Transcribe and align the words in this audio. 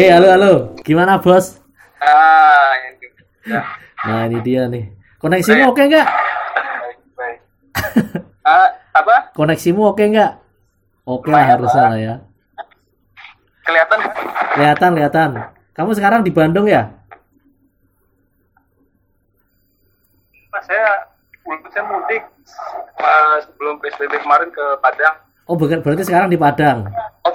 Eh 0.00 0.08
halo 0.08 0.32
halo, 0.32 0.52
gimana 0.80 1.20
bos? 1.20 1.60
Ah, 2.00 2.72
ini. 2.88 3.04
Ya, 3.44 3.60
Nah 4.08 4.24
ini 4.32 4.40
dia 4.40 4.64
nih. 4.64 4.88
Koneksimu 5.20 5.76
oke 5.76 5.82
nggak? 5.92 6.08
baik, 6.08 6.98
baik. 7.12 7.38
Ah, 8.40 8.80
apa? 8.96 9.28
Koneksimu 9.36 9.92
oke 9.92 10.00
nggak? 10.00 10.40
Oke 11.04 11.28
lah 11.28 11.44
Lumayan, 11.44 11.52
harusnya 11.52 11.84
lah 11.84 11.98
ya. 12.00 12.14
Kelihatan? 13.68 13.98
Kelihatan 14.56 14.90
kelihatan. 14.96 15.30
Kamu 15.76 15.92
sekarang 15.92 16.24
di 16.24 16.32
Bandung 16.32 16.64
ya? 16.64 16.96
Mas, 20.48 20.64
saya 20.64 21.12
saya 21.44 21.84
mudik 21.84 22.24
pas 22.96 23.44
sebelum 23.44 23.76
PSBB 23.84 24.16
kemarin 24.24 24.48
ke 24.48 24.64
Padang. 24.80 25.20
Oh 25.44 25.60
berarti 25.60 26.08
sekarang 26.08 26.32
di 26.32 26.40
Padang. 26.40 26.88
Oh, 27.20 27.32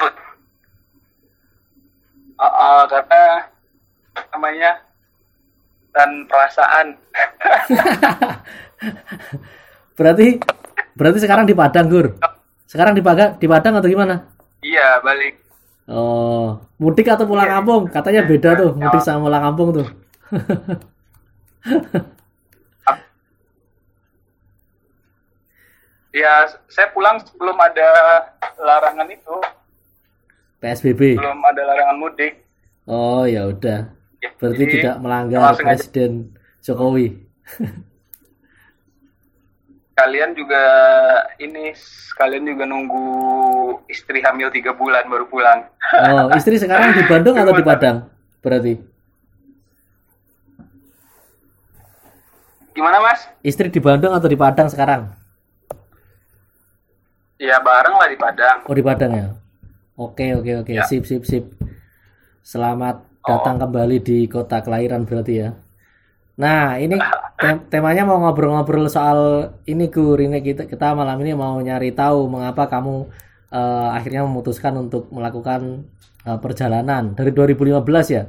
Ah, 2.36 2.46
ah, 2.46 2.82
karena 2.86 3.22
namanya 4.36 4.72
dan 5.96 6.28
perasaan. 6.28 6.88
Berarti 9.96 10.36
berarti 10.96 11.20
sekarang 11.24 11.48
di 11.48 11.56
Padang 11.56 11.88
Gur. 11.88 12.20
Sekarang 12.68 12.92
di 12.92 13.00
Padang 13.00 13.40
di 13.40 13.48
Padang 13.48 13.80
atau 13.80 13.88
gimana? 13.88 14.28
iya, 14.60 15.00
balik. 15.00 15.40
Oh 15.88 16.60
mudik 16.82 17.08
atau 17.08 17.24
pulang 17.24 17.48
Iya. 17.48 17.56
kampung? 17.62 17.88
Katanya 17.88 18.28
beda 18.28 18.50
tuh 18.60 18.72
mudik 18.76 19.00
sama 19.00 19.30
pulang 19.30 19.44
kampung 19.48 19.70
tuh. 19.72 19.88
Ya, 26.16 26.48
saya 26.72 26.88
pulang 26.96 27.20
sebelum 27.28 27.60
ada 27.60 27.88
larangan 28.56 29.12
itu, 29.12 29.36
PSBB. 30.66 31.22
belum 31.22 31.40
ada 31.46 31.62
larangan 31.62 31.98
mudik. 32.02 32.34
Oh 32.90 33.30
ya 33.30 33.46
udah. 33.46 33.94
Ya, 34.18 34.30
Berarti 34.42 34.66
jadi, 34.66 34.74
tidak 34.82 34.96
melanggar 34.98 35.54
langsung 35.54 35.70
aja. 35.70 35.78
Presiden 35.78 36.12
Jokowi. 36.66 37.08
kalian 39.96 40.36
juga 40.36 40.64
ini 41.40 41.72
kalian 42.20 42.44
juga 42.44 42.68
nunggu 42.68 43.08
istri 43.88 44.20
hamil 44.20 44.52
tiga 44.52 44.76
bulan 44.76 45.08
baru 45.08 45.24
pulang. 45.32 45.72
Oh 45.96 46.28
istri 46.36 46.60
sekarang 46.60 46.92
di 47.00 47.04
Bandung 47.08 47.40
atau 47.40 47.56
di 47.56 47.64
Padang? 47.64 48.12
Berarti 48.44 48.76
Gimana 52.76 53.00
mas? 53.00 53.24
istri 53.40 53.72
di 53.72 53.80
Bandung 53.80 54.12
atau 54.12 54.28
di 54.28 54.36
Padang 54.36 54.68
sekarang? 54.68 55.08
Ya 57.40 57.64
bareng 57.64 57.96
lah 57.96 58.08
di 58.12 58.20
Padang. 58.20 58.58
Oh 58.68 58.76
di 58.76 58.84
Padang 58.84 59.12
ya. 59.16 59.28
Oke 59.96 60.36
oke 60.36 60.52
oke 60.64 60.72
Ya. 60.76 60.84
sip 60.84 61.08
sip 61.08 61.24
sip. 61.24 61.46
Selamat 62.44 63.00
datang 63.24 63.56
kembali 63.58 64.04
di 64.04 64.28
kota 64.28 64.60
kelahiran 64.60 65.08
berarti 65.08 65.34
ya. 65.40 65.50
Nah 66.36 66.76
ini 66.76 67.00
tem- 67.40 67.64
temanya 67.72 68.04
mau 68.04 68.20
ngobrol-ngobrol 68.20 68.92
soal 68.92 69.52
ini 69.64 69.88
Gur 69.88 70.20
ini 70.20 70.44
kita 70.44 70.68
kita 70.68 70.92
malam 70.94 71.16
ini 71.24 71.32
mau 71.32 71.56
nyari 71.58 71.96
tahu 71.96 72.28
mengapa 72.28 72.68
kamu 72.68 73.08
eh, 73.56 73.90
akhirnya 73.96 74.28
memutuskan 74.28 74.76
untuk 74.76 75.08
melakukan 75.16 75.88
eh, 76.28 76.38
perjalanan 76.44 77.16
dari 77.16 77.32
2015 77.32 78.12
ya. 78.12 78.24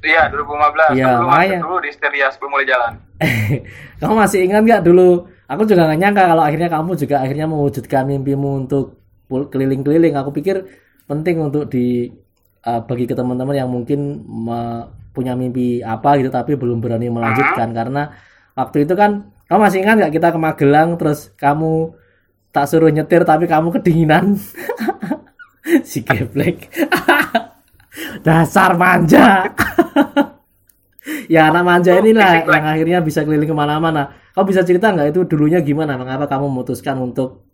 Iya 0.00 0.32
2015. 0.32 0.96
Iya, 0.96 1.08
makanya. 1.20 1.28
macet 1.30 1.60
dulu 1.60 1.78
di 1.78 1.90
Steria 1.92 2.26
sebelum 2.32 2.50
mulai 2.56 2.66
jalan. 2.66 2.92
kamu 4.00 4.14
masih 4.16 4.40
ingat 4.48 4.62
nggak 4.66 4.82
dulu? 4.82 5.28
Aku 5.50 5.66
juga 5.66 5.90
nggak 5.90 5.98
nyangka 5.98 6.22
kalau 6.30 6.42
akhirnya 6.46 6.68
kamu 6.70 6.90
juga 6.94 7.16
akhirnya 7.26 7.46
mewujudkan 7.50 8.02
mimpimu 8.06 8.48
untuk 8.66 8.84
keliling-keliling. 9.26 10.14
Aku 10.14 10.30
pikir 10.30 10.62
penting 11.10 11.42
untuk 11.42 11.66
di 11.66 12.06
uh, 12.62 12.80
bagi 12.86 13.04
ke 13.10 13.14
teman-teman 13.18 13.58
yang 13.58 13.70
mungkin 13.70 14.22
me- 14.22 14.86
punya 15.10 15.34
mimpi 15.34 15.82
apa 15.82 16.22
gitu 16.22 16.30
tapi 16.30 16.54
belum 16.54 16.78
berani 16.78 17.10
melanjutkan. 17.10 17.74
Karena 17.74 18.14
waktu 18.54 18.86
itu 18.86 18.94
kan 18.94 19.26
kamu 19.50 19.58
masih 19.58 19.78
ingat 19.82 19.94
nggak 19.98 20.14
kita 20.14 20.28
ke 20.30 20.38
Magelang 20.38 20.94
terus 20.94 21.34
kamu 21.34 21.98
tak 22.54 22.66
suruh 22.70 22.90
nyetir 22.94 23.26
tapi 23.26 23.50
kamu 23.50 23.74
kedinginan? 23.74 24.38
Si 25.84 26.02
geblek. 26.02 26.72
Dasar 28.26 28.74
manja 28.78 29.50
ya 31.30 31.46
anak 31.46 31.62
manja 31.62 31.94
inilah 31.94 32.42
yang 32.42 32.66
akhirnya 32.66 32.98
bisa 33.06 33.22
keliling 33.22 33.46
ke 33.46 33.54
mana-mana. 33.54 34.10
Kamu 34.34 34.50
bisa 34.50 34.66
cerita 34.66 34.90
nggak 34.90 35.14
itu 35.14 35.20
dulunya 35.30 35.62
gimana? 35.62 35.94
Mengapa 35.94 36.26
kamu 36.26 36.50
memutuskan 36.50 36.98
untuk 36.98 37.46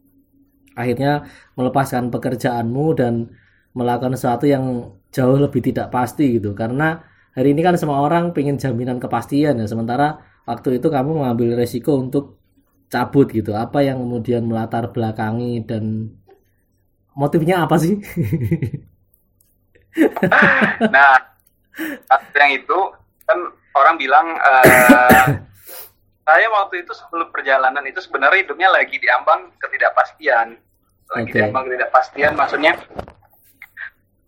akhirnya 0.73 1.29
melepaskan 1.61 2.09
pekerjaanmu 2.09 2.87
dan 2.97 3.29
melakukan 3.77 4.17
sesuatu 4.17 4.49
yang 4.49 4.97
jauh 5.13 5.37
lebih 5.37 5.61
tidak 5.61 5.93
pasti 5.93 6.41
gitu? 6.41 6.57
Karena 6.57 7.05
hari 7.37 7.53
ini 7.53 7.61
kan 7.61 7.77
semua 7.77 8.01
orang 8.01 8.33
pengen 8.33 8.57
jaminan 8.57 8.97
kepastian 8.97 9.61
ya. 9.61 9.67
Sementara 9.69 10.25
waktu 10.49 10.81
itu 10.81 10.89
kamu 10.89 11.21
mengambil 11.21 11.61
resiko 11.61 12.01
untuk 12.01 12.41
cabut 12.89 13.29
gitu. 13.29 13.53
Apa 13.53 13.85
yang 13.85 14.01
kemudian 14.01 14.49
melatar 14.49 14.89
belakangi 14.89 15.61
dan 15.69 16.17
motifnya 17.13 17.69
apa 17.69 17.77
sih? 17.77 18.01
Nah, 20.93 21.17
yang 22.37 22.53
itu 22.53 22.79
kan 23.25 23.39
orang 23.77 23.95
bilang 24.01 24.27
eh, 24.35 25.25
saya 26.27 26.47
waktu 26.51 26.83
itu 26.83 26.93
sebelum 26.97 27.31
perjalanan 27.31 27.85
itu 27.87 28.03
sebenarnya 28.03 28.43
hidupnya 28.43 28.69
lagi 28.73 28.97
diambang 28.99 29.55
ketidakpastian. 29.61 30.59
Lagi 31.07 31.31
Oke. 31.31 31.39
diambang 31.39 31.71
ketidakpastian 31.71 32.33
maksudnya 32.35 32.73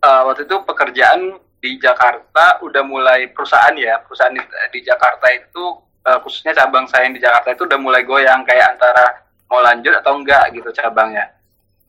eh, 0.04 0.22
waktu 0.28 0.46
itu 0.46 0.56
pekerjaan 0.62 1.40
di 1.58 1.74
Jakarta 1.82 2.62
udah 2.62 2.82
mulai 2.86 3.34
perusahaan 3.34 3.74
ya, 3.74 3.98
perusahaan 4.06 4.30
di, 4.30 4.42
di 4.70 4.80
Jakarta 4.86 5.26
itu 5.34 5.64
eh, 6.06 6.18
khususnya 6.22 6.54
cabang 6.54 6.86
saya 6.86 7.10
yang 7.10 7.18
di 7.18 7.22
Jakarta 7.22 7.50
itu 7.50 7.66
udah 7.66 7.78
mulai 7.82 8.06
goyang 8.06 8.46
kayak 8.46 8.78
antara 8.78 9.26
mau 9.48 9.64
lanjut 9.64 9.96
atau 9.98 10.12
enggak 10.20 10.54
gitu 10.54 10.70
cabangnya. 10.70 11.34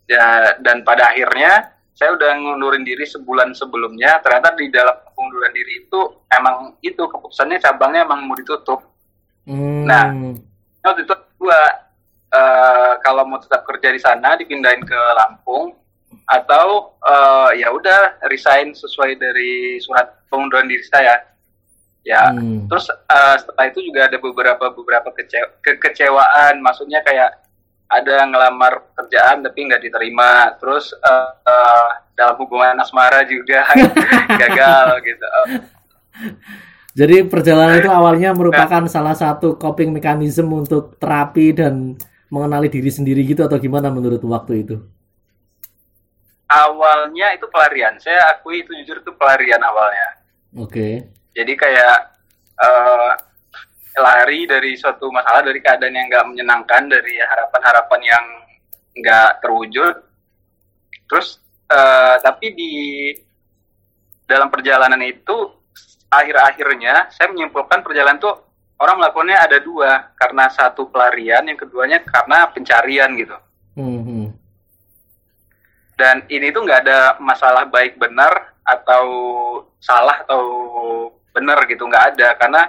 Ya, 0.10 0.58
dan 0.66 0.82
pada 0.82 1.14
akhirnya 1.14 1.70
saya 1.94 2.16
udah 2.16 2.32
ngundurin 2.40 2.82
diri 2.82 3.06
sebulan 3.06 3.54
sebelumnya. 3.54 4.18
Ternyata 4.24 4.58
di 4.58 4.72
dalam 4.74 4.96
pengunduran 5.20 5.52
diri 5.52 5.84
itu 5.84 6.00
emang 6.32 6.80
itu 6.80 7.04
keputusannya 7.04 7.60
cabangnya 7.60 8.08
emang 8.08 8.24
mau 8.24 8.40
ditutup. 8.40 8.80
Hmm, 9.44 9.84
Nah. 9.84 10.08
Waktu 10.80 11.04
itu 11.04 11.12
gua 11.36 11.60
eh, 12.32 12.94
kalau 13.04 13.28
mau 13.28 13.36
tetap 13.36 13.68
kerja 13.68 13.92
di 13.92 14.00
sana 14.00 14.40
dipindahin 14.40 14.80
ke 14.88 14.96
Lampung 15.20 15.76
atau 16.24 16.96
eh, 17.04 17.60
ya 17.60 17.68
udah 17.68 18.24
resign 18.32 18.72
sesuai 18.72 19.20
dari 19.20 19.76
surat 19.84 20.08
pengunduran 20.32 20.72
diri 20.72 20.88
saya. 20.88 21.20
Ya, 22.08 22.32
hmm. 22.32 22.72
terus 22.72 22.88
eh, 22.88 23.36
setelah 23.44 23.68
itu 23.68 23.84
juga 23.84 24.08
ada 24.08 24.16
beberapa 24.16 24.72
beberapa 24.72 25.12
kece- 25.12 25.60
kekecewaan 25.68 26.64
maksudnya 26.64 27.04
kayak 27.04 27.44
ada 27.90 28.16
ngelamar 28.30 28.94
pekerjaan 28.94 29.42
tapi 29.42 29.60
nggak 29.66 29.82
diterima. 29.84 30.54
Terus 30.62 30.94
eh, 30.94 31.30
eh, 31.50 31.90
dalam 32.14 32.36
hubungan 32.40 32.78
asmara 32.80 33.26
juga 33.26 33.66
gagal 34.42 34.88
gitu. 35.04 35.28
Jadi 36.94 37.26
perjalanan 37.26 37.82
itu 37.82 37.90
awalnya 37.90 38.34
merupakan 38.34 38.86
salah 38.86 39.18
satu 39.18 39.58
coping 39.58 39.94
mechanism 39.94 40.52
untuk 40.54 40.96
terapi 41.02 41.54
dan 41.58 41.98
mengenali 42.30 42.70
diri 42.70 42.92
sendiri 42.94 43.26
gitu 43.26 43.42
atau 43.46 43.58
gimana 43.58 43.90
menurut 43.90 44.22
waktu 44.22 44.68
itu? 44.68 44.78
awalnya 46.50 47.38
itu 47.38 47.46
pelarian. 47.48 47.96
Saya 48.02 48.34
akui 48.34 48.66
itu 48.66 48.74
jujur 48.82 49.06
itu 49.06 49.12
pelarian 49.16 49.62
awalnya. 49.62 50.10
Oke. 50.58 51.06
jadi 51.38 51.54
kayak 51.54 51.98
eh, 52.58 53.12
lari 54.00 54.48
dari 54.48 54.74
suatu 54.80 55.12
masalah 55.12 55.44
dari 55.44 55.60
keadaan 55.60 55.96
yang 55.96 56.08
nggak 56.08 56.28
menyenangkan 56.32 56.84
dari 56.88 57.20
harapan-harapan 57.20 58.02
yang 58.02 58.26
nggak 59.00 59.30
terwujud. 59.44 59.96
Terus 61.10 61.38
eh, 61.70 62.16
tapi 62.24 62.48
di 62.56 62.74
dalam 64.26 64.48
perjalanan 64.50 65.02
itu 65.06 65.36
akhir-akhirnya 66.10 67.14
saya 67.14 67.30
menyimpulkan 67.30 67.86
perjalanan 67.86 68.18
itu 68.18 68.32
orang 68.80 68.96
melakukannya 69.02 69.38
ada 69.38 69.58
dua 69.62 70.14
karena 70.18 70.50
satu 70.50 70.88
pelarian 70.90 71.46
yang 71.46 71.58
keduanya 71.60 72.02
karena 72.02 72.50
pencarian 72.50 73.12
gitu. 73.18 73.38
Hmm, 73.78 74.02
hmm. 74.04 74.28
dan 75.96 76.24
ini 76.28 76.52
tuh 76.52 76.68
nggak 76.68 76.84
ada 76.84 77.00
masalah 77.20 77.64
baik 77.68 77.96
benar 77.96 78.56
atau 78.64 79.06
salah 79.80 80.24
atau 80.24 80.44
benar 81.32 81.64
gitu 81.68 81.86
nggak 81.88 82.06
ada. 82.16 82.36
Karena 82.40 82.62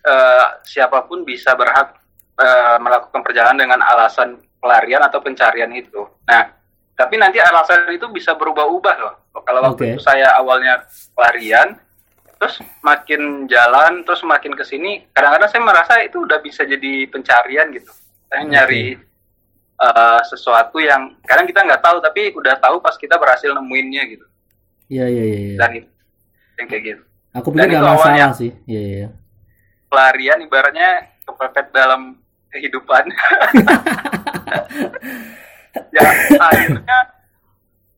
eh, 0.00 0.46
siapa 0.62 1.04
pun 1.04 1.22
bisa 1.22 1.52
berhak 1.54 1.96
eh, 2.36 2.76
melakukan 2.78 3.20
perjalanan 3.20 3.58
dengan 3.58 3.80
alasan 3.82 4.40
pelarian 4.56 5.00
atau 5.00 5.20
pencarian 5.20 5.70
itu. 5.72 6.04
Nah, 6.24 6.52
tapi 6.92 7.16
nanti 7.16 7.40
alasan 7.40 7.88
itu 7.90 8.08
bisa 8.08 8.36
berubah-ubah 8.36 8.96
loh. 9.00 9.14
Kalau 9.40 9.60
waktu 9.64 9.96
itu 9.96 10.00
saya 10.00 10.36
awalnya 10.36 10.84
pelarian, 11.12 11.76
terus 12.36 12.56
makin 12.80 13.48
jalan, 13.48 14.04
terus 14.04 14.20
makin 14.22 14.52
ke 14.52 14.64
sini, 14.64 15.08
kadang-kadang 15.12 15.48
saya 15.48 15.62
merasa 15.64 15.94
itu 16.00 16.20
udah 16.20 16.40
bisa 16.40 16.64
jadi 16.64 17.08
pencarian 17.08 17.72
gitu. 17.72 17.88
Saya 18.28 18.44
Oke. 18.44 18.50
nyari 18.52 18.84
uh, 19.80 20.20
sesuatu 20.22 20.76
yang 20.76 21.16
kadang 21.24 21.48
kita 21.48 21.64
nggak 21.64 21.80
tahu 21.80 21.98
tapi 21.98 22.30
udah 22.30 22.54
tahu 22.60 22.78
pas 22.78 22.94
kita 22.94 23.16
berhasil 23.16 23.50
nemuinnya 23.50 24.02
gitu 24.06 24.26
Iya 24.86 25.06
iya 25.08 25.24
iya. 25.24 25.38
iya. 25.40 25.56
dan 25.56 25.70
itu 25.74 25.90
yang 26.58 26.66
kayak 26.68 26.82
gitu 26.84 27.02
Aku 27.30 27.48
pikir 27.50 27.64
nggak 27.70 27.80
masalah 27.80 27.96
awalnya- 28.10 28.34
sih. 28.34 28.50
Iya 28.66 28.82
iya. 28.82 29.08
Pelarian 29.90 30.38
ibaratnya 30.40 31.10
kepepet 31.26 31.74
dalam 31.74 32.16
kehidupan 32.50 33.10
ya 35.94 36.02
akhirnya 36.38 36.98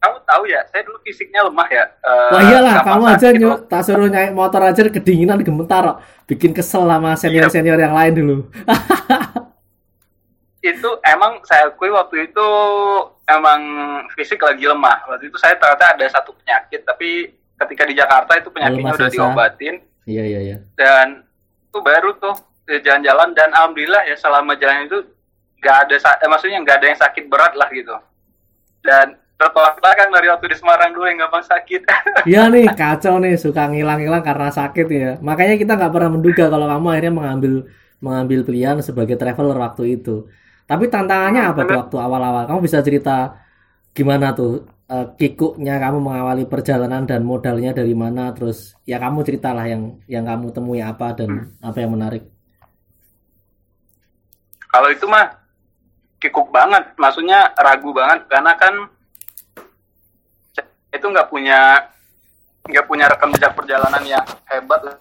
kamu 0.02 0.18
tahu 0.26 0.42
ya 0.50 0.60
saya 0.72 0.82
dulu 0.82 0.98
fisiknya 1.06 1.46
lemah 1.46 1.68
ya 1.70 1.84
eh, 1.86 2.30
Wah 2.34 2.42
iyalah, 2.42 2.74
kamu 2.82 3.02
aja 3.06 3.28
sakit, 3.30 3.38
nyuk, 3.38 3.58
tak 3.70 3.82
suruh 3.86 4.10
naik 4.10 4.34
motor 4.34 4.58
aja 4.66 4.82
kedinginan 4.90 5.38
gemetar. 5.46 6.02
Bikin 6.26 6.50
kesel 6.50 6.90
sama 6.90 7.14
senior-senior 7.14 7.78
yang 7.78 7.94
lain 7.94 8.18
dulu. 8.18 8.36
itu 10.74 10.90
emang 11.06 11.38
saya 11.46 11.70
akui 11.70 11.94
waktu 11.94 12.26
itu 12.26 12.48
emang 13.30 13.62
fisik 14.18 14.42
lagi 14.42 14.66
lemah. 14.66 15.06
Waktu 15.06 15.30
itu 15.30 15.38
saya 15.38 15.54
ternyata 15.54 15.94
ada 15.94 16.06
satu 16.10 16.34
penyakit, 16.34 16.82
tapi 16.82 17.30
ketika 17.62 17.82
di 17.86 17.94
Jakarta 17.94 18.32
itu 18.34 18.48
penyakitnya 18.50 18.92
udah 18.98 19.10
diobatin 19.10 19.74
Iya 20.02 20.24
iya 20.26 20.40
iya. 20.42 20.56
dan 20.74 21.22
itu 21.72 21.80
baru 21.80 22.12
tuh 22.20 22.36
eh, 22.68 22.84
jalan-jalan 22.84 23.32
dan 23.32 23.48
alhamdulillah 23.56 24.04
ya 24.04 24.16
selama 24.20 24.52
jalan 24.60 24.84
itu 24.84 25.08
nggak 25.64 25.76
ada 25.88 25.94
eh, 25.96 26.28
maksudnya 26.28 26.60
nggak 26.60 26.76
ada 26.76 26.86
yang 26.92 27.00
sakit 27.00 27.24
berat 27.32 27.56
lah 27.56 27.72
gitu. 27.72 27.96
Dan 28.84 29.16
tertolak 29.40 29.80
belakang 29.80 30.12
dari 30.12 30.28
waktu 30.28 30.46
di 30.52 30.56
Semarang 30.60 30.92
dulu 30.92 31.08
yang 31.08 31.24
gampang 31.24 31.42
sakit. 31.48 31.80
Iya 32.28 32.52
nih 32.52 32.68
kacau 32.76 33.18
nih 33.18 33.34
suka 33.40 33.72
ngilang-ngilang 33.72 34.20
karena 34.20 34.52
sakit 34.52 34.86
ya. 34.92 35.10
Makanya 35.24 35.56
kita 35.56 35.72
nggak 35.80 35.92
pernah 35.96 36.10
menduga 36.12 36.44
kalau 36.52 36.68
kamu 36.68 36.86
akhirnya 36.92 37.14
mengambil 37.16 37.54
mengambil 38.04 38.40
pilihan 38.44 38.76
sebagai 38.84 39.16
traveler 39.16 39.56
waktu 39.56 39.96
itu. 39.96 40.28
Tapi 40.68 40.92
tantangannya 40.92 41.42
apa 41.56 41.64
tuh 41.64 41.76
waktu 41.80 41.96
awal-awal? 41.98 42.44
Kamu 42.46 42.60
bisa 42.60 42.84
cerita 42.84 43.40
gimana 43.96 44.36
tuh 44.36 44.68
eh, 44.92 45.06
kikuknya 45.16 45.80
kamu 45.80 45.98
mengawali 46.04 46.44
perjalanan 46.44 47.08
dan 47.08 47.24
modalnya 47.24 47.72
dari 47.72 47.96
mana? 47.96 48.36
Terus 48.36 48.76
ya 48.84 49.00
kamu 49.00 49.24
ceritalah 49.24 49.64
yang 49.64 49.96
yang 50.04 50.28
kamu 50.28 50.52
temui 50.52 50.84
apa 50.84 51.16
dan 51.16 51.56
apa 51.64 51.78
yang 51.80 51.96
menarik. 51.96 52.28
Kalau 54.68 54.88
itu 54.92 55.04
mah 55.08 55.32
kikuk 56.20 56.52
banget, 56.52 56.92
maksudnya 57.00 57.56
ragu 57.56 57.90
banget 57.92 58.24
karena 58.28 58.52
kan 58.56 58.74
itu 60.92 61.06
nggak 61.08 61.28
punya 61.32 61.88
nggak 62.68 62.86
punya 62.86 63.10
rekam 63.10 63.32
jejak 63.34 63.56
perjalanan 63.56 64.04
yang 64.06 64.24
hebat 64.46 64.80
lah. 64.86 64.96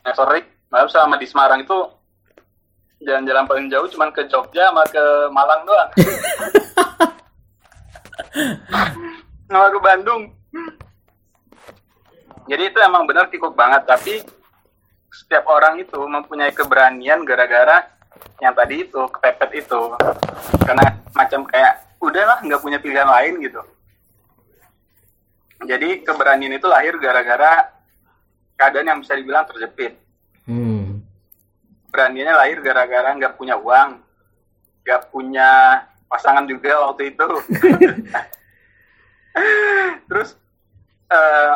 Nah, 0.00 0.14
sorry, 0.16 0.40
maaf 0.72 0.88
selama 0.88 1.20
di 1.20 1.26
Semarang 1.28 1.60
itu 1.60 1.76
jalan-jalan 3.04 3.44
paling 3.48 3.66
jauh 3.72 3.88
cuman 3.88 4.12
ke 4.12 4.28
Jogja 4.28 4.70
sama 4.70 4.84
ke 4.88 5.04
Malang 5.32 5.64
doang. 5.64 5.90
ke 9.50 9.78
Bandung. 9.82 10.30
Jadi 12.50 12.62
itu 12.66 12.78
emang 12.82 13.06
benar 13.06 13.30
kikuk 13.30 13.54
banget, 13.54 13.86
tapi 13.86 14.22
setiap 15.10 15.46
orang 15.50 15.82
itu 15.82 15.98
mempunyai 15.98 16.54
keberanian 16.54 17.26
gara-gara 17.26 17.86
yang 18.40 18.54
tadi 18.54 18.86
itu 18.86 19.00
kepepet 19.10 19.66
itu 19.66 19.80
karena 20.64 20.96
macam 21.12 21.44
kayak 21.44 21.82
udahlah 22.00 22.38
nggak 22.40 22.62
punya 22.62 22.78
pilihan 22.78 23.06
lain 23.10 23.42
gitu 23.42 23.60
jadi 25.66 26.00
keberanian 26.06 26.56
itu 26.56 26.66
lahir 26.70 26.96
gara-gara 26.96 27.68
keadaan 28.56 28.88
yang 28.88 28.98
bisa 29.02 29.18
dibilang 29.18 29.44
terjepit 29.44 29.98
Hmm. 30.48 31.04
beraniannya 31.94 32.34
lahir 32.34 32.58
gara-gara 32.64 33.14
nggak 33.14 33.38
punya 33.38 33.54
uang 33.54 34.02
nggak 34.82 35.02
punya 35.14 35.84
pasangan 36.10 36.42
juga 36.44 36.90
waktu 36.90 37.14
itu 37.14 37.24
terus 40.10 40.34
eh, 41.08 41.54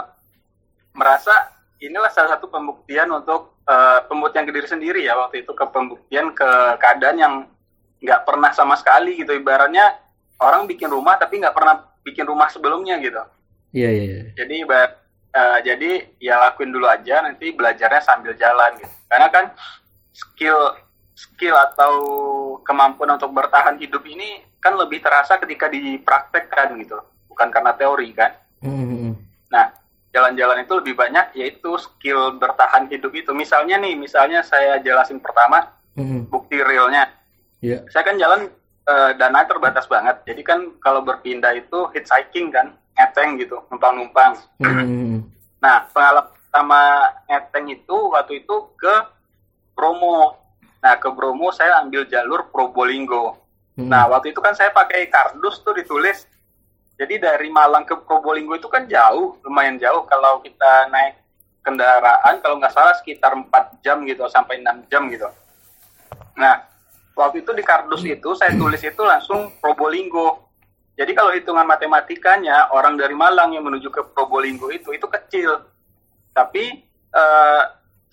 merasa 0.94 1.34
inilah 1.82 2.08
salah 2.08 2.38
satu 2.38 2.46
pembuktian 2.46 3.10
untuk 3.10 3.58
eh, 3.66 4.00
pembuktian 4.06 4.46
ke 4.46 4.54
diri 4.54 4.68
sendiri 4.68 5.00
ya 5.02 5.18
waktu 5.18 5.42
itu 5.42 5.52
ke 5.52 5.64
pembuktian 5.68 6.30
ke 6.32 6.48
keadaan 6.78 7.18
yang 7.18 7.34
nggak 7.98 8.22
pernah 8.22 8.52
sama 8.52 8.76
sekali 8.76 9.18
gitu 9.18 9.32
ibaratnya 9.32 9.98
orang 10.38 10.68
bikin 10.68 10.86
rumah 10.86 11.16
tapi 11.16 11.40
nggak 11.40 11.56
pernah 11.56 11.82
bikin 12.04 12.24
rumah 12.24 12.46
sebelumnya 12.46 13.00
gitu 13.00 13.20
Iya 13.74 13.90
iya. 13.90 14.04
iya. 14.06 14.20
jadi 14.38 14.54
ibarat- 14.62 14.98
eh, 15.34 15.58
jadi 15.66 15.90
ya 16.22 16.38
lakuin 16.38 16.70
dulu 16.70 16.86
aja 16.86 17.26
nanti 17.26 17.50
belajarnya 17.50 18.02
sambil 18.06 18.38
jalan 18.38 18.70
gitu 18.78 18.94
karena 19.10 19.28
kan 19.34 19.44
skill 20.14 20.78
skill 21.14 21.54
atau 21.54 21.92
kemampuan 22.66 23.14
untuk 23.14 23.30
bertahan 23.30 23.78
hidup 23.78 24.02
ini 24.06 24.42
kan 24.58 24.74
lebih 24.74 24.98
terasa 24.98 25.38
ketika 25.38 25.70
dipraktekkan 25.70 26.74
gitu 26.82 26.98
bukan 27.30 27.48
karena 27.54 27.72
teori 27.74 28.10
kan 28.14 28.34
Hmm, 28.64 28.80
hmm, 28.80 28.96
hmm. 28.96 29.14
Nah, 29.52 29.66
jalan-jalan 30.16 30.64
itu 30.64 30.72
lebih 30.80 30.94
banyak 30.96 31.26
yaitu 31.36 31.76
skill 31.76 32.40
bertahan 32.40 32.88
hidup 32.88 33.12
itu. 33.12 33.36
Misalnya 33.36 33.76
nih, 33.76 33.92
misalnya 33.94 34.40
saya 34.40 34.80
jelasin 34.80 35.20
pertama 35.20 35.68
Hmm, 35.94 36.10
hmm. 36.10 36.22
bukti 36.26 36.58
realnya. 36.58 37.06
Iya. 37.62 37.86
Saya 37.92 38.02
kan 38.02 38.18
jalan 38.18 38.50
eh, 38.88 39.10
dana 39.14 39.46
terbatas 39.46 39.86
banget. 39.86 40.26
Jadi 40.26 40.42
kan 40.42 40.74
kalau 40.82 41.06
berpindah 41.06 41.54
itu 41.54 41.86
hitchhiking 41.94 42.50
kan, 42.50 42.74
ngeteng 42.98 43.38
gitu, 43.38 43.62
numpang-numpang. 43.70 44.34
Hmm, 44.58 44.74
hmm, 44.74 44.88
hmm. 44.88 45.18
Nah, 45.62 45.86
pengalaman 45.94 46.34
pertama 46.34 46.80
ngeteng 47.30 47.66
itu 47.70 47.96
waktu 48.10 48.42
itu 48.42 48.56
ke 48.74 48.94
Bromo. 49.76 50.40
Nah, 50.84 51.00
ke 51.00 51.08
Bromo 51.08 51.48
saya 51.48 51.80
ambil 51.80 52.04
jalur 52.04 52.52
Probolinggo. 52.52 53.40
Hmm. 53.80 53.88
Nah, 53.88 54.04
waktu 54.12 54.36
itu 54.36 54.44
kan 54.44 54.52
saya 54.52 54.68
pakai 54.68 55.08
kardus 55.08 55.64
tuh 55.64 55.72
ditulis. 55.72 56.28
Jadi 57.00 57.24
dari 57.24 57.48
Malang 57.48 57.88
ke 57.88 57.96
Probolinggo 58.04 58.52
itu 58.52 58.68
kan 58.68 58.84
jauh, 58.84 59.40
lumayan 59.40 59.80
jauh 59.80 60.04
kalau 60.04 60.44
kita 60.44 60.92
naik 60.92 61.24
kendaraan 61.64 62.38
kalau 62.44 62.60
nggak 62.60 62.76
salah 62.76 62.92
sekitar 63.00 63.32
4 63.32 63.80
jam 63.80 64.04
gitu 64.04 64.28
sampai 64.28 64.60
6 64.60 64.92
jam 64.92 65.08
gitu. 65.08 65.26
Nah, 66.36 66.68
waktu 67.16 67.40
itu 67.40 67.56
di 67.56 67.64
kardus 67.64 68.04
itu 68.04 68.36
saya 68.36 68.52
tulis 68.52 68.84
itu 68.84 69.00
langsung 69.00 69.56
Probolinggo. 69.64 70.44
Jadi 70.94 71.16
kalau 71.16 71.32
hitungan 71.32 71.64
matematikanya 71.64 72.70
orang 72.70 73.00
dari 73.00 73.16
Malang 73.16 73.56
yang 73.56 73.64
menuju 73.64 73.88
ke 73.88 74.04
Probolinggo 74.12 74.68
itu 74.68 74.92
itu 74.92 75.08
kecil. 75.08 75.64
Tapi 76.36 76.84
eh, 77.10 77.62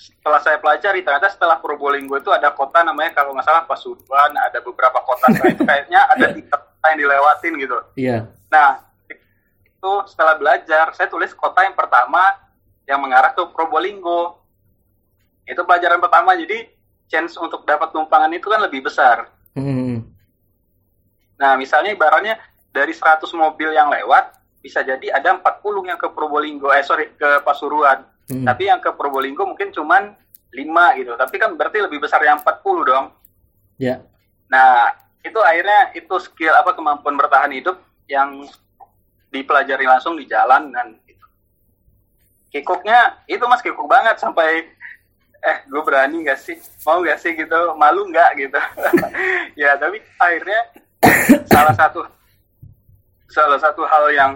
setelah 0.02 0.42
saya 0.42 0.58
pelajari 0.58 1.06
ternyata 1.06 1.30
setelah 1.30 1.62
Probolinggo 1.62 2.18
itu 2.18 2.34
ada 2.34 2.50
kota 2.50 2.82
namanya 2.82 3.14
kalau 3.14 3.38
nggak 3.38 3.46
salah 3.46 3.70
Pasuruan, 3.70 4.34
ada 4.34 4.58
beberapa 4.66 4.98
kota 5.06 5.30
itu 5.46 5.62
kayaknya 5.62 6.02
ada 6.18 6.34
tiga 6.34 6.58
kota 6.58 6.86
yang 6.90 7.00
dilewatin 7.06 7.54
gitu. 7.62 7.78
Iya. 7.94 8.18
Nah, 8.50 8.82
itu 9.06 9.94
setelah 10.10 10.42
belajar, 10.42 10.90
saya 10.98 11.06
tulis 11.06 11.30
kota 11.38 11.62
yang 11.62 11.78
pertama 11.78 12.34
yang 12.90 12.98
mengarah 12.98 13.38
ke 13.38 13.46
Probolinggo. 13.54 14.42
Itu 15.46 15.62
pelajaran 15.70 16.02
pertama, 16.02 16.34
jadi 16.34 16.66
chance 17.06 17.38
untuk 17.38 17.62
dapat 17.70 17.94
tumpangan 17.94 18.34
itu 18.34 18.50
kan 18.50 18.62
lebih 18.66 18.82
besar. 18.90 19.30
Hmm. 19.54 20.02
Nah, 21.38 21.54
misalnya 21.62 21.94
ibaratnya 21.94 22.42
dari 22.74 22.94
100 22.94 23.30
mobil 23.38 23.70
yang 23.70 23.94
lewat, 23.94 24.34
bisa 24.66 24.82
jadi 24.82 25.14
ada 25.14 25.38
40 25.38 25.90
yang 25.90 26.00
ke 26.02 26.10
Probolinggo, 26.10 26.74
eh 26.74 26.82
sorry, 26.82 27.14
ke 27.14 27.46
Pasuruan. 27.46 28.02
Hmm. 28.32 28.48
Tapi 28.48 28.72
yang 28.72 28.80
ke 28.80 28.96
Probolinggo 28.96 29.44
mungkin 29.44 29.76
cuman 29.76 30.16
5 30.56 31.00
gitu. 31.04 31.12
Tapi 31.20 31.36
kan 31.36 31.60
berarti 31.60 31.84
lebih 31.84 32.00
besar 32.00 32.24
yang 32.24 32.40
40 32.40 32.88
dong. 32.88 33.12
Ya. 33.76 34.00
Nah, 34.48 34.96
itu 35.20 35.40
akhirnya 35.44 35.92
itu 35.92 36.16
skill 36.24 36.56
apa 36.56 36.72
kemampuan 36.72 37.20
bertahan 37.20 37.52
hidup 37.52 37.76
yang 38.08 38.48
dipelajari 39.36 39.84
langsung 39.84 40.16
di 40.16 40.24
jalan 40.32 40.72
dan 40.72 40.96
gitu. 41.04 41.26
Kikuknya 42.52 43.20
itu 43.28 43.44
mas 43.48 43.60
kikuk 43.60 43.88
banget 43.88 44.16
sampai 44.20 44.64
eh 45.42 45.58
gue 45.66 45.82
berani 45.82 46.22
gak 46.22 46.38
sih 46.38 46.54
mau 46.86 47.02
gak 47.02 47.18
sih 47.18 47.34
gitu 47.34 47.74
malu 47.74 48.06
nggak 48.14 48.38
gitu 48.38 48.62
ya 49.62 49.74
tapi 49.74 49.98
akhirnya 50.22 50.62
salah 51.50 51.74
satu 51.74 52.06
salah 53.26 53.58
satu 53.58 53.82
hal 53.90 54.06
yang 54.14 54.32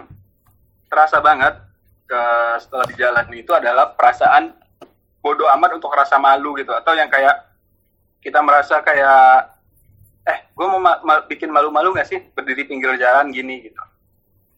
terasa 0.90 1.22
banget 1.22 1.54
ke 2.06 2.24
setelah 2.62 2.86
di 2.86 2.96
jalan 2.96 3.26
itu 3.34 3.52
adalah 3.52 3.94
perasaan 3.98 4.54
bodoh 5.20 5.50
amat 5.58 5.78
untuk 5.78 5.90
rasa 5.94 6.22
malu 6.22 6.54
gitu. 6.58 6.72
Atau 6.72 6.94
yang 6.94 7.10
kayak 7.10 7.50
kita 8.22 8.42
merasa 8.46 8.82
kayak 8.86 9.54
eh 10.26 10.50
gue 10.54 10.66
mau 10.66 10.82
ma- 10.82 11.02
ma- 11.02 11.26
bikin 11.26 11.50
malu-malu 11.50 11.94
nggak 11.98 12.10
sih? 12.10 12.20
Berdiri 12.34 12.66
pinggir 12.66 12.94
jalan 12.98 13.34
gini 13.34 13.66
gitu. 13.66 13.82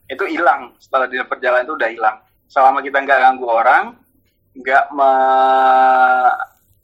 Itu 0.07 0.23
hilang. 0.27 0.75
Setelah 0.79 1.07
di 1.07 1.19
perjalanan 1.23 1.67
itu 1.67 1.75
udah 1.75 1.89
hilang. 1.91 2.17
Selama 2.47 2.79
kita 2.83 3.03
nggak 3.03 3.19
ganggu 3.19 3.47
orang 3.47 3.95
nggak 4.57 4.85
me- 4.95 6.37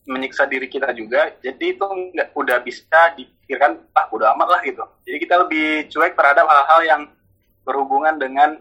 menyiksa 0.03 0.43
diri 0.43 0.67
kita 0.67 0.91
juga 0.91 1.31
jadi 1.39 1.79
itu 1.79 1.87
nggak 1.87 2.35
udah 2.35 2.59
bisa 2.59 3.15
dipikirkan 3.15 3.79
ah 3.95 4.07
udah 4.11 4.35
amat 4.35 4.47
lah 4.59 4.61
gitu. 4.63 4.83
Jadi 5.07 5.17
kita 5.23 5.35
lebih 5.43 5.87
cuek 5.87 6.15
terhadap 6.15 6.43
hal-hal 6.43 6.81
yang 6.83 7.01
berhubungan 7.63 8.19
dengan 8.19 8.59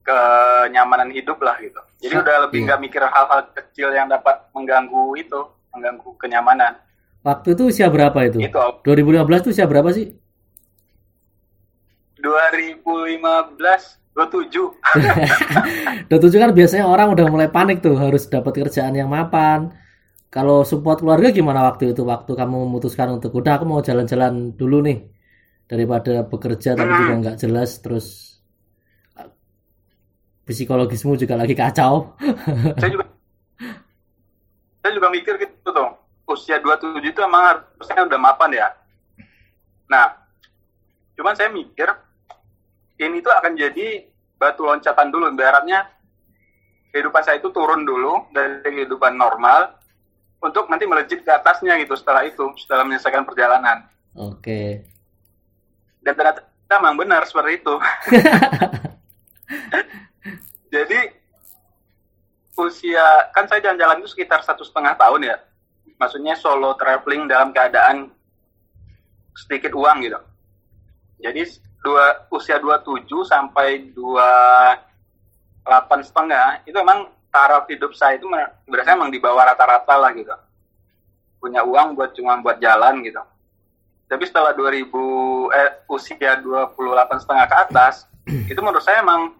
kenyamanan 0.00 1.12
hidup 1.12 1.36
lah 1.44 1.60
gitu 1.60 1.80
jadi 2.00 2.24
udah 2.24 2.36
lebih 2.48 2.64
iya. 2.64 2.66
nggak 2.72 2.80
mikir 2.80 3.02
hal-hal 3.04 3.40
kecil 3.52 3.92
yang 3.92 4.08
dapat 4.08 4.48
mengganggu 4.56 5.12
itu 5.20 5.40
mengganggu 5.70 6.08
kenyamanan 6.16 6.72
Waktu 7.20 7.52
itu 7.52 7.68
usia 7.68 7.92
berapa 7.92 8.16
itu? 8.24 8.40
Itu 8.40 8.56
Om. 8.56 8.80
2015 8.80 9.44
itu 9.44 9.48
usia 9.52 9.68
berapa 9.68 9.92
sih? 9.92 10.16
2015 12.20 14.00
27. 14.10 16.10
27 16.10 16.42
kan 16.42 16.50
biasanya 16.50 16.84
orang 16.88 17.14
udah 17.14 17.26
mulai 17.30 17.48
panik 17.48 17.84
tuh 17.84 17.94
harus 17.96 18.26
dapat 18.26 18.66
kerjaan 18.66 18.96
yang 18.96 19.08
mapan. 19.08 19.70
Kalau 20.32 20.66
support 20.66 21.04
keluarga 21.04 21.30
gimana 21.30 21.62
waktu 21.68 21.92
itu? 21.92 22.02
Waktu 22.02 22.32
kamu 22.34 22.56
memutuskan 22.66 23.20
untuk 23.20 23.36
udah 23.36 23.60
aku 23.60 23.64
mau 23.68 23.80
jalan-jalan 23.84 24.56
dulu 24.56 24.82
nih 24.82 24.98
daripada 25.70 26.26
bekerja 26.26 26.74
tapi 26.74 26.90
juga 26.90 27.14
nggak 27.22 27.36
jelas 27.38 27.78
terus 27.78 28.29
psikologismu 30.50 31.14
juga 31.14 31.38
lagi 31.38 31.54
kacau. 31.54 32.18
saya 32.82 32.90
juga 32.90 33.06
saya 34.82 34.92
juga 34.98 35.08
mikir 35.14 35.38
gitu 35.38 35.70
tuh. 35.70 35.90
Usia 36.30 36.58
27 36.58 37.02
itu 37.02 37.20
emang 37.22 37.54
harusnya 37.54 38.06
udah 38.06 38.18
mapan 38.18 38.50
ya. 38.54 38.68
Nah, 39.90 40.14
cuman 41.18 41.34
saya 41.34 41.50
mikir 41.50 41.90
ini 43.02 43.18
tuh 43.22 43.34
akan 43.34 43.54
jadi 43.54 44.06
batu 44.38 44.66
loncatan 44.66 45.10
dulu. 45.10 45.30
Ibaratnya 45.30 45.86
kehidupan 46.90 47.22
saya 47.22 47.38
itu 47.38 47.50
turun 47.50 47.86
dulu 47.86 48.30
dari 48.34 48.62
kehidupan 48.62 49.14
normal 49.14 49.78
untuk 50.40 50.72
nanti 50.72 50.88
melejit 50.88 51.22
ke 51.22 51.30
atasnya 51.30 51.76
gitu 51.82 51.94
setelah 51.98 52.24
itu, 52.24 52.54
setelah 52.58 52.86
menyelesaikan 52.86 53.26
perjalanan. 53.26 53.84
Oke. 54.16 54.86
Dan 56.00 56.16
ternyata 56.16 56.40
memang 56.80 56.96
benar 56.96 57.28
seperti 57.28 57.60
itu. 57.60 57.74
Jadi 60.70 61.10
usia 62.54 63.02
kan 63.34 63.50
saya 63.50 63.58
jalan-jalan 63.62 63.98
itu 64.02 64.08
sekitar 64.14 64.42
satu 64.46 64.62
setengah 64.62 64.94
tahun 64.94 65.26
ya. 65.26 65.36
Maksudnya 65.98 66.38
solo 66.38 66.74
traveling 66.78 67.28
dalam 67.28 67.52
keadaan 67.52 68.10
sedikit 69.34 69.74
uang 69.74 70.02
gitu. 70.06 70.18
Jadi 71.20 71.44
dua 71.84 72.24
usia 72.32 72.56
27 72.60 73.06
sampai 73.28 73.92
28 73.92 76.06
setengah 76.06 76.60
itu 76.64 76.76
emang 76.76 77.08
taraf 77.28 77.68
hidup 77.68 77.92
saya 77.92 78.16
itu 78.16 78.24
berasanya 78.68 78.96
emang 78.96 79.12
di 79.12 79.20
bawah 79.20 79.44
rata-rata 79.52 79.96
lah 79.96 80.12
gitu. 80.16 80.32
Punya 81.40 81.64
uang 81.64 81.96
buat 81.96 82.12
cuma 82.16 82.40
buat 82.40 82.60
jalan 82.60 83.02
gitu. 83.04 83.20
Tapi 84.10 84.26
setelah 84.26 84.52
2000 84.56 84.90
eh 85.54 85.70
usia 85.86 86.36
28 86.42 87.22
setengah 87.22 87.46
ke 87.46 87.56
atas 87.68 87.94
itu 88.26 88.60
menurut 88.60 88.82
saya 88.82 89.00
emang 89.00 89.39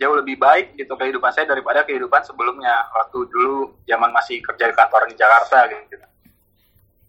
jauh 0.00 0.16
lebih 0.16 0.40
baik 0.40 0.80
gitu 0.80 0.96
kehidupan 0.96 1.28
saya 1.30 1.44
daripada 1.44 1.84
kehidupan 1.84 2.24
sebelumnya 2.24 2.88
waktu 2.96 3.28
dulu 3.28 3.84
zaman 3.84 4.08
masih 4.10 4.40
kerja 4.40 4.72
di 4.72 4.74
kantor 4.74 5.12
di 5.12 5.14
Jakarta 5.20 5.68
gitu. 5.68 5.96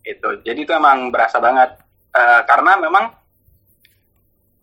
Itu. 0.03 0.29
Jadi 0.43 0.59
itu 0.67 0.73
emang 0.75 1.07
berasa 1.07 1.39
banget 1.39 1.79
Eh, 2.11 2.41
karena 2.43 2.75
memang 2.75 3.07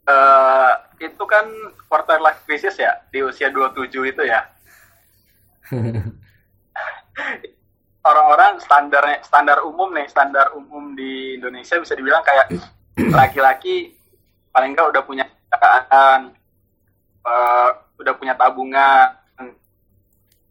eh 0.08 0.72
itu 1.00 1.24
kan 1.24 1.48
quarter 1.88 2.20
life 2.20 2.44
crisis 2.44 2.76
ya 2.76 2.92
di 3.08 3.24
usia 3.24 3.48
27 3.48 4.12
itu 4.12 4.22
ya. 4.24 4.44
Orang-orang 8.08 8.60
standarnya 8.60 9.20
standar 9.24 9.64
umum 9.64 9.92
nih, 9.92 10.08
standar 10.08 10.52
umum 10.56 10.96
di 10.96 11.36
Indonesia 11.40 11.76
bisa 11.80 11.92
dibilang 11.96 12.24
kayak 12.24 12.56
laki-laki 13.20 13.96
paling 14.52 14.72
enggak 14.72 14.88
udah 14.96 15.02
punya 15.04 15.24
kerjaan, 15.48 16.32
eh, 17.28 17.70
udah 18.00 18.14
punya 18.16 18.34
tabungan, 18.34 19.12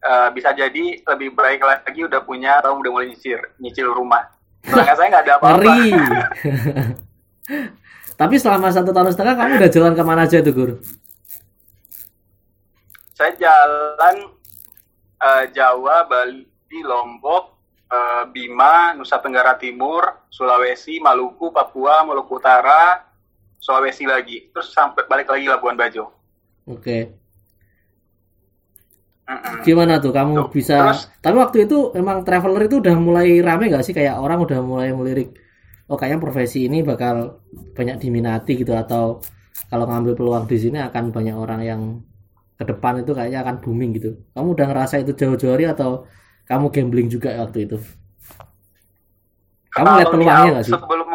eh, 0.01 0.29
bisa 0.31 0.53
jadi 0.53 1.01
lebih 1.01 1.33
baik 1.33 1.61
lagi 1.65 2.01
udah 2.05 2.21
punya 2.21 2.61
atau 2.61 2.77
udah 2.77 2.91
mulai 2.93 3.09
nyicil 3.09 3.41
nyicil 3.57 3.89
rumah. 3.91 4.29
Sedangkan 4.61 4.95
saya 4.95 5.07
nggak 5.09 5.25
ada 5.25 5.33
apa-apa. 5.41 5.73
Tapi 8.19 8.35
selama 8.41 8.73
satu 8.73 8.89
tahun 8.89 9.13
setengah 9.13 9.35
kamu 9.37 9.53
udah 9.61 9.71
jalan 9.71 9.93
ke 9.93 10.03
mana 10.03 10.25
aja 10.25 10.41
tuh 10.41 10.53
Gur? 10.53 10.71
Saya 13.13 13.31
jalan 13.37 14.15
eh, 15.21 15.43
Jawa, 15.53 16.05
Bali, 16.05 16.45
Lombok, 16.81 17.57
Bima, 18.35 18.91
Nusa 18.97 19.21
Tenggara 19.23 19.55
Timur, 19.55 20.27
Sulawesi, 20.27 20.99
Maluku, 20.99 21.55
Papua, 21.55 22.03
Maluku 22.03 22.35
Utara, 22.35 23.05
Sulawesi 23.61 24.03
lagi. 24.03 24.51
Terus 24.51 24.75
sampai 24.75 25.07
balik 25.07 25.31
lagi 25.31 25.47
Labuan 25.47 25.79
Bajo. 25.79 26.16
Oke. 26.67 26.97
Mm-mm. 29.27 29.55
Gimana 29.67 29.99
tuh 29.99 30.11
kamu 30.15 30.33
Tuh, 30.39 30.47
bisa? 30.55 30.75
terus- 30.79 31.05
Tapi 31.19 31.35
waktu 31.43 31.57
itu 31.67 31.91
emang 31.99 32.23
traveler 32.23 32.63
itu 32.67 32.79
udah 32.79 32.95
mulai 32.95 33.43
rame 33.43 33.67
nggak 33.71 33.83
sih? 33.83 33.91
Kayak 33.97 34.23
orang 34.23 34.39
udah 34.45 34.59
mulai 34.63 34.89
melirik. 34.95 35.35
Oh 35.87 35.95
kayaknya 35.99 36.19
profesi 36.23 36.67
ini 36.67 36.83
bakal 36.83 37.43
banyak 37.75 37.95
diminati 38.03 38.59
gitu 38.59 38.71
atau 38.75 39.19
kalau 39.71 39.85
ngambil 39.87 40.13
peluang 40.19 40.45
di 40.47 40.57
sini 40.59 40.79
akan 40.79 41.11
banyak 41.15 41.35
orang 41.35 41.61
yang 41.63 41.81
ke 42.59 42.63
depan 42.67 43.03
itu 43.03 43.11
kayaknya 43.15 43.39
akan 43.43 43.55
booming 43.63 43.91
gitu. 43.99 44.09
Kamu 44.35 44.47
udah 44.55 44.65
ngerasa 44.71 44.95
itu 45.03 45.11
jauh-jauh 45.15 45.53
hari 45.55 45.65
atau 45.67 46.07
kamu 46.47 46.65
gambling 46.71 47.07
juga 47.11 47.35
waktu 47.43 47.67
itu? 47.67 47.77
Kamu 49.75 49.87
lihat 49.99 50.09
peluangnya 50.09 50.49
nggak 50.55 50.65
sih? 50.65 50.73
Sebelum 50.73 51.06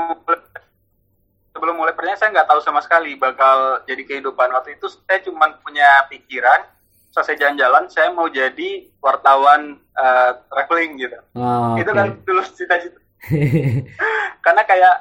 nggak 2.32 2.48
tahu 2.48 2.60
sama 2.64 2.80
sekali 2.80 3.14
bakal 3.20 3.84
jadi 3.84 4.02
kehidupan. 4.08 4.50
Waktu 4.50 4.80
itu 4.80 4.88
saya 4.88 5.20
cuma 5.22 5.52
punya 5.60 6.08
pikiran 6.08 6.66
selesai 7.12 7.36
jalan-jalan 7.36 7.84
saya 7.92 8.08
mau 8.08 8.24
jadi 8.26 8.88
wartawan 9.04 9.76
eh, 9.76 10.30
traveling 10.48 10.92
gitu. 10.96 11.18
Oh, 11.36 11.76
itu 11.76 11.90
kan 11.92 12.16
dulu 12.24 12.40
cita-cita. 12.48 12.98
Karena 14.44 14.62
kayak 14.64 14.94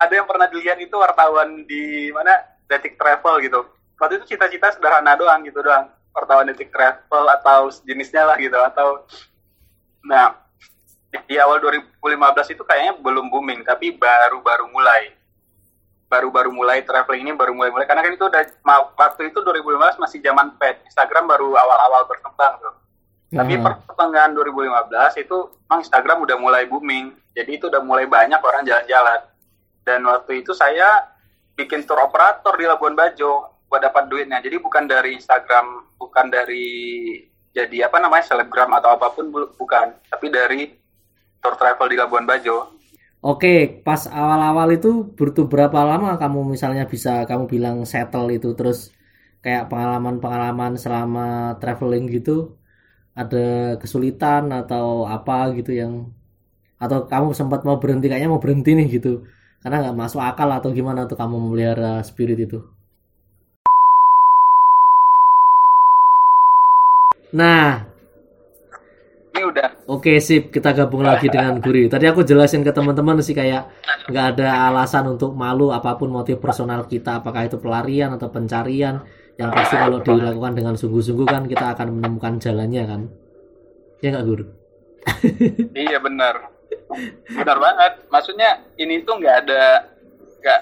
ada 0.00 0.12
yang 0.14 0.26
pernah 0.26 0.48
dilihat 0.48 0.80
itu 0.80 0.96
wartawan 0.96 1.68
di 1.68 2.08
mana? 2.10 2.56
Detik 2.68 3.00
travel 3.00 3.40
gitu. 3.40 3.64
Waktu 3.96 4.20
itu 4.20 4.36
cita-cita 4.36 4.72
sederhana 4.72 5.16
doang 5.16 5.40
gitu 5.44 5.60
doang. 5.64 5.88
Wartawan 6.12 6.48
detik 6.48 6.72
travel 6.72 7.24
atau 7.40 7.72
sejenisnya 7.72 8.28
lah 8.28 8.36
gitu 8.40 8.56
atau 8.56 9.04
nah 10.04 10.36
di 11.08 11.36
awal 11.40 11.60
2015 11.60 12.54
itu 12.54 12.62
kayaknya 12.64 12.92
belum 13.00 13.32
booming 13.32 13.64
tapi 13.64 13.96
baru-baru 13.96 14.68
mulai 14.68 15.17
baru-baru 16.08 16.50
mulai 16.50 16.80
traveling 16.82 17.22
ini 17.22 17.32
baru 17.32 17.52
mulai 17.52 17.68
mulai 17.68 17.84
karena 17.84 18.00
kan 18.00 18.10
itu 18.10 18.24
udah 18.24 18.42
waktu 18.94 19.28
itu 19.28 19.38
2015 19.38 19.96
masih 19.98 20.18
zaman 20.18 20.56
pet 20.56 20.80
Instagram 20.84 21.28
baru 21.28 21.52
awal-awal 21.52 22.04
berkembang 22.04 22.56
tuh 22.58 22.74
tapi 23.28 23.54
Ah. 23.54 23.76
pertengahan 23.84 24.32
2015 24.32 25.12
itu 25.18 25.36
memang 25.60 25.84
Instagram 25.84 26.24
udah 26.24 26.36
mulai 26.38 26.64
booming. 26.64 27.12
Jadi 27.36 27.50
itu 27.54 27.68
udah 27.68 27.84
mulai 27.84 28.08
banyak 28.08 28.40
orang 28.40 28.64
jalan-jalan. 28.64 29.20
Dan 29.84 30.00
waktu 30.02 30.40
itu 30.40 30.56
saya 30.56 31.12
bikin 31.52 31.84
tour 31.84 32.00
operator 32.00 32.56
di 32.56 32.64
Labuan 32.64 32.96
Bajo 32.96 33.52
buat 33.68 33.84
dapat 33.84 34.08
duitnya. 34.08 34.40
Jadi 34.40 34.56
bukan 34.56 34.88
dari 34.88 35.12
Instagram, 35.12 35.66
bukan 36.00 36.32
dari 36.32 36.66
jadi 37.50 37.84
apa 37.84 38.00
namanya 38.00 38.24
selebgram 38.24 38.72
atau 38.72 38.96
apa 38.96 39.12
pun 39.12 39.28
bu- 39.28 39.52
bukan, 39.54 39.92
tapi 40.08 40.32
dari 40.32 40.72
tour 41.38 41.52
travel 41.52 41.84
di 41.84 42.00
Labuan 42.00 42.24
Bajo. 42.24 42.77
Oke, 43.22 43.82
pas 43.86 44.02
awal-awal 44.06 44.68
itu 44.78 44.88
butuh 45.18 45.46
berapa 45.52 45.78
lama 45.90 46.08
kamu 46.22 46.38
misalnya 46.54 46.84
bisa 46.92 47.10
kamu 47.28 47.44
bilang 47.52 47.76
settle 47.92 48.30
itu 48.36 48.48
terus 48.58 48.78
kayak 49.42 49.66
pengalaman-pengalaman 49.70 50.72
selama 50.82 51.58
traveling 51.60 52.04
gitu 52.14 52.30
ada 53.20 53.38
kesulitan 53.82 54.42
atau 54.60 54.86
apa 55.16 55.32
gitu 55.58 55.70
yang 55.82 55.92
atau 56.84 56.98
kamu 57.12 57.28
sempat 57.40 57.60
mau 57.66 57.78
berhenti 57.82 58.06
kayaknya 58.10 58.30
mau 58.34 58.42
berhenti 58.44 58.70
nih 58.78 58.86
gitu 58.96 59.08
karena 59.62 59.76
nggak 59.82 59.98
masuk 60.02 60.20
akal 60.30 60.48
atau 60.58 60.70
gimana 60.78 61.00
tuh 61.10 61.16
kamu 61.20 61.36
memelihara 61.44 62.02
spirit 62.08 62.38
itu. 62.46 62.58
Nah, 67.32 67.87
Oke 69.88 70.20
sip, 70.20 70.52
kita 70.52 70.76
gabung 70.76 71.00
lagi 71.00 71.32
dengan 71.32 71.64
Guri. 71.64 71.88
Tadi 71.88 72.04
aku 72.04 72.20
jelasin 72.20 72.60
ke 72.60 72.68
teman-teman 72.76 73.24
sih 73.24 73.32
kayak 73.32 73.72
nggak 74.12 74.36
ada 74.36 74.68
alasan 74.68 75.16
untuk 75.16 75.32
malu 75.32 75.72
apa 75.72 75.96
pun 75.96 76.12
motif 76.12 76.36
personal 76.36 76.84
kita, 76.84 77.24
apakah 77.24 77.48
itu 77.48 77.56
pelarian 77.56 78.12
atau 78.12 78.28
pencarian. 78.28 79.00
Yang 79.40 79.50
pasti 79.56 79.74
kalau 79.80 80.04
dilakukan 80.04 80.52
dengan 80.60 80.76
sungguh-sungguh 80.76 81.24
kan 81.24 81.48
kita 81.48 81.72
akan 81.72 81.88
menemukan 81.96 82.36
jalannya 82.36 82.84
kan. 82.84 83.00
Ya 84.04 84.12
nggak 84.12 84.26
Guru? 84.28 84.44
Iya 85.72 85.98
benar, 86.04 86.52
benar 87.32 87.56
banget. 87.56 87.92
Maksudnya 88.12 88.60
ini 88.76 89.00
tuh 89.08 89.16
nggak 89.16 89.36
ada, 89.48 89.88
nggak 90.36 90.60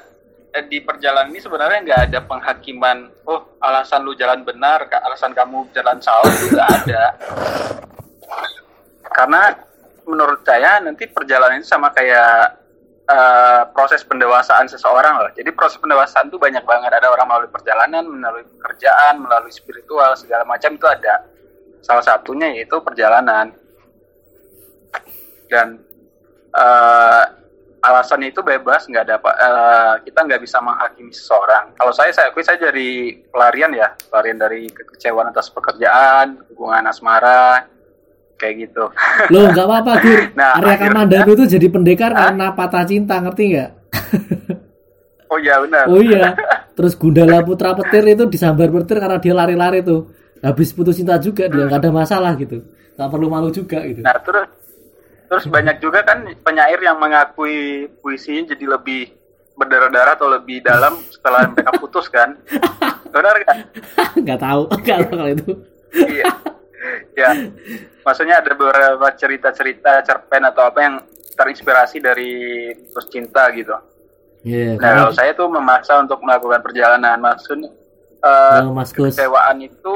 eh, 0.55 0.65
di 0.71 0.79
perjalanan 0.87 1.35
ini 1.35 1.43
sebenarnya 1.43 1.83
nggak 1.83 2.01
ada 2.15 2.19
penghakiman. 2.23 3.11
Oh 3.27 3.43
alasan 3.59 4.07
lu 4.07 4.15
jalan 4.15 4.47
benar, 4.47 4.87
alasan 4.87 5.35
kamu 5.35 5.67
jalan 5.75 5.99
salah 5.99 6.31
itu 6.31 6.55
ada. 6.63 7.05
Karena 9.17 9.49
menurut 10.05 10.45
saya 10.45 10.77
nanti 10.85 11.09
perjalanan 11.09 11.65
itu 11.65 11.73
sama 11.73 11.89
kayak 11.97 12.61
eh, 13.09 13.63
proses 13.73 14.05
pendewasaan 14.05 14.69
seseorang 14.69 15.25
loh. 15.25 15.33
Jadi 15.33 15.49
proses 15.57 15.81
pendewasaan 15.81 16.29
itu 16.29 16.37
banyak 16.37 16.61
banget. 16.69 16.93
Ada 16.93 17.09
orang 17.09 17.27
melalui 17.33 17.49
perjalanan, 17.49 18.05
melalui 18.05 18.45
pekerjaan, 18.45 19.25
melalui 19.25 19.49
spiritual 19.49 20.13
segala 20.21 20.45
macam 20.45 20.77
itu 20.77 20.85
ada. 20.85 21.25
Salah 21.81 22.05
satunya 22.05 22.53
yaitu 22.53 22.77
perjalanan 22.85 23.57
dan 25.49 25.81
eh, 26.53 27.25
alasannya 27.87 28.35
itu 28.35 28.43
bebas, 28.43 28.85
nggak 28.91 29.05
ada 29.07 29.17
eh, 29.23 29.95
kita 30.05 30.29
nggak 30.29 30.43
bisa 30.43 30.59
menghakimi 30.61 31.15
seseorang. 31.15 31.73
Kalau 31.73 31.93
saya, 31.95 32.13
saya 32.13 32.29
akui 32.35 32.45
saya 32.45 32.59
dari 32.61 33.17
pelarian 33.31 33.73
ya, 33.73 33.95
pelarian 34.11 34.37
dari 34.37 34.67
kekecewaan 34.69 35.31
atas 35.31 35.49
pekerjaan, 35.55 36.43
hubungan 36.51 36.91
asmara, 36.91 37.71
kayak 38.37 38.69
gitu. 38.69 38.85
Loh, 39.33 39.45
nggak 39.51 39.67
apa-apa, 39.67 39.93
Gur. 40.01 40.21
Nah, 40.39 40.61
Arya 40.61 40.77
Kamandanu 40.77 41.33
itu 41.35 41.45
jadi 41.49 41.67
pendekar 41.73 42.13
Hah? 42.13 42.31
karena 42.31 42.47
patah 42.53 42.85
cinta, 42.85 43.17
ngerti 43.21 43.43
nggak? 43.53 43.71
Oh 45.27 45.39
iya 45.43 45.59
benar. 45.59 45.85
Oh 45.91 45.99
iya. 45.99 46.33
Terus 46.79 46.95
Gundala 46.95 47.43
Putra 47.43 47.75
Petir 47.75 48.05
itu 48.07 48.25
disambar 48.31 48.71
petir 48.71 49.03
karena 49.03 49.19
dia 49.19 49.35
lari-lari 49.35 49.83
tuh. 49.83 50.07
Habis 50.39 50.71
putus 50.71 51.01
cinta 51.01 51.17
juga 51.19 51.49
dia 51.49 51.67
nggak 51.67 51.81
ada 51.83 51.91
masalah 51.91 52.33
gitu. 52.39 52.63
Nggak 52.95 53.11
perlu 53.11 53.27
malu 53.27 53.49
juga 53.51 53.83
gitu. 53.89 54.05
Nah 54.05 54.15
terus 54.21 54.47
terus 55.27 55.45
banyak 55.51 55.83
juga 55.83 56.07
kan 56.07 56.23
penyair 56.47 56.79
yang 56.79 57.01
mengakui 57.03 57.91
puisinya 57.99 58.55
jadi 58.55 58.79
lebih 58.79 59.11
berdarah-darah 59.57 60.15
atau 60.15 60.29
lebih 60.31 60.63
dalam 60.63 61.01
setelah 61.11 61.49
mereka 61.51 61.73
putus 61.81 62.07
kan? 62.13 62.37
Benar 63.11 63.35
kan? 63.49 63.57
Nggak 64.21 64.39
tahu, 64.39 64.63
nggak 64.85 64.99
tahu 65.01 65.15
kalau 65.17 65.31
itu. 65.33 65.53
iya. 65.97 66.29
Ya. 67.17 67.33
Maksudnya 68.05 68.45
ada 68.45 68.53
beberapa 68.53 69.09
cerita-cerita 69.17 70.05
cerpen 70.05 70.45
atau 70.45 70.69
apa 70.69 70.79
yang 70.85 70.95
terinspirasi 71.37 72.01
dari 72.01 72.33
putus 72.93 73.09
cinta 73.09 73.49
gitu. 73.53 73.73
Iya. 74.45 74.77
Nah, 74.77 74.81
kalau 74.81 75.09
saya 75.11 75.33
tuh 75.35 75.49
memaksa 75.51 75.99
untuk 75.99 76.21
melakukan 76.23 76.61
perjalanan, 76.63 77.19
maksudnya 77.19 77.73
eh, 78.23 78.61
Oh, 78.63 78.73
Mas 78.73 78.93
Gus. 78.93 79.17
kekecewaan 79.17 79.59
itu 79.61 79.95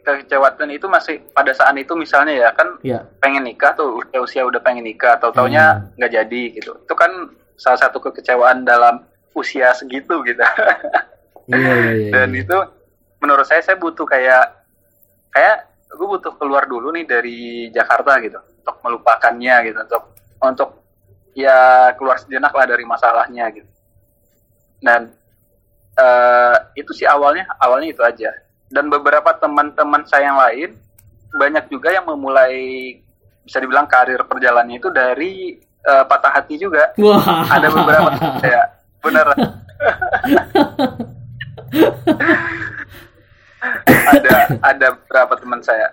kekecewaan 0.00 0.70
itu 0.72 0.86
masih 0.88 1.20
pada 1.30 1.52
saat 1.52 1.76
itu 1.76 1.92
misalnya 1.92 2.32
ya 2.32 2.48
kan 2.56 2.80
Ya. 2.80 3.04
pengen 3.20 3.44
nikah 3.44 3.76
tuh 3.76 4.00
usia 4.00 4.18
usia 4.20 4.42
udah 4.48 4.58
pengen 4.58 4.84
nikah 4.88 5.20
atau 5.20 5.28
taunya 5.28 5.92
nggak 6.00 6.12
jadi 6.12 6.42
gitu 6.56 6.72
itu 6.72 6.94
kan 6.96 7.12
salah 7.60 7.76
satu 7.76 8.00
kekecewaan 8.00 8.64
dalam 8.64 9.04
usia 9.36 9.76
segitu 9.76 10.24
gitu 10.24 10.40
Iya, 11.50 11.58
iya, 11.58 11.92
iya. 11.92 12.10
dan 12.14 12.28
iya. 12.32 12.40
itu 12.46 12.58
menurut 13.20 13.44
saya 13.44 13.60
saya 13.60 13.76
butuh 13.76 14.06
kayak 14.08 14.59
kayak 15.30 15.70
gue 15.90 16.06
butuh 16.06 16.34
keluar 16.38 16.66
dulu 16.70 16.94
nih 16.94 17.06
dari 17.06 17.68
Jakarta 17.74 18.22
gitu 18.22 18.38
untuk 18.38 18.76
melupakannya 18.86 19.54
gitu 19.66 19.78
untuk 19.82 20.02
untuk 20.40 20.70
ya 21.34 21.90
keluar 21.98 22.18
sejenak 22.18 22.54
lah 22.54 22.66
dari 22.66 22.84
masalahnya 22.86 23.50
gitu. 23.54 23.70
Dan 24.80 25.10
eh, 25.98 26.56
itu 26.78 26.92
sih 26.94 27.06
awalnya 27.06 27.46
awalnya 27.58 27.88
itu 27.90 28.02
aja. 28.02 28.30
Dan 28.70 28.86
beberapa 28.86 29.34
teman-teman 29.34 30.06
saya 30.06 30.30
yang 30.30 30.38
lain 30.38 30.70
banyak 31.30 31.66
juga 31.70 31.90
yang 31.90 32.06
memulai 32.06 32.98
bisa 33.42 33.58
dibilang 33.58 33.90
karir 33.90 34.22
perjalanannya 34.26 34.78
itu 34.78 34.90
dari 34.94 35.58
eh, 35.62 36.04
patah 36.06 36.32
hati 36.38 36.54
juga. 36.58 36.94
Wah. 36.98 37.46
ada 37.50 37.68
beberapa 37.70 38.10
ya 38.46 38.62
bener 39.00 39.26
ada 43.88 44.36
ada 44.60 44.86
beberapa 44.96 45.34
teman 45.36 45.60
saya. 45.60 45.92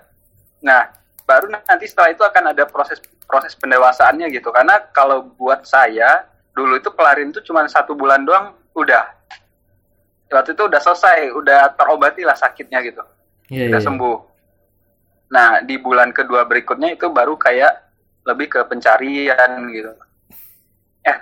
Nah 0.63 0.89
baru 1.27 1.51
nanti 1.51 1.86
setelah 1.86 2.15
itu 2.15 2.24
akan 2.24 2.55
ada 2.55 2.63
proses 2.65 3.03
proses 3.27 3.53
pendewasaannya 3.59 4.31
gitu. 4.31 4.50
Karena 4.50 4.79
kalau 4.95 5.27
buat 5.36 5.67
saya 5.67 6.25
dulu 6.55 6.79
itu 6.79 6.89
pelarian 6.95 7.29
itu 7.29 7.43
cuma 7.45 7.67
satu 7.67 7.93
bulan 7.93 8.24
doang 8.24 8.55
udah. 8.74 9.13
Waktu 10.27 10.55
itu 10.55 10.63
udah 10.67 10.81
selesai 10.81 11.31
udah 11.36 11.75
terobati 11.75 12.23
lah 12.23 12.36
sakitnya 12.36 12.84
gitu. 12.84 13.03
Iya, 13.51 13.71
udah 13.71 13.80
iya. 13.80 13.88
sembuh. 13.88 14.17
Nah 15.32 15.63
di 15.63 15.75
bulan 15.80 16.15
kedua 16.15 16.47
berikutnya 16.47 16.95
itu 16.95 17.12
baru 17.12 17.36
kayak 17.36 17.88
lebih 18.27 18.47
ke 18.51 18.60
pencarian 18.67 19.67
gitu. 19.71 19.91
Eh 21.03 21.17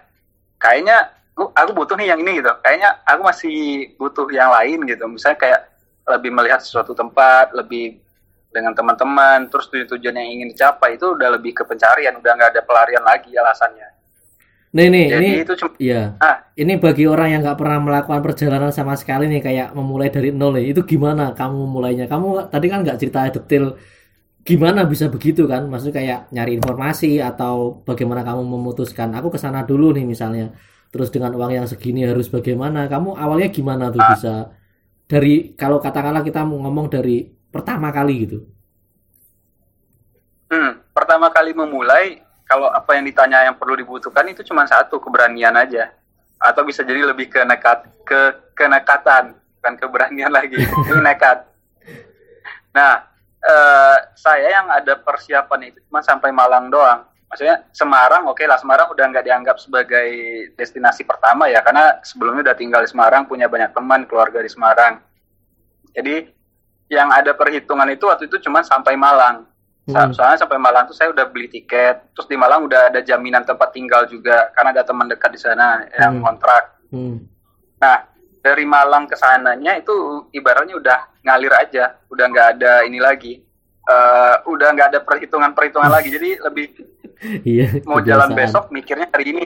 kayaknya 0.58 1.10
aku 1.36 1.72
butuh 1.76 1.98
nih 1.98 2.14
yang 2.14 2.22
ini 2.22 2.42
gitu. 2.42 2.50
Kayaknya 2.64 2.90
aku 3.06 3.22
masih 3.26 3.58
butuh 3.98 4.26
yang 4.34 4.50
lain 4.54 4.86
gitu. 4.90 5.06
Misalnya 5.06 5.38
kayak 5.38 5.62
lebih 6.06 6.32
melihat 6.32 6.62
sesuatu 6.62 6.94
tempat 6.94 7.52
lebih 7.54 7.98
dengan 8.50 8.72
teman-teman 8.72 9.50
terus 9.52 9.68
tujuan 9.68 10.16
yang 10.16 10.30
ingin 10.40 10.48
dicapai 10.56 10.96
itu 10.96 11.12
udah 11.12 11.36
lebih 11.36 11.52
ke 11.52 11.64
pencarian 11.68 12.16
udah 12.16 12.32
nggak 12.34 12.50
ada 12.56 12.62
pelarian 12.64 13.04
lagi 13.04 13.36
alasannya 13.36 13.92
Nih, 14.76 14.92
nih, 14.92 15.08
jadi 15.08 15.24
ini 15.24 15.40
itu 15.48 15.54
cuma 15.56 15.72
Iya. 15.80 16.20
ah 16.20 16.36
Ini 16.52 16.74
bagi 16.84 17.08
orang 17.08 17.32
yang 17.32 17.40
nggak 17.48 17.56
pernah 17.56 17.80
melakukan 17.80 18.20
perjalanan 18.20 18.76
sama 18.76 19.00
sekali 19.00 19.32
nih 19.32 19.40
kayak 19.40 19.68
memulai 19.72 20.12
dari 20.12 20.36
nol 20.36 20.60
nih. 20.60 20.76
Itu 20.76 20.84
gimana 20.84 21.32
kamu 21.32 21.64
mulainya? 21.64 22.12
Kamu 22.12 22.52
tadi 22.52 22.68
kan 22.68 22.84
nggak 22.84 23.00
cerita 23.00 23.24
detail 23.32 23.80
gimana 24.44 24.84
bisa 24.84 25.08
begitu 25.08 25.48
kan? 25.48 25.72
Maksudnya 25.72 25.96
kayak 25.96 26.20
nyari 26.36 26.60
informasi 26.60 27.24
atau 27.24 27.80
bagaimana 27.88 28.28
kamu 28.28 28.44
memutuskan 28.44 29.16
aku 29.16 29.32
ke 29.32 29.40
sana 29.40 29.64
dulu 29.64 29.96
nih 29.96 30.04
misalnya. 30.04 30.52
Terus 30.92 31.08
dengan 31.08 31.32
uang 31.40 31.56
yang 31.56 31.68
segini 31.72 32.04
harus 32.04 32.28
bagaimana? 32.28 32.92
Kamu 32.92 33.16
awalnya 33.16 33.48
gimana 33.56 33.88
tuh 33.96 34.04
Ah. 34.04 34.12
bisa 34.12 34.34
dari 35.06 35.54
kalau 35.54 35.78
katakanlah 35.78 36.26
kita 36.26 36.42
mau 36.42 36.62
ngomong 36.66 36.90
dari 36.90 37.26
pertama 37.54 37.94
kali 37.94 38.14
gitu. 38.26 38.40
Hmm, 40.50 40.82
pertama 40.94 41.30
kali 41.34 41.54
memulai, 41.54 42.22
kalau 42.46 42.70
apa 42.70 42.98
yang 42.98 43.06
ditanya 43.06 43.46
yang 43.46 43.58
perlu 43.58 43.78
dibutuhkan 43.78 44.26
itu 44.30 44.46
cuma 44.46 44.66
satu, 44.70 45.02
keberanian 45.02 45.54
aja. 45.58 45.94
Atau 46.38 46.66
bisa 46.68 46.86
jadi 46.86 47.02
lebih 47.06 47.32
ke 47.32 47.42
nekat, 47.42 47.90
ke 48.06 48.54
kenekatan, 48.54 49.34
bukan 49.58 49.74
keberanian 49.82 50.30
lagi, 50.30 50.62
itu 50.86 50.96
nekat. 51.02 51.48
Nah, 52.76 53.08
eh, 53.42 53.98
saya 54.14 54.62
yang 54.62 54.68
ada 54.70 54.94
persiapan 55.00 55.74
itu 55.74 55.80
cuma 55.90 56.06
sampai 56.06 56.30
Malang 56.30 56.70
doang. 56.70 57.08
Maksudnya 57.26 57.66
Semarang, 57.74 58.30
oke 58.30 58.46
lah 58.46 58.56
Semarang 58.62 58.94
udah 58.94 59.06
nggak 59.10 59.26
dianggap 59.26 59.58
sebagai 59.58 60.08
destinasi 60.56 61.04
pertama 61.04 61.50
ya, 61.50 61.60
karena 61.66 61.98
sebelumnya 62.06 62.52
udah 62.52 62.58
tinggal 62.58 62.82
di 62.86 62.90
Semarang, 62.90 63.26
punya 63.26 63.50
banyak 63.50 63.74
teman, 63.74 64.06
keluarga 64.06 64.40
di 64.46 64.50
Semarang. 64.50 65.02
Jadi 65.92 66.30
yang 66.88 67.10
ada 67.10 67.34
perhitungan 67.34 67.90
itu 67.90 68.06
waktu 68.06 68.30
itu 68.30 68.38
cuma 68.46 68.62
sampai 68.62 68.94
Malang. 68.94 69.50
Hmm. 69.90 70.14
Soalnya 70.14 70.42
sampai 70.46 70.58
Malang 70.62 70.90
tuh 70.90 70.98
saya 70.98 71.10
udah 71.14 71.26
beli 71.30 71.50
tiket, 71.50 72.14
terus 72.14 72.30
di 72.30 72.38
Malang 72.38 72.66
udah 72.70 72.94
ada 72.94 73.02
jaminan 73.02 73.46
tempat 73.46 73.74
tinggal 73.74 74.06
juga, 74.06 74.54
karena 74.54 74.74
ada 74.78 74.84
teman 74.86 75.10
dekat 75.10 75.34
di 75.34 75.40
sana 75.42 75.82
yang 75.98 76.22
Hmm. 76.22 76.24
kontrak. 76.26 76.64
Hmm. 76.94 77.26
Nah, 77.82 78.06
dari 78.42 78.66
Malang 78.70 79.10
ke 79.10 79.18
sananya 79.18 79.78
itu 79.78 80.30
ibaratnya 80.30 80.78
udah 80.78 81.00
ngalir 81.26 81.54
aja, 81.58 81.98
udah 82.10 82.26
nggak 82.30 82.48
ada 82.58 82.86
ini 82.86 83.02
lagi, 83.02 83.42
Eh, 83.86 84.36
udah 84.50 84.74
nggak 84.74 84.90
ada 84.90 85.00
perhitungan-perhitungan 85.06 85.94
lagi, 85.94 86.10
jadi 86.10 86.42
lebih 86.42 86.74
Iya. 87.24 87.82
mau 87.88 88.04
jalan 88.04 88.36
besok 88.36 88.70
mikirnya 88.72 89.08
hari 89.12 89.32
ini, 89.32 89.44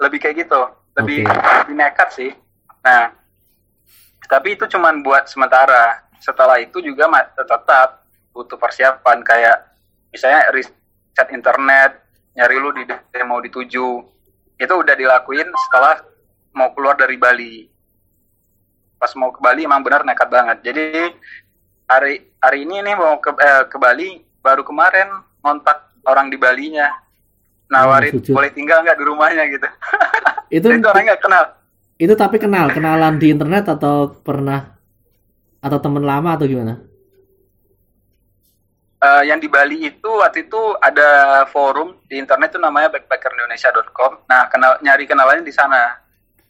lebih 0.00 0.18
kayak 0.18 0.46
gitu, 0.46 0.60
lebih, 0.96 1.28
lebih 1.28 1.74
nekat 1.76 2.08
sih. 2.12 2.30
Nah, 2.82 3.14
tapi 4.26 4.56
itu 4.56 4.64
cuman 4.64 5.04
buat 5.04 5.28
sementara. 5.28 6.08
Setelah 6.22 6.62
itu 6.62 6.78
juga 6.78 7.10
tetap 7.34 8.06
butuh 8.32 8.56
persiapan 8.56 9.20
kayak 9.26 9.58
misalnya 10.14 10.48
riset 10.54 11.28
internet, 11.34 12.00
nyari 12.38 12.56
lu 12.56 12.70
di 12.72 12.86
mau 13.26 13.42
dituju. 13.42 13.88
Itu 14.56 14.74
udah 14.78 14.94
dilakuin 14.94 15.50
setelah 15.68 16.00
mau 16.54 16.70
keluar 16.72 16.94
dari 16.94 17.18
Bali. 17.18 17.66
Pas 18.96 19.10
mau 19.18 19.34
ke 19.34 19.42
Bali 19.42 19.66
emang 19.66 19.82
benar 19.82 20.06
nekat 20.06 20.30
banget. 20.30 20.58
Jadi 20.62 21.10
hari 21.90 22.32
hari 22.38 22.64
ini 22.64 22.86
nih 22.86 22.94
mau 22.94 23.18
ke 23.18 23.34
eh, 23.36 23.66
ke 23.66 23.76
Bali 23.76 24.22
baru 24.40 24.62
kemarin 24.62 25.10
ngontak 25.42 25.92
orang 26.06 26.30
di 26.30 26.38
Balinya 26.38 27.01
nawarin 27.72 28.12
setuju. 28.12 28.36
boleh 28.36 28.52
tinggal 28.52 28.84
nggak 28.84 28.94
di 28.94 29.04
rumahnya 29.04 29.44
gitu. 29.48 29.68
Itu 30.52 30.66
itu 30.68 30.84
orang 30.84 31.04
nggak 31.08 31.22
kenal. 31.24 31.44
itu 31.96 32.12
tapi 32.12 32.36
kenal, 32.36 32.68
kenalan 32.68 33.16
di 33.16 33.30
internet 33.30 33.64
atau 33.70 34.10
pernah 34.12 34.76
atau 35.58 35.78
teman 35.78 36.02
lama 36.02 36.36
atau 36.36 36.44
gimana? 36.44 36.76
Eh, 38.98 39.22
yang 39.26 39.38
di 39.38 39.48
Bali 39.48 39.82
itu 39.82 40.10
waktu 40.12 40.46
itu 40.46 40.60
ada 40.78 41.08
forum 41.48 41.98
di 42.06 42.18
internet 42.18 42.52
itu 42.52 42.60
namanya 42.60 42.92
backpackerindonesia.com. 42.92 44.26
Nah, 44.26 44.46
kenal 44.46 44.78
nyari 44.78 45.06
kenalannya 45.06 45.42
di 45.42 45.50
sana 45.50 45.98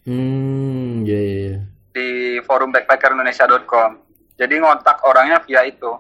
Hmm, 0.03 1.07
ya 1.07 1.15
ya 1.17 1.37
ya. 1.49 1.59
di 1.93 2.09
forum 2.43 2.73
backpackerindonesia.com. 2.73 3.91
Jadi 4.35 4.55
ngontak 4.59 5.01
orangnya 5.07 5.39
via 5.41 5.63
itu. 5.63 5.93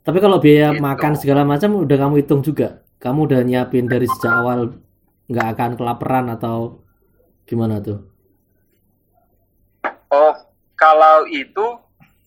Tapi 0.00 0.18
kalau 0.18 0.36
biaya 0.36 0.72
Gitu. 0.72 0.82
makan 0.82 1.12
segala 1.14 1.44
macam 1.44 1.76
udah 1.78 1.96
kamu 1.96 2.14
hitung 2.18 2.40
juga. 2.40 2.79
Kamu 3.00 3.24
udah 3.24 3.40
nyiapin 3.40 3.88
dari 3.88 4.04
sejak 4.04 4.44
awal 4.44 4.76
nggak 5.24 5.48
akan 5.56 5.70
kelaparan 5.80 6.26
atau 6.28 6.84
gimana 7.48 7.80
tuh? 7.80 8.04
Oh, 10.12 10.36
kalau 10.76 11.24
itu 11.32 11.80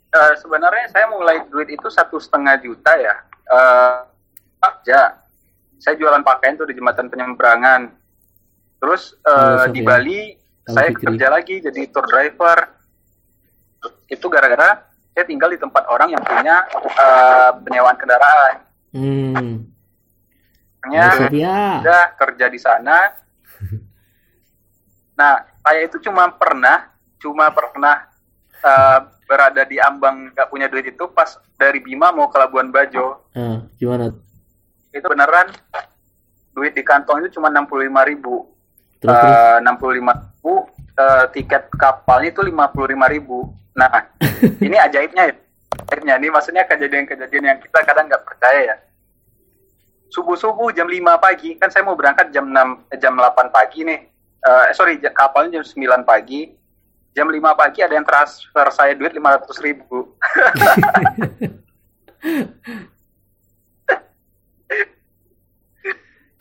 eh, 0.09 0.33
sebenarnya 0.41 0.89
saya 0.89 1.05
mulai 1.13 1.45
duit 1.53 1.69
itu 1.69 1.88
satu 1.93 2.17
setengah 2.17 2.57
juta 2.65 2.89
ya. 2.97 3.15
Eh, 3.53 3.97
aja. 4.65 5.21
Saya 5.77 5.99
jualan 5.99 6.23
pakaian 6.25 6.57
tuh 6.57 6.65
di 6.65 6.73
jembatan 6.73 7.12
penyeberangan. 7.12 7.93
Terus 8.81 9.13
eh, 9.21 9.69
Oh, 9.69 9.69
di 9.69 9.81
ya. 9.83 9.88
Bali 9.88 10.21
Tahu 10.63 10.73
saya 10.79 10.89
kerja 10.95 11.27
lagi 11.27 11.59
jadi 11.59 11.91
tour 11.91 12.07
driver. 12.07 12.71
Itu 14.07 14.31
gara-gara 14.31 14.89
saya 15.13 15.25
tinggal 15.29 15.53
di 15.53 15.59
tempat 15.62 15.86
orang 15.86 16.17
yang 16.17 16.23
punya 16.25 16.65
eh, 16.97 17.51
penyewaan 17.62 17.97
kendaraan. 17.99 18.55
Hmm, 18.93 19.72
Akhirnya 20.83 21.79
udah 21.79 22.03
kerja 22.19 22.45
di 22.51 22.59
sana. 22.59 22.97
Nah, 25.13 25.45
saya 25.61 25.85
itu 25.85 26.01
cuma 26.01 26.25
pernah, 26.33 26.89
cuma 27.21 27.45
pernah 27.53 28.09
eh, 28.65 28.99
berada 29.29 29.61
di 29.61 29.77
ambang 29.77 30.33
nggak 30.33 30.49
punya 30.49 30.65
duit 30.65 30.89
itu 30.89 31.05
pas 31.13 31.37
dari 31.53 31.79
Bima 31.79 32.09
mau 32.09 32.33
ke 32.33 32.37
Labuan 32.41 32.73
Bajo. 32.73 33.29
Ah, 33.37 33.61
gimana? 33.77 34.09
Itu 34.89 35.05
beneran 35.05 35.53
duit 36.53 36.77
di 36.77 36.85
kantong 36.85 37.25
itu 37.25 37.37
cuma 37.37 37.49
65.000 37.49 38.09
ribu. 38.09 38.45
Terus 39.01 39.17
terus. 39.17 39.37
Eh, 39.37 39.57
65 39.61 40.13
ribu, 40.13 40.53
eh, 40.97 41.25
tiket 41.33 41.63
kapalnya 41.75 42.29
itu 42.31 42.41
55 42.45 43.05
ribu. 43.09 43.37
Nah, 43.73 43.89
ini 44.65 44.77
ajaibnya 44.77 45.33
ya. 45.33 45.35
Ajaibnya, 45.73 46.13
ini 46.21 46.27
maksudnya 46.29 46.63
kejadian-kejadian 46.69 47.45
yang 47.53 47.59
kita 47.59 47.79
kadang 47.83 48.05
nggak 48.05 48.23
percaya 48.23 48.59
ya. 48.73 48.75
Subuh-subuh 50.13 50.69
jam 50.78 50.86
5 50.86 51.17
pagi, 51.17 51.58
kan 51.58 51.73
saya 51.73 51.82
mau 51.82 51.97
berangkat 51.97 52.30
jam 52.30 52.45
6, 52.45 52.86
eh, 52.93 53.02
jam 53.02 53.17
8 53.17 53.49
pagi 53.49 53.82
nih. 53.82 54.06
Eh, 54.45 54.65
sorry, 54.78 55.02
kapalnya 55.02 55.58
jam 55.58 55.65
9 55.65 56.06
pagi. 56.06 56.54
Jam 57.17 57.26
5 57.34 57.58
pagi 57.58 57.82
ada 57.82 57.97
yang 57.97 58.06
transfer 58.06 58.69
saya 58.69 58.93
duit 58.93 59.10
500 59.10 59.58
ribu. 59.65 60.13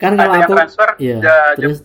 kan 0.01 0.13
kalau 0.17 0.33
ada 0.33 0.37
yang 0.37 0.49
aku 0.49 0.53
transfer, 0.53 0.89
iya, 0.99 1.17
ja- 1.21 1.55
terus 1.57 1.79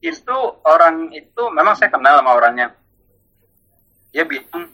itu 0.00 0.36
orang 0.64 1.12
itu 1.12 1.42
memang 1.52 1.76
saya 1.76 1.92
kenal 1.92 2.18
sama 2.18 2.32
orangnya. 2.34 2.72
Dia 4.10 4.24
bilang 4.26 4.66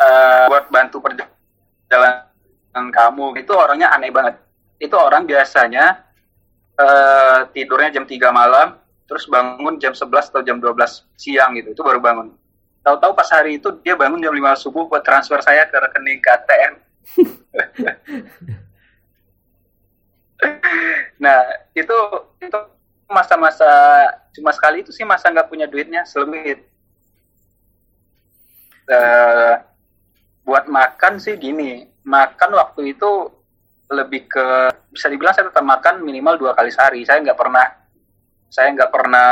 eh, 0.00 0.44
buat 0.48 0.66
bantu 0.72 0.98
perjalanan 1.04 2.29
kamu 2.72 3.36
itu 3.40 3.52
orangnya 3.54 3.90
aneh 3.94 4.10
banget. 4.14 4.38
Itu 4.80 4.96
orang 4.96 5.26
biasanya 5.26 6.04
eh, 6.78 7.38
tidurnya 7.52 8.00
jam 8.00 8.06
3 8.06 8.30
malam, 8.32 8.78
terus 9.04 9.26
bangun 9.26 9.76
jam 9.82 9.92
11 9.92 10.30
atau 10.30 10.42
jam 10.46 10.58
12 10.62 11.04
siang 11.18 11.54
gitu, 11.58 11.74
itu 11.74 11.82
baru 11.82 12.00
bangun. 12.00 12.32
Tahu-tahu 12.80 13.12
pas 13.12 13.28
hari 13.28 13.60
itu 13.60 13.68
dia 13.84 13.92
bangun 13.98 14.22
jam 14.22 14.32
5 14.32 14.56
subuh 14.56 14.88
buat 14.88 15.04
transfer 15.04 15.42
saya 15.44 15.68
ke 15.68 15.76
rekening 15.76 16.20
KTM. 16.24 16.74
nah, 21.22 21.44
itu 21.76 21.96
itu 22.40 22.58
masa-masa 23.10 23.66
cuma 24.32 24.54
sekali 24.54 24.86
itu 24.86 24.94
sih 24.94 25.04
masa 25.04 25.28
nggak 25.28 25.50
punya 25.50 25.66
duitnya 25.66 26.06
selebih 26.06 26.70
Eh, 28.90 29.54
buat 30.42 30.66
makan 30.66 31.22
sih 31.22 31.38
gini 31.38 31.86
makan 32.04 32.50
waktu 32.56 32.96
itu 32.96 33.10
lebih 33.90 34.30
ke 34.30 34.46
bisa 34.94 35.10
dibilang 35.10 35.34
saya 35.34 35.50
tetap 35.50 35.66
makan 35.66 36.06
minimal 36.06 36.38
dua 36.38 36.52
kali 36.54 36.70
sehari. 36.70 37.02
Saya 37.02 37.20
nggak 37.22 37.38
pernah 37.38 37.66
saya 38.50 38.70
nggak 38.74 38.90
pernah 38.90 39.30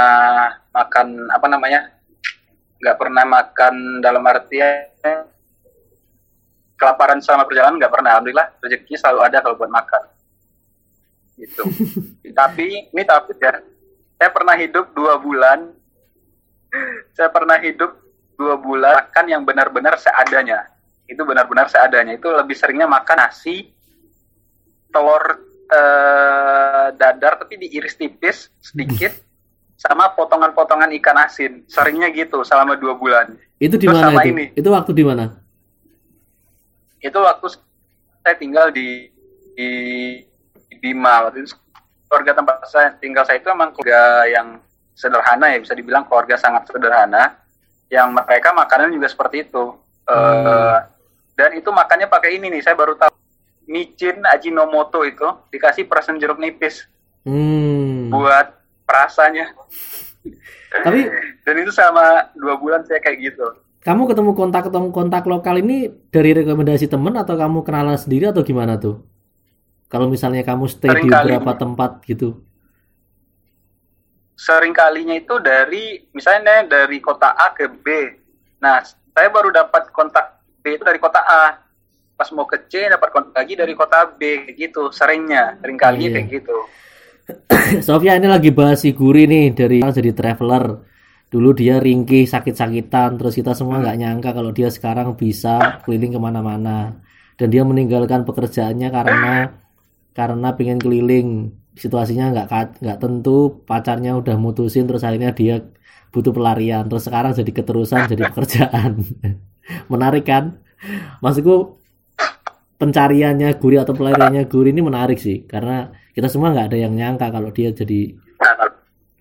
makan 0.70 1.26
apa 1.30 1.46
namanya 1.50 1.80
nggak 2.78 2.96
pernah 2.98 3.24
makan 3.26 3.74
dalam 3.98 4.22
artian 4.22 5.26
kelaparan 6.78 7.18
selama 7.18 7.46
perjalanan 7.46 7.78
nggak 7.78 7.92
pernah. 7.94 8.10
Alhamdulillah 8.18 8.48
rezekinya 8.62 8.98
selalu 8.98 9.20
ada 9.26 9.38
kalau 9.42 9.56
buat 9.58 9.70
makan. 9.70 10.02
Gitu. 11.38 11.62
Tapi 12.38 12.90
ini 12.90 13.02
tapi 13.06 13.34
ya 13.38 13.62
saya 14.18 14.30
pernah 14.34 14.58
hidup 14.58 14.90
dua 14.94 15.14
bulan 15.22 15.70
saya 17.14 17.30
pernah 17.30 17.56
hidup 17.62 17.94
dua 18.34 18.58
bulan 18.58 19.06
makan 19.06 19.26
yang 19.30 19.42
benar-benar 19.46 19.94
seadanya 19.98 20.66
itu 21.08 21.22
benar-benar 21.24 21.66
seadanya. 21.72 22.14
Itu 22.14 22.28
lebih 22.30 22.54
seringnya 22.54 22.86
makan 22.86 23.18
nasi 23.18 23.72
telur 24.92 25.42
eh, 25.68 26.86
dadar 26.94 27.40
tapi 27.40 27.58
diiris 27.60 27.96
tipis 27.96 28.52
sedikit 28.60 29.12
sama 29.74 30.12
potongan-potongan 30.12 30.92
ikan 31.00 31.18
asin. 31.24 31.64
Seringnya 31.66 32.12
gitu 32.12 32.44
selama 32.44 32.76
dua 32.76 32.94
bulan. 32.94 33.34
Itu 33.58 33.80
di 33.80 33.88
mana 33.88 34.14
itu? 34.20 34.30
ini. 34.30 34.44
Itu 34.54 34.68
waktu 34.70 34.92
di 34.92 35.02
mana? 35.02 35.48
itu 36.98 37.18
waktu 37.18 37.46
saya 38.22 38.34
tinggal 38.34 38.74
di 38.74 39.06
di, 39.54 39.70
di 40.70 40.74
Bima 40.78 41.26
waktu 41.26 41.46
itu 41.46 41.54
keluarga 42.10 42.32
tempat 42.42 42.56
saya 42.66 42.88
tinggal 42.98 43.22
saya 43.22 43.38
itu 43.38 43.48
emang 43.50 43.70
keluarga 43.74 44.26
yang 44.26 44.58
sederhana 44.98 45.54
ya 45.54 45.58
bisa 45.62 45.74
dibilang 45.78 46.06
keluarga 46.10 46.34
sangat 46.34 46.66
sederhana. 46.66 47.38
Yang 47.88 48.20
mereka 48.20 48.52
makanan 48.52 48.92
juga 48.92 49.08
seperti 49.08 49.48
itu. 49.48 49.64
Eh, 50.04 50.78
dan 51.38 51.54
itu 51.54 51.70
makannya 51.70 52.10
pakai 52.10 52.34
ini 52.34 52.50
nih 52.50 52.66
saya 52.66 52.74
baru 52.74 52.98
tahu 52.98 53.14
micin 53.70 54.26
ajinomoto 54.26 55.06
itu 55.06 55.28
dikasih 55.54 55.86
perasan 55.86 56.18
jeruk 56.18 56.42
nipis 56.42 56.90
Hmm. 57.22 58.08
buat 58.08 58.56
perasanya 58.82 59.52
Tapi 60.84 61.00
dan 61.44 61.54
itu 61.60 61.68
sama 61.70 62.32
dua 62.34 62.56
bulan 62.56 62.82
saya 62.88 62.98
kayak 62.98 63.18
gitu 63.20 63.44
kamu 63.78 64.10
ketemu 64.10 64.32
kontak 64.34 64.68
ketemu 64.68 64.88
kontak 64.90 65.24
lokal 65.24 65.60
ini 65.60 65.88
dari 66.10 66.34
rekomendasi 66.34 66.90
temen 66.90 67.14
atau 67.14 67.38
kamu 67.38 67.62
kenalan 67.62 67.94
sendiri 67.94 68.28
atau 68.28 68.42
gimana 68.42 68.76
tuh? 68.76 69.00
Kalau 69.88 70.10
misalnya 70.10 70.44
kamu 70.44 70.68
stay 70.68 70.92
di 70.92 71.08
Seringkali. 71.08 71.24
beberapa 71.24 71.52
tempat 71.56 72.02
gitu. 72.04 72.42
sering 74.38 74.70
kalinya 74.70 75.18
itu 75.18 75.34
dari 75.42 75.98
misalnya 76.14 76.62
dari 76.62 77.02
kota 77.02 77.34
A 77.34 77.50
ke 77.50 77.66
B. 77.66 77.86
Nah, 78.62 78.78
saya 78.86 79.28
baru 79.34 79.50
dapat 79.50 79.90
kontak 79.90 80.37
B 80.60 80.76
itu 80.76 80.84
dari 80.84 80.98
kota 80.98 81.20
A. 81.20 81.44
Pas 82.14 82.28
mau 82.34 82.44
ke 82.44 82.66
C 82.66 82.90
dapat 82.90 83.08
kontak 83.14 83.34
lagi 83.34 83.54
dari 83.54 83.72
kota 83.72 84.10
B 84.10 84.50
gitu. 84.54 84.90
Seringnya, 84.90 85.56
sering 85.62 85.78
kalinya 85.78 86.08
Iya. 86.08 86.14
kayak 86.18 86.28
gitu. 86.34 86.56
Sofia 87.86 88.16
ini 88.16 88.26
lagi 88.26 88.50
bahas 88.50 88.82
si 88.82 88.90
Guri 88.96 89.28
nih 89.28 89.52
dari 89.52 89.78
jadi 89.84 90.12
traveler. 90.12 90.82
Dulu 91.28 91.52
dia 91.52 91.76
ringkih 91.76 92.24
sakit-sakitan, 92.24 93.20
terus 93.20 93.36
kita 93.36 93.52
semua 93.52 93.84
nggak 93.84 93.98
nyangka 94.00 94.30
kalau 94.32 94.48
dia 94.48 94.72
sekarang 94.72 95.12
bisa 95.12 95.84
keliling 95.84 96.16
ke 96.16 96.20
mana-mana. 96.20 96.96
Dan 97.36 97.52
dia 97.52 97.62
meninggalkan 97.68 98.24
pekerjaannya 98.24 98.88
karena 98.88 99.34
karena 100.16 100.48
pengen 100.56 100.80
keliling. 100.80 101.52
Situasinya 101.78 102.32
nggak 102.34 102.82
nggak 102.82 102.98
tentu, 102.98 103.62
pacarnya 103.62 104.16
udah 104.18 104.34
mutusin, 104.34 104.88
terus 104.88 105.04
akhirnya 105.04 105.30
dia 105.30 105.62
butuh 106.10 106.32
pelarian. 106.32 106.88
Terus 106.88 107.04
sekarang 107.06 107.36
jadi 107.36 107.52
keterusan, 107.52 108.08
jadi 108.08 108.22
pekerjaan. 108.32 108.92
Menarik 109.92 110.24
kan? 110.24 110.58
Maksudku 111.20 111.78
pencariannya 112.78 113.58
Guri 113.58 113.76
atau 113.82 113.92
pelariannya 113.92 114.46
Guri 114.46 114.70
ini 114.70 114.80
menarik 114.80 115.18
sih, 115.18 115.44
karena 115.44 115.90
kita 116.14 116.30
semua 116.30 116.54
nggak 116.54 116.72
ada 116.72 116.78
yang 116.78 116.94
nyangka 116.94 117.28
kalau 117.34 117.50
dia 117.50 117.74
jadi 117.74 118.14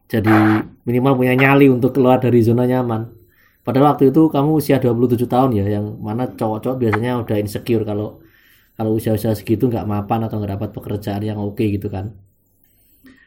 jadi 0.08 0.64
minimal 0.88 1.20
punya 1.20 1.36
nyali 1.36 1.68
untuk 1.68 1.92
keluar 1.98 2.22
dari 2.22 2.40
zona 2.40 2.64
nyaman. 2.64 3.12
Padahal 3.66 3.92
waktu 3.92 4.16
itu 4.16 4.32
kamu 4.32 4.50
usia 4.64 4.80
27 4.80 5.28
tahun 5.28 5.52
ya, 5.60 5.66
yang 5.68 6.00
mana 6.00 6.32
cowok-cowok 6.32 6.78
biasanya 6.80 7.20
udah 7.20 7.36
insecure 7.36 7.84
kalau 7.84 8.24
kalau 8.80 8.96
usia-usia 8.96 9.36
segitu 9.36 9.68
nggak 9.68 9.84
mapan 9.84 10.30
atau 10.30 10.40
nggak 10.40 10.54
dapat 10.56 10.70
pekerjaan 10.72 11.22
yang 11.26 11.42
oke 11.42 11.60
gitu 11.60 11.92
kan. 11.92 12.16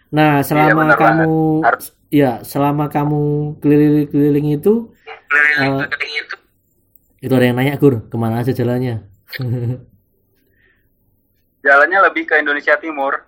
Nah, 0.08 0.40
selama 0.40 0.94
benar 0.94 0.96
kamu 0.96 1.32
ya, 2.08 2.40
selama 2.40 2.88
kamu 2.88 3.54
keliling-keliling 3.60 4.56
itu 4.56 4.88
Eh, 5.30 5.82
itu 6.24 6.36
ada 7.20 7.44
yang 7.44 7.56
nanya 7.56 7.76
Gur, 7.76 8.08
ke 8.08 8.16
mana 8.16 8.40
aja 8.40 8.52
jalannya? 8.52 9.04
Jalannya 11.60 11.98
lebih 12.08 12.24
ke 12.24 12.34
Indonesia 12.40 12.72
Timur. 12.80 13.20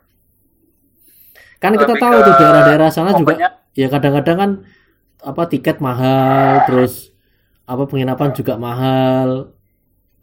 Kan 1.60 1.76
kita 1.76 1.94
Lebih 1.94 2.02
tahu 2.02 2.16
ke- 2.16 2.24
tuh 2.26 2.34
daerah-daerah 2.40 2.88
sana 2.90 3.10
juga 3.14 3.36
pokoknya 3.36 3.50
ya 3.72 3.86
kadang-kadang 3.88 4.36
kan 4.36 4.50
apa 5.22 5.42
tiket 5.46 5.76
mahal 5.78 6.66
terus 6.66 7.14
apa 7.64 7.86
penginapan 7.86 8.34
juga 8.34 8.58
mahal 8.58 9.54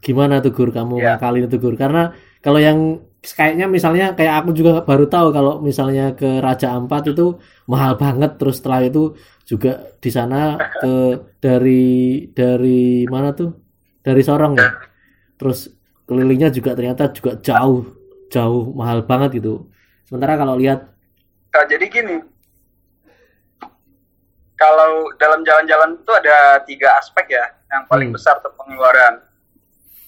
gimana 0.04 0.44
tuh 0.44 0.52
Gur 0.52 0.70
kamu 0.76 0.96
Ya. 1.00 1.16
ngakalin 1.16 1.48
itu 1.48 1.58
Gur 1.64 1.76
karena 1.80 2.12
kalau 2.44 2.60
yang 2.60 3.00
kayaknya 3.24 3.66
misalnya 3.72 4.06
kayak 4.18 4.44
aku 4.44 4.52
juga 4.52 4.84
baru 4.84 5.08
tahu 5.08 5.28
kalau 5.32 5.60
misalnya 5.64 6.12
ke 6.20 6.40
Raja 6.44 6.76
Ampat 6.76 7.16
itu 7.16 7.40
mahal 7.72 7.96
banget 7.96 8.36
terus 8.40 8.60
setelah 8.60 8.84
itu 8.84 9.16
juga 9.50 9.98
di 9.98 10.14
sana 10.14 10.54
ke 10.78 10.94
dari 11.42 12.22
dari 12.30 13.10
mana 13.10 13.34
tuh 13.34 13.50
dari 14.06 14.22
Sorong 14.22 14.54
ya 14.54 14.70
terus 15.42 15.74
kelilingnya 16.06 16.54
juga 16.54 16.78
ternyata 16.78 17.10
juga 17.10 17.34
jauh 17.42 17.82
jauh 18.30 18.70
mahal 18.78 19.02
banget 19.10 19.42
gitu 19.42 19.74
sementara 20.06 20.38
kalau 20.38 20.54
lihat 20.54 20.86
Nah, 21.50 21.66
jadi 21.66 21.82
gini, 21.90 22.22
kalau 24.54 25.10
dalam 25.18 25.42
jalan-jalan 25.42 25.98
itu 25.98 26.12
ada 26.14 26.62
tiga 26.62 26.94
aspek 27.02 27.26
ya, 27.32 27.46
yang 27.74 27.90
paling 27.90 28.14
Hmm. 28.14 28.16
besar 28.22 28.38
tuh 28.44 28.54
pengeluaran. 28.54 29.18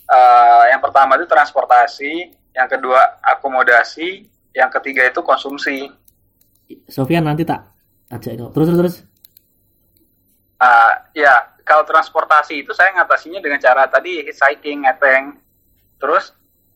Eh, 0.06 0.64
yang 0.70 0.78
pertama 0.84 1.18
itu 1.18 1.26
transportasi, 1.26 2.30
yang 2.54 2.70
kedua 2.70 3.00
akomodasi, 3.26 4.28
yang 4.54 4.70
ketiga 4.70 5.08
itu 5.08 5.24
konsumsi. 5.24 5.90
Sofian 6.86 7.26
nanti 7.26 7.42
tak 7.42 7.74
ajak 8.12 8.38
terus 8.52 8.68
terus 8.70 8.80
terus 8.80 8.96
Ah, 10.62 11.10
ya, 11.18 11.58
kalau 11.66 11.82
transportasi 11.90 12.62
itu 12.62 12.70
saya 12.78 12.94
ngatasinya 12.94 13.42
dengan 13.42 13.58
cara 13.58 13.90
tadi 13.90 14.22
hitchhiking, 14.22 14.86
ngeteng. 14.86 15.42
Terus 15.98 16.30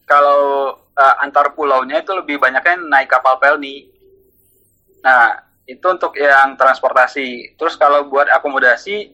kalau 0.10 0.74
uh, 0.74 1.16
antar 1.22 1.54
pulaunya 1.54 2.02
itu 2.02 2.10
lebih 2.18 2.42
banyaknya 2.42 2.82
naik 2.82 3.14
kapal 3.14 3.38
pelni. 3.38 3.86
Nah, 5.06 5.38
itu 5.70 5.86
untuk 5.86 6.18
yang 6.18 6.58
transportasi. 6.58 7.54
Terus 7.62 7.78
kalau 7.78 8.10
buat 8.10 8.26
akomodasi, 8.26 9.14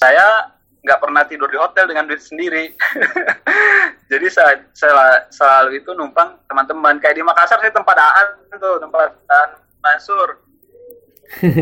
saya 0.00 0.48
nggak 0.80 1.00
pernah 1.00 1.28
tidur 1.28 1.52
di 1.52 1.60
hotel 1.60 1.84
dengan 1.84 2.08
duit 2.08 2.24
sendiri. 2.24 2.72
Jadi 4.10 4.26
saya, 4.32 4.64
saya 4.72 5.28
selalu 5.28 5.76
itu 5.76 5.92
numpang 5.92 6.40
teman-teman. 6.48 6.96
Kayak 7.04 7.20
di 7.20 7.24
Makassar 7.24 7.60
saya 7.60 7.68
tempat 7.68 8.00
Aan 8.00 8.28
tuh, 8.56 8.80
tempat 8.80 9.12
Aan 9.28 9.50
Mansur. 9.84 10.40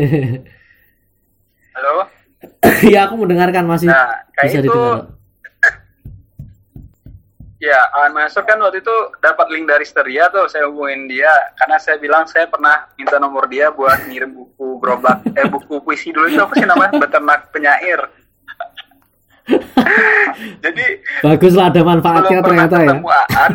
Halo? 1.75 2.18
Iya, 2.83 2.99
aku 3.07 3.15
mendengarkan 3.25 3.67
masih. 3.67 3.91
Nah, 3.91 4.23
kayak 4.35 4.51
bisa 4.51 4.59
itu 4.63 4.71
didengar. 4.71 4.99
Ya, 7.59 7.75
Aan 7.91 8.15
Mansur 8.15 8.47
kan 8.47 8.55
waktu 8.63 8.79
itu 8.79 8.95
dapat 9.19 9.51
link 9.51 9.67
dari 9.67 9.83
Steria 9.83 10.31
tuh, 10.31 10.47
saya 10.47 10.71
hubungin 10.71 11.11
dia 11.11 11.27
karena 11.59 11.75
saya 11.75 11.99
bilang 11.99 12.23
saya 12.23 12.47
pernah 12.47 12.87
minta 12.95 13.19
nomor 13.19 13.51
dia 13.51 13.67
buat 13.67 14.07
ngirim 14.07 14.31
buku 14.31 14.79
gerobak, 14.79 15.19
eh 15.39 15.43
buku 15.43 15.83
puisi 15.83 16.15
dulu 16.15 16.31
itu 16.31 16.39
apa 16.39 16.55
sih 16.55 16.63
namanya, 16.63 16.95
beternak 16.95 17.51
penyair. 17.51 17.99
Jadi 20.63 20.85
Baguslah 21.19 21.67
ada 21.67 21.81
manfaatnya 21.83 22.39
ternyata 22.39 22.75
ya. 22.79 22.95
Aan. 22.95 23.51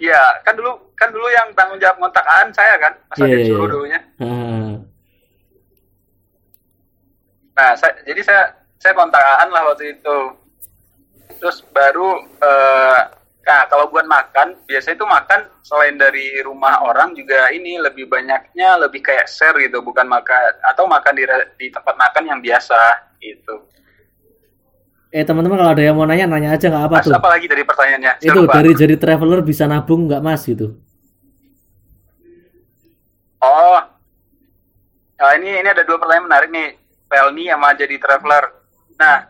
Iya, 0.00 0.22
kan 0.40 0.56
dulu 0.56 0.72
kan 0.96 1.12
dulu 1.12 1.28
yang 1.28 1.52
tanggung 1.52 1.76
jawab 1.84 2.00
kontak 2.00 2.24
Aan 2.24 2.48
saya 2.56 2.80
kan, 2.80 2.96
masa 3.12 3.28
yeah, 3.28 3.44
iya, 3.44 3.44
iya. 3.44 3.56
dulunya. 3.60 4.00
Ah. 4.24 4.72
Nah, 7.56 7.70
saya, 7.76 7.92
jadi 8.06 8.20
saya 8.24 8.42
saya 8.80 8.92
kontak 8.96 9.20
Aan 9.20 9.50
lah 9.52 9.62
waktu 9.70 9.96
itu. 9.98 10.18
Terus 11.40 11.64
baru 11.72 12.10
eh 12.40 13.00
nah 13.40 13.66
kalau 13.66 13.88
buat 13.90 14.04
makan, 14.06 14.62
biasanya 14.68 14.96
itu 15.00 15.06
makan 15.08 15.40
selain 15.64 15.96
dari 15.98 16.38
rumah 16.44 16.84
orang 16.86 17.16
juga 17.18 17.48
ini 17.50 17.80
lebih 17.80 18.06
banyaknya 18.06 18.78
lebih 18.78 19.00
kayak 19.02 19.26
share 19.26 19.56
gitu, 19.58 19.80
bukan 19.82 20.06
makan 20.06 20.54
atau 20.70 20.84
makan 20.86 21.12
di 21.18 21.24
di 21.58 21.66
tempat 21.72 21.94
makan 21.98 22.24
yang 22.30 22.40
biasa 22.44 22.78
gitu. 23.18 23.56
Eh 25.10 25.24
teman-teman 25.26 25.58
kalau 25.58 25.72
ada 25.74 25.82
yang 25.82 25.96
mau 25.98 26.06
nanya 26.06 26.26
nanya 26.30 26.54
aja 26.54 26.66
nggak 26.70 26.86
apa 26.86 26.96
Mas, 26.96 27.04
tuh. 27.06 27.12
apa 27.18 27.28
lagi 27.34 27.46
dari 27.50 27.62
pertanyaannya? 27.66 28.12
Saya 28.22 28.30
Itu 28.30 28.38
lupa. 28.46 28.54
dari 28.54 28.70
jadi 28.78 28.94
traveler 28.94 29.40
bisa 29.42 29.64
nabung 29.66 30.06
nggak 30.06 30.22
mas 30.22 30.42
gitu? 30.46 30.66
Oh, 33.40 33.80
Nah, 35.20 35.36
ini 35.36 35.52
ini 35.52 35.68
ada 35.68 35.84
dua 35.84 36.00
pertanyaan 36.00 36.26
menarik 36.32 36.48
nih, 36.48 36.68
Pelni 37.10 37.50
sama 37.50 37.74
jadi 37.74 37.98
traveler. 37.98 38.54
Nah, 38.94 39.26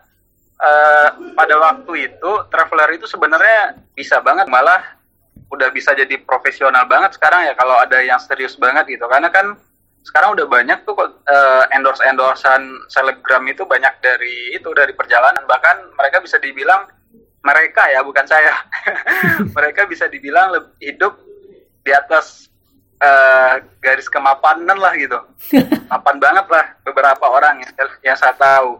eh, 0.61 1.09
pada 1.33 1.55
waktu 1.57 2.13
itu 2.13 2.31
traveler 2.53 2.89
itu 2.93 3.09
sebenarnya 3.09 3.81
bisa 3.97 4.21
banget 4.21 4.45
malah 4.45 5.01
udah 5.51 5.67
bisa 5.73 5.91
jadi 5.97 6.15
profesional 6.23 6.87
banget 6.87 7.17
sekarang 7.17 7.43
ya 7.43 7.57
kalau 7.57 7.75
ada 7.81 7.97
yang 8.05 8.21
serius 8.21 8.53
banget 8.53 8.85
gitu. 8.85 9.09
Karena 9.09 9.33
kan 9.33 9.57
sekarang 10.05 10.37
udah 10.37 10.45
banyak 10.45 10.85
tuh 10.85 10.97
eh, 11.25 11.63
endorse 11.73 12.05
endorsean 12.05 12.61
selebgram 12.89 13.45
itu 13.49 13.65
banyak 13.65 13.97
dari 14.01 14.53
itu 14.53 14.69
dari 14.73 14.93
perjalanan 14.97 15.45
bahkan 15.45 15.77
mereka 15.93 16.21
bisa 16.21 16.41
dibilang 16.41 16.89
mereka 17.41 17.89
ya 17.89 18.01
bukan 18.05 18.25
saya 18.25 18.53
mereka 19.57 19.85
bisa 19.89 20.09
dibilang 20.09 20.53
lebih 20.53 20.73
hidup 20.81 21.13
di 21.81 21.91
atas 21.93 22.50
eh, 23.01 23.53
garis 23.81 24.07
kemapanan 24.07 24.77
lah 24.77 24.93
gitu. 24.95 25.17
Mapan 25.91 26.17
banget 26.21 26.45
lah 26.47 26.65
beberapa 26.85 27.25
orang 27.25 27.65
yang, 27.65 27.73
yang 28.05 28.17
saya 28.17 28.37
tahu. 28.37 28.79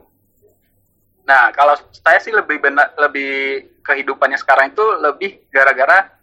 Nah 1.26 1.50
kalau 1.52 1.74
saya 1.92 2.22
sih 2.22 2.34
lebih 2.34 2.62
benar 2.62 2.94
lebih 2.98 3.66
kehidupannya 3.82 4.38
sekarang 4.38 4.72
itu 4.72 4.86
lebih 5.02 5.42
gara-gara 5.50 6.14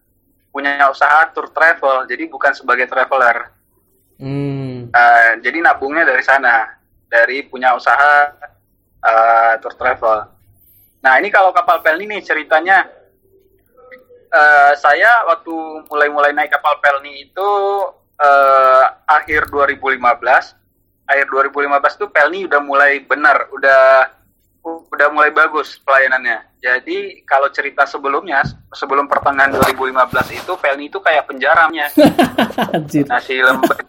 punya 0.55 0.79
usaha 0.89 1.29
tour 1.35 1.51
travel. 1.51 2.07
Jadi 2.07 2.25
bukan 2.31 2.55
sebagai 2.55 2.87
traveler. 2.87 3.51
Hmm. 4.19 4.91
Eh, 4.91 5.31
jadi 5.45 5.63
nabungnya 5.63 6.03
dari 6.03 6.25
sana, 6.25 6.75
dari 7.07 7.47
punya 7.47 7.75
usaha 7.75 8.35
eh, 9.03 9.55
tour 9.63 9.75
travel. 9.75 10.39
Nah 10.99 11.15
ini 11.23 11.31
kalau 11.31 11.55
kapal 11.55 11.79
Pelni 11.79 12.11
nih 12.11 12.23
ceritanya, 12.27 12.83
eh, 14.29 14.73
saya 14.77 15.25
waktu 15.29 15.55
mulai-mulai 15.89 16.33
naik 16.37 16.53
kapal 16.53 16.77
Pelni 16.81 17.29
itu 17.29 17.51
eh, 18.21 18.85
akhir 19.09 19.49
2015, 19.51 19.99
akhir 21.09 21.27
2015 21.33 22.01
tuh 22.01 22.09
Pelni 22.13 22.45
udah 22.45 22.61
mulai 22.61 23.01
benar, 23.05 23.49
udah 23.53 24.13
udah 24.69 25.09
mulai 25.09 25.33
bagus 25.33 25.81
pelayanannya. 25.81 26.45
Jadi 26.59 27.23
kalau 27.23 27.49
cerita 27.55 27.87
sebelumnya, 27.87 28.43
sebelum 28.75 29.07
pertengahan 29.07 29.55
2015 29.55 29.95
itu 30.35 30.53
Pelni 30.59 30.91
itu 30.91 30.99
kayak 30.99 31.31
penjaranya 31.31 31.87
Anjir. 32.75 33.07
nasi 33.07 33.39
lembek. 33.41 33.87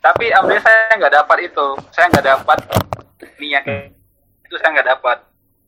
Tapi 0.00 0.30
alhamdulillah 0.30 0.62
saya 0.62 0.94
nggak 0.96 1.14
dapat 1.24 1.38
itu. 1.50 1.66
Saya 1.90 2.06
nggak 2.12 2.26
dapat 2.28 2.58
minyak 3.40 3.64
itu 4.46 4.54
saya 4.60 4.70
nggak 4.78 4.88
dapat. 4.98 5.18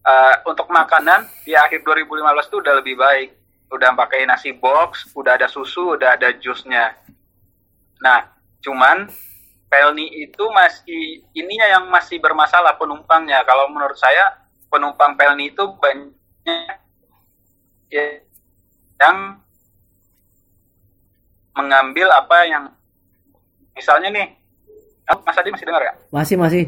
Eh, 0.02 0.34
untuk 0.50 0.66
makanan 0.66 1.30
di 1.46 1.54
akhir 1.54 1.86
2015 1.86 2.50
itu 2.50 2.56
udah 2.58 2.74
lebih 2.82 2.98
baik. 2.98 3.38
Udah 3.70 3.94
pakai 3.94 4.26
nasi 4.26 4.50
box, 4.50 5.14
udah 5.14 5.38
ada 5.38 5.46
susu, 5.46 5.94
udah 5.94 6.18
ada 6.18 6.34
jusnya. 6.36 6.98
Nah, 8.02 8.26
cuman 8.60 9.06
Pelni 9.72 10.04
itu 10.28 10.44
masih 10.52 11.24
ininya 11.32 11.64
yang 11.64 11.84
masih 11.88 12.20
bermasalah 12.20 12.76
penumpangnya. 12.76 13.40
Kalau 13.46 13.70
menurut 13.72 13.96
saya 13.96 14.42
penumpang 14.68 15.16
Pelni 15.16 15.54
itu 15.54 15.64
banyak 15.80 16.12
ya, 17.88 18.20
yang 19.00 19.38
mengambil 21.56 22.08
apa 22.12 22.36
yang 22.48 22.64
misalnya 23.76 24.08
nih 24.08 24.26
Mas 25.24 25.36
Adi 25.36 25.52
masih 25.52 25.68
dengar 25.68 25.84
ya 25.84 25.92
Masih 26.08 26.36
masih 26.40 26.64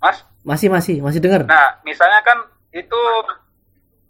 Mas 0.00 0.24
masih 0.48 0.72
masih 0.72 1.04
masih 1.04 1.20
dengar. 1.20 1.44
nah 1.44 1.76
misalnya 1.84 2.24
kan 2.24 2.40
itu 2.72 3.00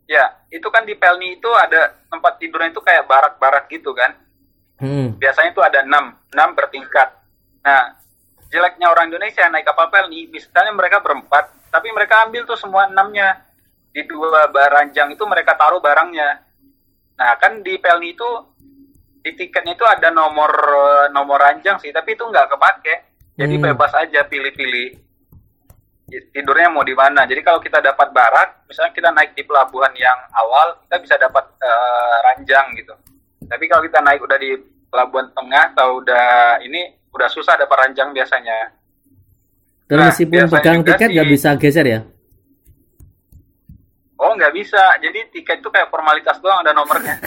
ya 0.06 0.24
itu 0.48 0.64
kan 0.70 0.86
di 0.86 0.94
Pelni 0.94 1.36
itu 1.36 1.50
ada 1.50 1.98
tempat 2.06 2.38
tidurnya 2.38 2.70
itu 2.70 2.78
kayak 2.78 3.04
barak-barak 3.04 3.66
gitu 3.68 3.90
kan 3.92 4.14
Hmm. 4.78 5.18
biasanya 5.18 5.50
itu 5.50 5.58
ada 5.58 5.82
6 5.82 5.90
6 6.30 6.54
bertingkat 6.54 7.10
nah 7.60 7.98
jeleknya 8.46 8.86
orang 8.86 9.10
Indonesia 9.10 9.42
naik 9.50 9.66
kapal 9.66 9.90
Pelni 9.90 10.30
misalnya 10.30 10.70
mereka 10.70 11.02
berempat 11.02 11.50
tapi 11.68 11.90
mereka 11.90 12.22
ambil 12.22 12.46
tuh 12.46 12.54
semua 12.54 12.86
enamnya 12.86 13.42
di 13.90 14.06
dua 14.06 14.46
baranjang 14.46 15.10
itu 15.10 15.26
mereka 15.26 15.58
taruh 15.58 15.82
barangnya 15.82 16.46
nah 17.12 17.34
kan 17.34 17.58
di 17.58 17.74
Pelni 17.76 18.14
itu 18.14 18.30
di 19.18 19.34
tiketnya 19.34 19.74
itu 19.74 19.82
ada 19.82 20.14
nomor 20.14 20.50
nomor 21.10 21.42
ranjang 21.42 21.82
sih 21.82 21.90
tapi 21.90 22.14
itu 22.14 22.22
nggak 22.22 22.46
kepake 22.46 22.94
jadi 23.34 23.54
Hmm. 23.58 23.64
bebas 23.68 23.90
aja 23.98 24.22
pilih-pilih 24.24 25.07
tidurnya 26.08 26.72
mau 26.72 26.82
di 26.82 26.96
mana. 26.96 27.28
Jadi 27.28 27.40
kalau 27.44 27.60
kita 27.60 27.84
dapat 27.84 28.08
barak 28.16 28.64
misalnya 28.64 28.92
kita 28.96 29.08
naik 29.12 29.36
di 29.36 29.44
pelabuhan 29.44 29.92
yang 29.94 30.18
awal 30.32 30.80
kita 30.88 30.96
bisa 31.04 31.14
dapat 31.20 31.44
eh, 31.60 32.16
ranjang 32.24 32.66
gitu. 32.80 32.94
Tapi 33.48 33.64
kalau 33.68 33.82
kita 33.84 34.00
naik 34.00 34.20
udah 34.24 34.38
di 34.40 34.56
pelabuhan 34.88 35.28
tengah 35.36 35.64
atau 35.76 36.00
udah 36.00 36.58
ini 36.64 36.96
udah 37.12 37.28
susah 37.28 37.60
dapat 37.60 37.76
ranjang 37.88 38.12
biasanya. 38.16 38.72
Dan 39.88 40.04
Nah, 40.04 40.12
meskipun 40.12 40.52
pegang 40.52 40.80
tiket 40.84 41.08
nggak 41.12 41.30
bisa 41.32 41.48
geser 41.56 41.86
ya? 41.86 42.00
oh 44.18 44.32
nggak 44.34 44.52
bisa. 44.56 44.98
Jadi 45.00 45.30
tiket 45.32 45.62
itu 45.62 45.68
kayak 45.70 45.92
formalitas 45.92 46.40
doang 46.40 46.64
ada 46.64 46.72
nomornya. 46.72 47.16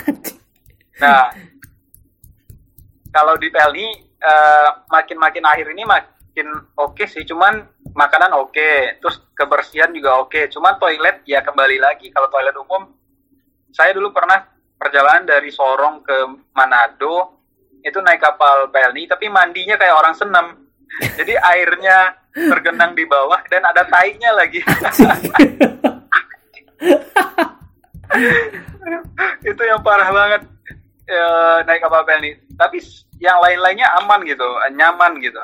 Nah 1.02 1.34
kalau 3.10 3.34
di 3.41 3.50
Pelni 3.50 3.89
eh, 4.22 4.70
makin-makin 4.86 5.41
akhir 5.41 5.74
ini 5.74 5.82
makin 6.32 6.48
oke 6.80 7.04
sih 7.12 7.28
cuman 7.28 7.60
makanan 7.91 8.32
oke 8.39 9.04
terus 9.04 9.20
kebersihan 9.36 9.91
juga 9.91 10.24
oke. 10.24 10.48
Cuman 10.48 10.80
toilet 10.80 11.28
ya 11.28 11.44
kembali 11.44 11.76
lagi. 11.76 12.08
Kalau 12.08 12.32
toilet 12.32 12.56
umum 12.56 12.88
saya 13.76 13.91
dulu 13.91 14.15
pernah 14.15 14.48
perjalanan 14.80 15.28
dari 15.28 15.52
Sorong 15.52 16.00
ke 16.00 16.15
Manado 16.56 17.44
itu 17.84 18.00
naik 18.00 18.24
kapal 18.24 18.72
Pelni 18.72 19.12
tapi 19.12 19.28
mandinya 19.28 19.76
kayak 19.76 20.00
orang 20.00 20.15
senam. 20.15 20.56
Jadi 21.20 21.36
airnya 21.36 22.15
tergenang 22.32 22.96
di 22.96 23.04
bawah 23.04 23.44
dan 23.52 23.67
ada 23.67 23.84
tainya 23.91 24.32
lagi. 24.32 24.63
Itu 29.52 29.63
yang 29.67 29.84
parah 29.84 30.08
banget. 30.15 30.48
Eh, 31.12 31.58
naik 31.67 31.84
kapal 31.84 32.08
Pelni. 32.08 32.39
Tapi 32.56 32.80
yang 33.20 33.36
lain-lainnya 33.44 33.91
aman 34.00 34.24
gitu 34.24 34.48
nyaman 34.74 35.20
gitu 35.20 35.44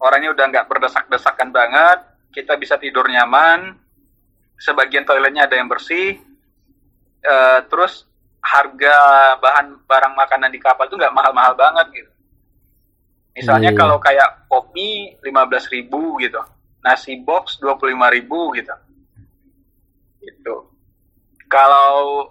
orangnya 0.00 0.30
udah 0.34 0.44
nggak 0.50 0.66
berdesak-desakan 0.70 1.50
banget. 1.50 1.98
Kita 2.34 2.58
bisa 2.58 2.78
tidur 2.78 3.06
nyaman. 3.06 3.78
Sebagian 4.58 5.06
toiletnya 5.06 5.46
ada 5.46 5.54
yang 5.58 5.68
bersih. 5.70 6.18
Eh, 7.24 7.60
terus 7.72 8.04
harga 8.44 8.96
bahan 9.40 9.80
barang 9.88 10.14
makanan 10.14 10.52
di 10.52 10.60
kapal 10.60 10.84
itu 10.84 11.00
nggak 11.00 11.14
mahal-mahal 11.16 11.56
banget 11.56 12.04
gitu. 12.04 12.12
Misalnya 13.34 13.74
Iya. 13.74 13.78
kalau 13.78 13.96
kayak 13.98 14.46
kopi 14.46 15.18
15.000 15.24 15.66
ribu 15.72 16.20
gitu. 16.22 16.38
Nasi 16.84 17.18
box 17.24 17.58
25.000 17.58 18.12
ribu 18.12 18.52
gitu. 18.54 18.74
Gitu. 20.20 20.54
Kalau 21.48 22.30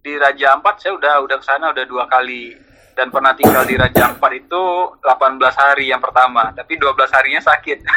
di 0.00 0.16
Raja 0.16 0.56
Ampat 0.56 0.80
saya 0.80 0.96
udah 0.96 1.14
udah 1.24 1.36
ke 1.38 1.44
sana 1.44 1.70
udah 1.72 1.84
dua 1.84 2.08
kali 2.08 2.56
dan 3.00 3.08
pernah 3.08 3.32
tinggal 3.32 3.64
di 3.64 3.80
Raja 3.80 4.12
Ampat 4.12 4.28
itu 4.36 4.62
18 5.00 5.40
hari 5.56 5.88
yang 5.88 6.04
pertama, 6.04 6.52
tapi 6.52 6.76
12 6.76 7.16
harinya 7.16 7.40
sakit. 7.40 7.80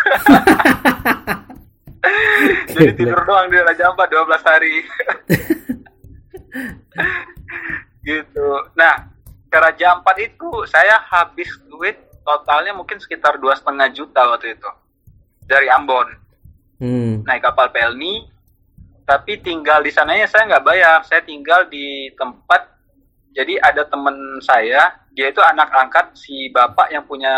Jadi 2.72 2.92
tidur 2.96 3.20
doang 3.28 3.52
di 3.52 3.60
Raja 3.60 3.92
Ampat 3.92 4.08
12 4.08 4.48
hari. 4.48 4.80
gitu. 8.08 8.48
Nah, 8.80 9.12
ke 9.52 9.58
Raja 9.60 10.00
Ampat 10.00 10.24
itu 10.24 10.48
saya 10.72 11.04
habis 11.12 11.52
duit 11.68 12.00
totalnya 12.24 12.72
mungkin 12.72 12.96
sekitar 12.96 13.36
dua 13.44 13.60
setengah 13.60 13.92
juta 13.92 14.24
waktu 14.24 14.56
itu 14.56 14.70
dari 15.44 15.68
Ambon. 15.68 16.08
Hmm. 16.80 17.28
Naik 17.28 17.44
kapal 17.44 17.76
Pelni, 17.76 18.24
tapi 19.04 19.36
tinggal 19.44 19.84
di 19.84 19.92
sananya 19.92 20.32
saya 20.32 20.48
nggak 20.48 20.64
bayar. 20.64 21.04
Saya 21.04 21.20
tinggal 21.28 21.68
di 21.68 22.08
tempat. 22.16 22.72
Jadi 23.34 23.58
ada 23.58 23.84
temen 23.90 24.38
saya, 24.46 24.94
dia 25.14 25.34
itu 25.34 25.42
anak 25.42 25.74
angkat 25.74 26.14
si 26.14 26.54
bapak 26.54 26.94
yang 26.94 27.06
punya 27.10 27.34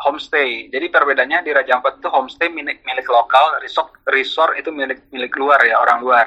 homestay. 0.00 0.68
Jadi 0.68 0.88
perbedaannya 0.88 1.44
di 1.44 1.50
Raja 1.52 1.80
Ampat 1.80 2.00
itu 2.00 2.08
homestay 2.08 2.48
milik 2.52 2.84
milik 2.84 3.08
lokal, 3.08 3.60
resort 3.64 3.92
resort 4.08 4.56
itu 4.56 4.68
milik 4.72 5.08
milik 5.12 5.32
luar 5.36 5.60
ya 5.64 5.80
orang 5.80 6.00
luar. 6.04 6.26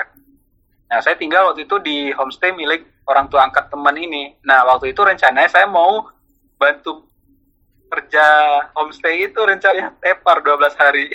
Nah 0.90 1.02
saya 1.02 1.18
tinggal 1.18 1.54
waktu 1.54 1.66
itu 1.66 1.78
di 1.82 2.14
homestay 2.14 2.54
milik 2.54 2.86
orang 3.10 3.30
tua 3.30 3.46
angkat 3.46 3.70
teman 3.70 3.98
ini. 3.98 4.38
Nah 4.46 4.66
waktu 4.70 4.94
itu 4.94 5.02
rencananya 5.02 5.50
saya 5.50 5.66
mau 5.66 6.06
bantu 6.58 7.10
kerja 7.94 8.26
homestay 8.74 9.30
itu 9.30 9.38
rencananya 9.38 9.94
tepar 10.02 10.42
12 10.42 10.82
hari. 10.82 11.06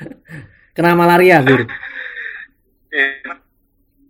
Kena 0.76 0.96
malaria, 0.96 1.40
Gur. 1.44 1.68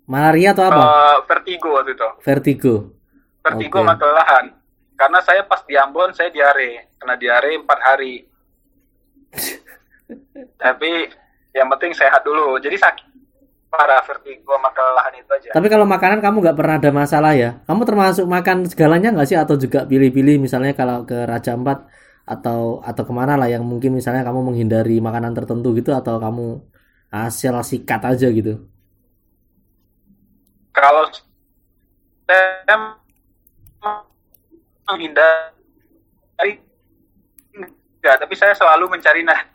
Malaria 0.06 0.50
atau 0.54 0.64
apa? 0.66 0.82
Eh, 0.82 1.18
vertigo 1.30 1.68
waktu 1.74 1.94
itu. 1.94 2.08
Vertigo. 2.22 2.74
Vertigo 3.42 3.78
sama 3.82 3.94
kelelahan. 3.98 4.44
Karena 4.98 5.18
saya 5.22 5.42
pas 5.46 5.62
di 5.66 5.74
Ambon 5.74 6.14
saya 6.14 6.30
diare, 6.30 6.94
kena 6.98 7.18
diare 7.18 7.58
4 7.58 7.88
hari. 7.90 8.14
Tapi 10.62 10.90
yang 11.54 11.68
penting 11.74 11.92
sehat 11.94 12.22
dulu. 12.22 12.58
Jadi 12.62 12.76
sakit 12.78 13.06
parah 13.72 14.04
vertigo 14.04 14.52
sama 14.52 14.68
kelelahan 14.76 15.14
itu 15.16 15.30
aja. 15.32 15.50
Tapi 15.56 15.66
kalau 15.72 15.88
makanan 15.88 16.20
kamu 16.20 16.36
nggak 16.44 16.58
pernah 16.60 16.76
ada 16.76 16.90
masalah 16.92 17.32
ya? 17.32 17.64
Kamu 17.64 17.82
termasuk 17.88 18.28
makan 18.28 18.68
segalanya 18.68 19.16
nggak 19.16 19.28
sih 19.32 19.38
atau 19.40 19.56
juga 19.56 19.88
pilih-pilih 19.88 20.44
misalnya 20.44 20.76
kalau 20.76 21.08
ke 21.08 21.24
Raja 21.24 21.56
Ampat 21.56 21.88
atau 22.28 22.84
atau 22.84 23.02
ke 23.02 23.12
mana 23.16 23.34
lah 23.34 23.48
yang 23.48 23.64
mungkin 23.64 23.96
misalnya 23.96 24.22
kamu 24.22 24.44
menghindari 24.52 25.00
makanan 25.00 25.32
tertentu 25.32 25.72
gitu 25.74 25.96
atau 25.96 26.20
kamu 26.20 26.60
hasil 27.08 27.64
sikat 27.64 28.04
aja 28.04 28.28
gitu? 28.28 28.71
Kalau 30.72 31.04
saya 32.26 32.76
menghindari 34.88 36.58
enggak, 37.54 38.16
tapi 38.18 38.34
saya 38.34 38.56
selalu 38.56 38.90
mencari 38.90 39.22
nah 39.22 39.52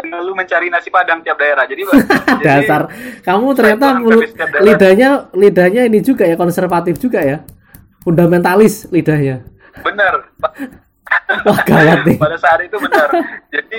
selalu 0.00 0.32
mencari 0.32 0.66
nasi 0.72 0.88
padang 0.88 1.20
tiap 1.20 1.36
daerah. 1.36 1.66
Jadi, 1.68 1.82
jadi 2.40 2.64
Dasar 2.64 2.88
kamu 3.26 3.46
ternyata 3.52 3.86
mulut 4.00 4.30
lidahnya 4.62 5.28
lidahnya 5.34 5.82
ini 5.90 6.00
juga 6.00 6.24
ya 6.24 6.36
konservatif 6.38 6.96
juga 6.96 7.20
ya. 7.20 7.42
Fundamentalis 8.00 8.88
lidahnya. 8.88 9.44
benar. 9.84 10.32
Wah 11.44 11.60
gawat 11.66 12.00
nih. 12.08 12.16
Pada 12.16 12.38
saat 12.40 12.60
itu 12.64 12.76
benar. 12.80 13.08
Jadi 13.54 13.78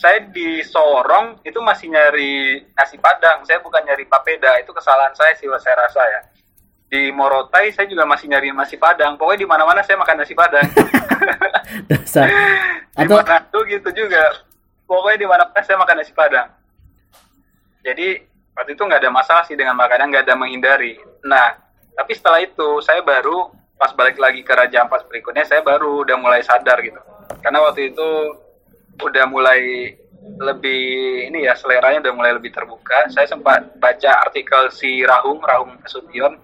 saya 0.00 0.24
di 0.32 0.64
Sorong 0.64 1.44
itu 1.44 1.60
masih 1.60 1.92
nyari 1.92 2.64
nasi 2.72 2.96
padang. 2.96 3.44
Saya 3.44 3.60
bukan 3.60 3.84
nyari 3.84 4.08
papeda. 4.08 4.56
Itu 4.56 4.72
kesalahan 4.72 5.12
saya 5.12 5.36
sih 5.36 5.44
saya 5.60 5.76
rasa 5.76 6.00
ya. 6.00 6.20
Di 6.88 7.12
Morotai 7.12 7.68
saya 7.76 7.84
juga 7.84 8.08
masih 8.08 8.32
nyari 8.32 8.48
nasi 8.56 8.80
padang. 8.80 9.20
Pokoknya 9.20 9.44
di 9.44 9.48
mana-mana 9.52 9.84
saya 9.84 10.00
makan 10.00 10.24
nasi 10.24 10.32
padang. 10.32 10.64
Dasar. 11.92 12.26
di 12.96 13.04
Atau 13.04 13.20
Manado 13.20 13.60
gitu 13.68 13.92
juga. 13.92 14.24
Pokoknya 14.88 15.18
di 15.20 15.28
mana-mana 15.28 15.60
saya 15.60 15.76
makan 15.76 15.96
nasi 16.00 16.12
padang. 16.16 16.48
Jadi 17.84 18.24
waktu 18.56 18.72
itu 18.72 18.82
nggak 18.82 19.04
ada 19.04 19.12
masalah 19.12 19.44
sih 19.44 19.54
dengan 19.54 19.76
makanan, 19.76 20.08
nggak 20.08 20.24
ada 20.24 20.34
menghindari. 20.34 20.96
Nah, 21.28 21.60
tapi 21.92 22.16
setelah 22.16 22.40
itu 22.40 22.80
saya 22.80 23.04
baru 23.04 23.52
pas 23.76 23.92
balik 23.92 24.16
lagi 24.16 24.40
ke 24.40 24.52
Raja 24.52 24.84
Ampat 24.84 25.08
berikutnya 25.08 25.44
saya 25.44 25.60
baru 25.60 26.08
udah 26.08 26.16
mulai 26.16 26.40
sadar 26.40 26.80
gitu. 26.80 27.00
Karena 27.44 27.64
waktu 27.64 27.92
itu 27.92 28.08
udah 29.04 29.24
mulai 29.28 29.94
lebih 30.40 30.84
ini 31.32 31.48
ya 31.48 31.56
seleranya 31.56 32.04
udah 32.08 32.14
mulai 32.16 32.32
lebih 32.36 32.52
terbuka. 32.52 33.08
Saya 33.12 33.28
sempat 33.28 33.76
baca 33.80 34.10
artikel 34.28 34.68
si 34.72 35.00
Rahung 35.04 35.40
Rahung 35.40 35.80
Sution. 35.88 36.36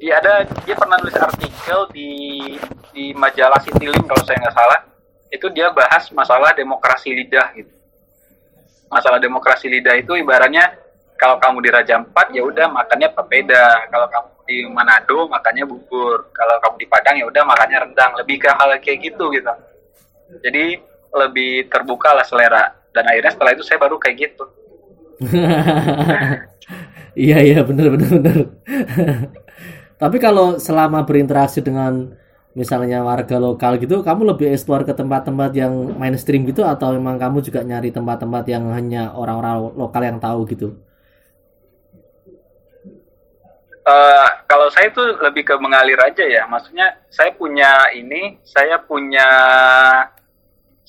Dia 0.00 0.18
ada 0.22 0.46
dia 0.64 0.74
pernah 0.78 0.96
nulis 0.96 1.18
artikel 1.18 1.90
di 1.92 2.10
di 2.90 3.12
majalah 3.14 3.60
Citylink 3.62 4.06
kalau 4.06 4.22
saya 4.24 4.38
nggak 4.40 4.56
salah. 4.56 4.80
Itu 5.30 5.46
dia 5.50 5.70
bahas 5.70 6.10
masalah 6.10 6.50
demokrasi 6.54 7.14
lidah 7.14 7.54
gitu. 7.54 7.70
Masalah 8.90 9.22
demokrasi 9.22 9.70
lidah 9.70 9.94
itu 9.94 10.18
ibaratnya 10.18 10.74
kalau 11.14 11.36
kamu 11.38 11.62
di 11.62 11.70
Raja 11.70 12.00
Ampat 12.00 12.32
ya 12.34 12.42
udah 12.42 12.66
makannya 12.66 13.08
papeda. 13.14 13.86
Kalau 13.92 14.08
kamu 14.10 14.28
di 14.48 14.58
Manado 14.66 15.30
makannya 15.30 15.64
bubur. 15.68 16.32
Kalau 16.34 16.56
kamu 16.58 16.74
di 16.80 16.86
Padang 16.90 17.14
ya 17.20 17.26
udah 17.30 17.42
makannya 17.46 17.78
rendang. 17.86 18.10
Lebih 18.18 18.36
ke 18.42 18.50
hal 18.50 18.74
kayak 18.82 18.98
gitu 19.04 19.30
gitu. 19.30 19.52
Jadi 20.42 20.89
lebih 21.14 21.66
terbuka 21.70 22.14
lah 22.14 22.26
selera. 22.26 22.74
Dan 22.90 23.06
akhirnya 23.06 23.32
setelah 23.34 23.52
itu 23.54 23.64
saya 23.66 23.78
baru 23.78 23.96
kayak 23.98 24.16
gitu. 24.18 24.44
Iya 27.18 27.38
iya 27.42 27.60
benar 27.66 27.90
benar 27.90 28.10
benar. 28.22 28.38
Tapi 30.02 30.16
kalau 30.22 30.56
selama 30.56 31.02
berinteraksi 31.02 31.60
dengan 31.60 32.14
misalnya 32.54 33.02
warga 33.02 33.36
lokal 33.36 33.76
gitu, 33.82 34.00
kamu 34.00 34.34
lebih 34.34 34.46
explore 34.54 34.86
ke 34.86 34.94
tempat-tempat 34.94 35.50
yang 35.54 35.98
mainstream 35.98 36.46
gitu 36.46 36.62
atau 36.64 36.94
memang 36.94 37.18
kamu 37.18 37.42
juga 37.44 37.60
nyari 37.66 37.90
tempat-tempat 37.92 38.44
yang 38.48 38.70
hanya 38.72 39.12
orang-orang 39.12 39.74
lokal 39.76 40.02
yang 40.06 40.18
tahu 40.22 40.46
gitu? 40.48 40.78
Eh, 43.80 44.28
kalau 44.46 44.70
saya 44.70 44.88
tuh 44.94 45.18
lebih 45.20 45.42
ke 45.44 45.54
mengalir 45.58 45.98
aja 45.98 46.24
ya. 46.24 46.46
Maksudnya 46.46 46.96
saya 47.10 47.34
punya 47.34 47.90
ini, 47.92 48.38
saya 48.46 48.78
punya 48.80 49.28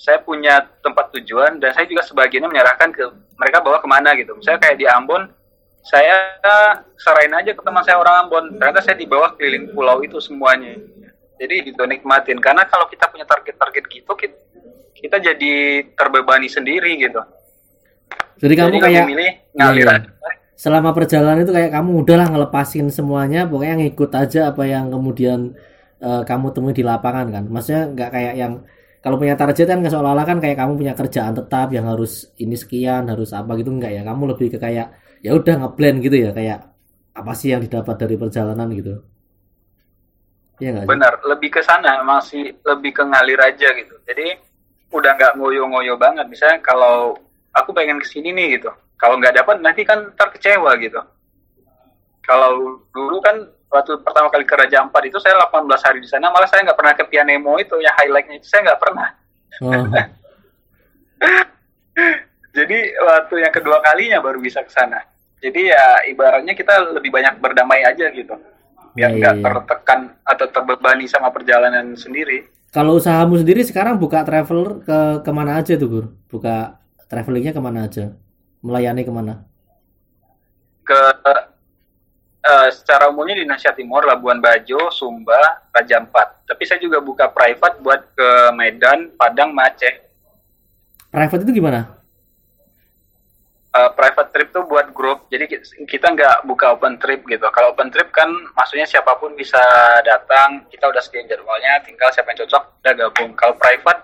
saya 0.01 0.17
punya 0.25 0.65
tempat 0.81 1.13
tujuan 1.13 1.61
dan 1.61 1.77
saya 1.77 1.85
juga 1.85 2.01
sebagiannya 2.01 2.49
menyerahkan 2.49 2.89
ke 2.89 3.05
mereka 3.37 3.61
bawa 3.61 3.77
ke 3.77 3.85
mana 3.85 4.17
gitu. 4.17 4.33
Saya 4.41 4.57
kayak 4.57 4.81
di 4.81 4.89
Ambon, 4.89 5.29
saya 5.85 6.41
serain 6.97 7.29
aja 7.37 7.53
ke 7.53 7.61
teman 7.61 7.85
saya 7.85 8.01
orang 8.01 8.25
Ambon. 8.25 8.57
Ternyata 8.57 8.81
saya 8.81 8.97
di 8.97 9.05
bawah 9.05 9.37
keliling 9.37 9.69
pulau 9.69 10.01
itu 10.01 10.17
semuanya. 10.17 10.73
Jadi 11.37 11.69
itu 11.69 11.83
nikmatin. 11.85 12.41
Karena 12.41 12.65
kalau 12.65 12.89
kita 12.89 13.13
punya 13.13 13.29
target-target 13.29 13.83
gitu, 13.93 14.11
kita, 14.17 14.37
kita 14.97 15.17
jadi 15.21 15.53
terbebani 15.93 16.49
sendiri 16.49 16.97
gitu. 16.97 17.21
Jadi 18.41 18.53
kamu 18.57 18.69
jadi 18.73 18.77
kayak 18.81 18.97
lebih 19.05 19.09
milih 19.13 19.31
ngalir 19.53 19.85
Iya, 19.85 19.97
selama 20.57 20.97
perjalanan 20.97 21.45
itu 21.45 21.53
kayak 21.53 21.77
kamu 21.77 21.89
udahlah 22.01 22.27
ngelepasin 22.33 22.89
semuanya, 22.89 23.45
pokoknya 23.45 23.85
ngikut 23.85 24.11
aja 24.17 24.49
apa 24.49 24.65
yang 24.65 24.89
kemudian 24.89 25.53
eh, 26.01 26.21
kamu 26.25 26.57
temui 26.57 26.73
di 26.73 26.81
lapangan 26.81 27.29
kan. 27.29 27.45
Maksudnya 27.45 27.83
nggak 27.93 28.09
kayak 28.09 28.33
yang 28.33 28.53
kalau 29.01 29.17
punya 29.17 29.33
target 29.33 29.65
kan 29.65 29.81
seolah-olah 29.81 30.25
kan 30.29 30.37
kayak 30.37 30.61
kamu 30.61 30.77
punya 30.77 30.93
kerjaan 30.93 31.33
tetap 31.33 31.73
yang 31.73 31.89
harus 31.89 32.29
ini 32.37 32.53
sekian, 32.53 33.09
harus 33.09 33.33
apa 33.33 33.57
gitu 33.57 33.73
enggak 33.73 33.97
ya. 33.97 34.05
Kamu 34.05 34.29
lebih 34.29 34.53
ke 34.53 34.57
kayak 34.61 34.93
ya 35.25 35.33
udah 35.33 35.65
ngeblend 35.65 36.05
gitu 36.05 36.17
ya, 36.21 36.29
kayak 36.29 36.69
apa 37.17 37.33
sih 37.33 37.49
yang 37.49 37.65
didapat 37.65 37.97
dari 37.97 38.15
perjalanan 38.15 38.69
gitu. 38.77 39.01
Iya 40.61 40.69
nggak 40.77 40.83
sih? 40.85 40.89
Benar, 40.93 41.13
lebih 41.25 41.49
ke 41.49 41.61
sana, 41.65 42.05
masih 42.05 42.53
lebih 42.61 42.93
ke 42.93 43.01
ngalir 43.01 43.41
aja 43.41 43.73
gitu. 43.73 43.97
Jadi 44.05 44.37
udah 44.93 45.11
nggak 45.17 45.33
ngoyo-ngoyo 45.41 45.97
banget. 45.97 46.29
Misalnya 46.29 46.61
kalau 46.61 47.17
aku 47.57 47.73
pengen 47.73 47.97
ke 47.97 48.05
sini 48.05 48.29
nih 48.29 48.61
gitu, 48.61 48.69
kalau 49.01 49.17
nggak 49.17 49.41
dapat 49.41 49.65
nanti 49.65 49.81
kan 49.81 50.13
ntar 50.13 50.29
kecewa 50.29 50.77
gitu. 50.77 51.01
Kalau 52.21 52.85
dulu 52.93 53.17
kan 53.25 53.49
waktu 53.71 53.91
pertama 54.03 54.27
kali 54.27 54.43
ke 54.43 54.55
Raja 54.59 54.83
Ampat 54.83 55.07
itu 55.07 55.17
saya 55.23 55.39
18 55.47 55.65
hari 55.81 55.99
di 56.03 56.09
sana, 56.11 56.27
malah 56.29 56.45
saya 56.45 56.67
nggak 56.67 56.77
pernah 56.77 56.93
ke 56.93 57.03
Pianemo 57.07 57.55
itu 57.57 57.79
ya 57.79 57.95
highlightnya 57.95 58.43
itu 58.43 58.47
saya 58.51 58.61
nggak 58.67 58.81
pernah. 58.83 59.07
Oh, 59.63 59.87
Jadi 62.51 62.77
waktu 62.99 63.35
yang 63.47 63.53
kedua 63.55 63.79
kalinya 63.79 64.19
baru 64.19 64.43
bisa 64.43 64.59
ke 64.59 64.71
sana. 64.75 64.99
Jadi 65.39 65.71
ya 65.71 66.03
ibaratnya 66.11 66.51
kita 66.51 66.99
lebih 66.99 67.09
banyak 67.09 67.39
berdamai 67.39 67.87
aja 67.87 68.11
gitu, 68.11 68.35
biar 68.93 69.15
nggak 69.15 69.35
iya. 69.39 69.43
tertekan 69.43 70.19
atau 70.27 70.45
terbebani 70.51 71.07
sama 71.07 71.31
perjalanan 71.31 71.95
sendiri. 71.95 72.45
kalau 72.71 72.95
usahamu 72.95 73.35
sendiri 73.35 73.67
sekarang 73.67 73.99
buka 73.99 74.23
traveler 74.23 74.79
ke 74.79 75.27
ke 75.27 75.31
mana 75.35 75.59
aja 75.59 75.75
tuh 75.75 75.89
Gur? 75.91 76.05
Buka 76.31 76.79
travelingnya 77.11 77.51
ke 77.51 77.59
mana 77.59 77.83
aja? 77.83 78.15
Melayani 78.63 79.03
ke 79.03 79.11
mana? 79.11 79.51
ke 80.91 81.01
eh, 82.41 82.69
secara 82.73 83.09
umumnya 83.13 83.37
di 83.37 83.43
Indonesia 83.45 83.73
Timur, 83.73 84.05
Labuan 84.05 84.41
Bajo, 84.41 84.89
Sumba, 84.89 85.69
Raja 85.69 86.01
Ampat. 86.01 86.45
Tapi 86.49 86.63
saya 86.65 86.81
juga 86.81 86.99
buka 86.99 87.29
private 87.29 87.77
buat 87.81 88.01
ke 88.17 88.29
Medan, 88.57 89.13
Padang, 89.15 89.53
Aceh. 89.55 90.09
Private 91.11 91.43
itu 91.45 91.61
gimana? 91.61 92.01
uh, 93.75 93.89
private 93.95 94.29
trip 94.31 94.49
tuh 94.51 94.63
buat 94.67 94.91
grup. 94.91 95.27
Jadi 95.31 95.47
kita 95.87 96.07
nggak 96.13 96.47
buka 96.47 96.75
open 96.75 96.99
trip 96.99 97.23
gitu. 97.27 97.43
Kalau 97.51 97.73
open 97.73 97.91
trip 97.91 98.11
kan 98.11 98.27
maksudnya 98.55 98.87
siapa 98.87 99.15
pun 99.17 99.33
bisa 99.35 99.61
datang. 100.03 100.67
Kita 100.67 100.91
udah 100.91 101.01
sediain 101.01 101.27
jadwalnya 101.27 101.81
tinggal 101.83 102.11
siapa 102.11 102.31
yang 102.35 102.39
cocok 102.45 102.63
udah 102.83 102.93
gabung. 102.95 103.31
Kalau 103.35 103.55
private 103.55 104.01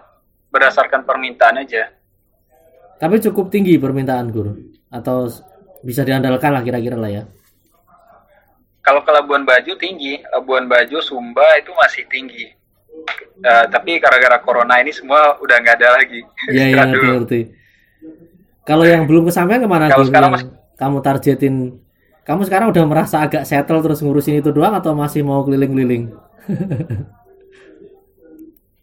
berdasarkan 0.52 1.04
permintaan 1.04 1.62
aja. 1.62 1.92
Tapi 2.98 3.22
cukup 3.22 3.54
tinggi 3.54 3.78
permintaan 3.78 4.34
guru 4.34 4.58
atau 4.90 5.30
bisa 5.86 6.02
diandalkan 6.02 6.50
lah 6.50 6.66
kira-kira 6.66 6.98
lah 6.98 7.12
ya 7.12 7.24
kalau 8.88 9.04
ke 9.04 9.12
Labuan 9.12 9.44
Bajo 9.44 9.76
tinggi 9.76 10.24
Labuan 10.32 10.72
Bajo 10.72 11.04
Sumba 11.04 11.44
itu 11.60 11.76
masih 11.76 12.08
tinggi 12.08 12.48
uh, 13.44 13.68
tapi 13.68 14.00
gara-gara 14.00 14.40
corona 14.40 14.80
ini 14.80 14.96
semua 14.96 15.36
udah 15.44 15.56
nggak 15.60 15.76
ada 15.84 16.00
lagi 16.00 16.24
iya 16.48 16.72
iya 16.72 16.84
ngerti 16.88 17.08
ngerti 17.12 17.42
kalau 18.68 18.84
yang 18.84 19.08
belum 19.08 19.32
kesampaian 19.32 19.64
ke 19.64 19.70
mana 19.72 19.88
Kalau 19.88 20.04
sekarang 20.04 20.32
masih... 20.36 20.52
kamu 20.76 20.98
targetin? 21.00 21.56
Kamu 22.28 22.44
sekarang 22.44 22.68
udah 22.76 22.84
merasa 22.84 23.24
agak 23.24 23.48
settle 23.48 23.80
terus 23.80 24.04
ngurusin 24.04 24.44
itu 24.44 24.52
doang 24.52 24.76
atau 24.76 24.92
masih 24.92 25.24
mau 25.24 25.40
keliling-keliling? 25.48 26.12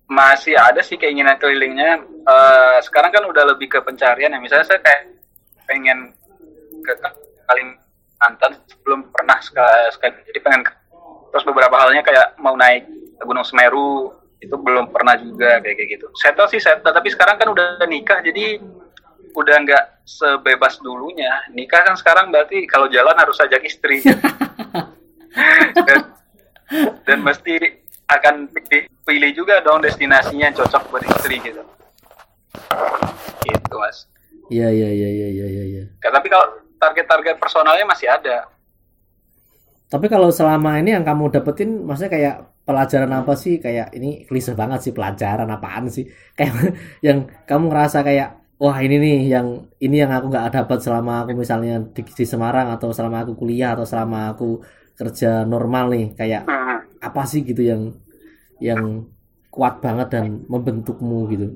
masih 0.08 0.56
ada 0.56 0.80
sih 0.80 0.96
keinginan 0.96 1.36
kelilingnya. 1.36 2.00
Uh, 2.24 2.80
sekarang 2.80 3.12
kan 3.12 3.28
udah 3.28 3.44
lebih 3.52 3.68
ke 3.68 3.84
pencarian 3.84 4.32
ya. 4.32 4.40
Misalnya 4.40 4.64
saya 4.64 4.80
kayak 4.80 5.12
pengen 5.68 6.16
ke 6.80 6.92
Kalimantan 7.44 7.83
belum 8.84 9.12
pernah 9.12 9.38
sekali, 9.40 9.90
jadi 10.28 10.38
pengen 10.44 10.62
terus 11.34 11.44
beberapa 11.44 11.74
halnya 11.74 12.06
kayak 12.06 12.38
mau 12.38 12.54
naik 12.54 12.86
Gunung 13.24 13.42
Semeru 13.42 14.14
itu 14.38 14.54
belum 14.54 14.92
pernah 14.92 15.16
juga 15.18 15.58
kayak 15.64 15.88
gitu. 15.98 16.06
Settle 16.14 16.46
sih 16.52 16.60
settle 16.60 16.92
tapi 16.92 17.08
sekarang 17.10 17.40
kan 17.40 17.48
udah 17.50 17.82
nikah 17.88 18.20
jadi 18.20 18.60
udah 19.34 19.56
nggak 19.66 19.84
sebebas 20.06 20.78
dulunya. 20.78 21.32
Nikah 21.50 21.90
kan 21.90 21.96
sekarang 21.98 22.30
berarti 22.30 22.68
kalau 22.70 22.86
jalan 22.92 23.16
harus 23.16 23.40
ajak 23.40 23.64
istri. 23.66 24.04
dan, 25.88 25.98
dan 27.02 27.18
mesti 27.24 27.82
akan 28.06 28.52
pilih 29.04 29.30
juga 29.34 29.64
dong 29.64 29.82
destinasinya 29.82 30.52
yang 30.52 30.56
cocok 30.56 30.82
buat 30.92 31.02
istri 31.02 31.40
gitu. 31.42 31.62
Gitu 33.42 33.74
mas. 33.74 34.06
Iya 34.52 34.68
iya 34.70 34.90
iya 34.92 35.08
iya 35.08 35.28
iya 35.32 35.46
iya. 35.50 35.84
Ya. 35.88 36.08
Tapi 36.12 36.28
kalau 36.28 36.63
target-target 36.84 37.36
personalnya 37.40 37.88
masih 37.88 38.12
ada. 38.12 38.48
Tapi 39.88 40.06
kalau 40.10 40.28
selama 40.28 40.76
ini 40.80 40.92
yang 40.92 41.04
kamu 41.06 41.32
dapetin, 41.32 41.84
maksudnya 41.84 42.12
kayak 42.12 42.36
pelajaran 42.68 43.12
apa 43.14 43.32
sih? 43.38 43.62
Kayak 43.62 43.94
ini 43.96 44.28
klise 44.28 44.52
banget 44.52 44.84
sih 44.84 44.92
pelajaran 44.92 45.48
apaan 45.48 45.88
sih? 45.88 46.04
Kayak 46.38 46.76
yang 47.00 47.30
kamu 47.48 47.70
ngerasa 47.70 48.02
kayak 48.02 48.44
wah 48.58 48.76
ini 48.80 48.96
nih 48.98 49.18
yang 49.28 49.68
ini 49.82 49.96
yang 50.02 50.10
aku 50.14 50.30
nggak 50.30 50.50
dapat 50.50 50.78
selama 50.80 51.26
aku 51.26 51.36
misalnya 51.36 51.84
di, 51.94 52.02
di 52.06 52.24
Semarang 52.26 52.70
atau 52.74 52.90
selama 52.94 53.22
aku 53.26 53.34
kuliah 53.38 53.74
atau 53.74 53.86
selama 53.86 54.32
aku 54.34 54.62
kerja 54.94 55.42
normal 55.42 55.90
nih 55.90 56.06
kayak 56.14 56.42
hmm. 56.46 57.02
apa 57.02 57.22
sih 57.26 57.42
gitu 57.42 57.66
yang 57.66 57.92
yang 58.62 59.10
kuat 59.50 59.82
banget 59.82 60.08
dan 60.14 60.46
membentukmu 60.46 61.26
gitu 61.34 61.48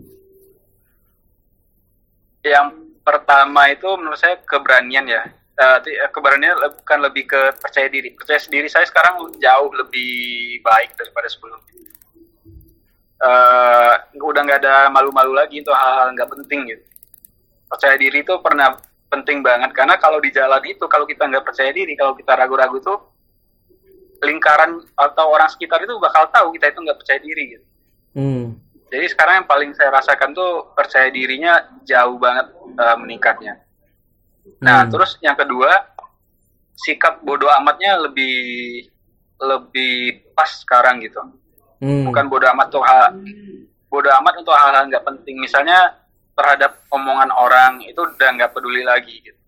yang 2.43 2.88
pertama 3.09 3.73
itu 3.73 3.89
menurut 3.97 4.21
saya 4.21 4.37
keberanian 4.45 5.09
ya. 5.09 5.25
Uh, 5.59 5.81
keberanian 6.13 6.55
bukan 6.85 6.99
lebih 7.09 7.25
ke 7.25 7.41
percaya 7.57 7.89
diri. 7.89 8.13
Percaya 8.13 8.37
diri 8.53 8.69
saya 8.69 8.85
sekarang 8.85 9.33
jauh 9.41 9.71
lebih 9.73 10.13
baik 10.61 10.93
daripada 11.01 11.27
sebelumnya. 11.33 11.73
Uh, 13.19 13.95
udah 14.21 14.45
nggak 14.45 14.61
ada 14.61 14.93
malu-malu 14.93 15.33
lagi. 15.33 15.65
Untuk 15.65 15.73
hal-hal 15.73 16.13
nggak 16.13 16.31
penting 16.37 16.61
gitu. 16.69 16.85
Percaya 17.73 17.97
diri 17.97 18.21
itu 18.21 18.35
pernah 18.45 18.77
penting 19.09 19.41
banget. 19.41 19.73
Karena 19.73 19.97
kalau 19.97 20.21
di 20.21 20.29
jalan 20.29 20.61
itu 20.69 20.85
kalau 20.85 21.09
kita 21.09 21.25
nggak 21.25 21.49
percaya 21.49 21.73
diri 21.73 21.97
kalau 21.97 22.13
kita 22.13 22.37
ragu-ragu 22.37 22.77
tuh 22.85 22.99
lingkaran 24.23 24.83
atau 24.99 25.27
orang 25.31 25.49
sekitar 25.49 25.81
itu 25.83 25.95
bakal 26.03 26.27
tahu 26.29 26.53
kita 26.55 26.71
itu 26.71 26.79
nggak 26.85 26.99
percaya 27.01 27.19
diri 27.25 27.45
gitu. 27.57 27.67
Hmm. 28.19 28.47
Jadi 28.89 29.07
sekarang 29.13 29.45
yang 29.45 29.49
paling 29.49 29.71
saya 29.77 29.93
rasakan 29.93 30.33
tuh 30.33 30.73
percaya 30.73 31.13
dirinya 31.13 31.61
jauh 31.85 32.17
banget 32.17 32.49
uh, 32.81 32.97
meningkatnya. 32.97 33.61
Nah 34.65 34.85
hmm. 34.85 34.91
terus 34.91 35.21
yang 35.21 35.37
kedua 35.37 35.93
sikap 36.73 37.21
bodoh 37.21 37.53
amatnya 37.61 38.01
lebih 38.01 38.89
lebih 39.39 40.33
pas 40.33 40.49
sekarang 40.49 41.05
gitu. 41.05 41.21
Hmm. 41.85 42.09
Bukan 42.09 42.27
bodoh 42.33 42.49
amat 42.57 42.69
tuh 42.73 42.83
hal 42.83 43.21
bodoh 43.93 44.13
amat 44.25 44.35
untuk 44.41 44.57
hal-hal 44.57 44.89
nggak 44.89 45.05
penting. 45.05 45.37
Misalnya 45.37 45.95
terhadap 46.33 46.81
omongan 46.89 47.29
orang 47.35 47.83
itu 47.85 47.99
udah 47.99 48.31
nggak 48.41 48.57
peduli 48.57 48.87
lagi 48.87 49.21
gitu. 49.21 49.39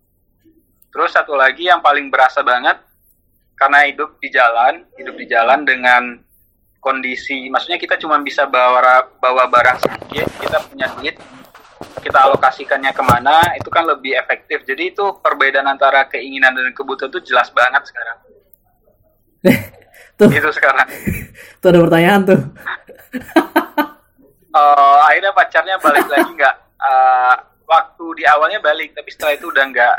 Terus 0.91 1.15
satu 1.15 1.33
lagi 1.39 1.71
yang 1.71 1.79
paling 1.79 2.11
berasa 2.11 2.43
banget 2.43 2.77
karena 3.55 3.87
hidup 3.87 4.19
di 4.19 4.27
jalan, 4.27 4.83
hidup 4.99 5.15
di 5.15 5.25
jalan 5.25 5.63
dengan 5.63 6.19
kondisi, 6.81 7.47
maksudnya 7.47 7.77
kita 7.77 7.95
cuma 8.01 8.17
bisa 8.19 8.49
bawa 8.49 9.05
bawa 9.21 9.45
barang 9.45 9.77
sedikit, 9.85 10.27
kita 10.41 10.57
punya 10.65 10.89
duit, 10.97 11.15
kita 12.01 12.17
alokasikannya 12.25 12.91
ke 12.91 13.03
mana, 13.05 13.53
itu 13.53 13.69
kan 13.69 13.85
lebih 13.85 14.17
efektif. 14.17 14.65
Jadi 14.65 14.91
itu 14.91 15.05
perbedaan 15.21 15.69
antara 15.69 16.09
keinginan 16.09 16.57
dan 16.57 16.73
kebutuhan 16.73 17.13
itu 17.13 17.31
jelas 17.31 17.53
banget 17.53 17.85
sekarang. 17.85 18.17
tuh. 20.19 20.29
Itu 20.33 20.49
sekarang. 20.49 20.89
tuh 21.61 21.67
ada 21.69 21.79
pertanyaan 21.85 22.21
tuh. 22.25 22.41
uh, 24.57 24.97
akhirnya 25.07 25.31
pacarnya 25.37 25.77
balik 25.77 26.09
lagi 26.09 26.31
nggak? 26.33 26.55
uh, 26.81 27.35
waktu 27.71 28.05
di 28.19 28.23
awalnya 28.27 28.59
balik 28.59 28.91
tapi 28.91 29.09
setelah 29.13 29.33
itu 29.37 29.47
udah 29.47 29.63
enggak 29.63 29.95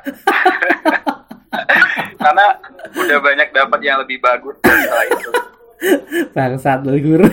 karena 2.23 2.47
udah 2.93 3.19
banyak 3.25 3.49
dapat 3.49 3.81
yang 3.81 3.97
lebih 4.05 4.21
bagus 4.21 4.57
setelah 4.61 5.07
itu 5.09 5.31
bangsat 6.37 6.87
lu 6.87 6.99
guru 7.03 7.29